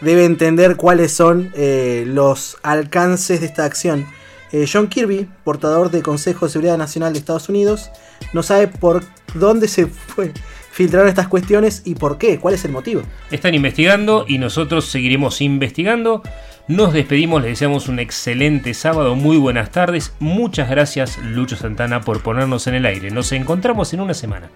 debe 0.00 0.24
entender 0.24 0.76
cuáles 0.76 1.12
son 1.12 1.50
eh, 1.54 2.04
los 2.06 2.56
alcances 2.62 3.40
de 3.40 3.46
esta 3.46 3.64
acción. 3.64 4.06
Eh, 4.52 4.66
John 4.70 4.88
Kirby, 4.88 5.28
portador 5.44 5.90
del 5.90 6.02
Consejo 6.02 6.46
de 6.46 6.52
Seguridad 6.52 6.76
Nacional 6.76 7.12
de 7.12 7.20
Estados 7.20 7.48
Unidos, 7.48 7.90
no 8.32 8.42
sabe 8.42 8.66
por 8.66 9.04
dónde 9.34 9.68
se 9.68 9.86
fue- 9.86 10.32
filtraron 10.72 11.08
estas 11.08 11.28
cuestiones 11.28 11.82
y 11.84 11.94
por 11.94 12.16
qué, 12.18 12.38
cuál 12.38 12.54
es 12.54 12.64
el 12.64 12.72
motivo. 12.72 13.02
Están 13.30 13.54
investigando 13.54 14.24
y 14.26 14.38
nosotros 14.38 14.86
seguiremos 14.86 15.40
investigando. 15.40 16.22
Nos 16.70 16.92
despedimos, 16.92 17.42
les 17.42 17.50
deseamos 17.50 17.88
un 17.88 17.98
excelente 17.98 18.74
sábado, 18.74 19.16
muy 19.16 19.38
buenas 19.38 19.72
tardes. 19.72 20.14
Muchas 20.20 20.70
gracias 20.70 21.18
Lucho 21.18 21.56
Santana 21.56 22.02
por 22.02 22.22
ponernos 22.22 22.68
en 22.68 22.76
el 22.76 22.86
aire. 22.86 23.10
Nos 23.10 23.32
encontramos 23.32 23.92
en 23.92 23.98
una 23.98 24.14
semana. 24.14 24.50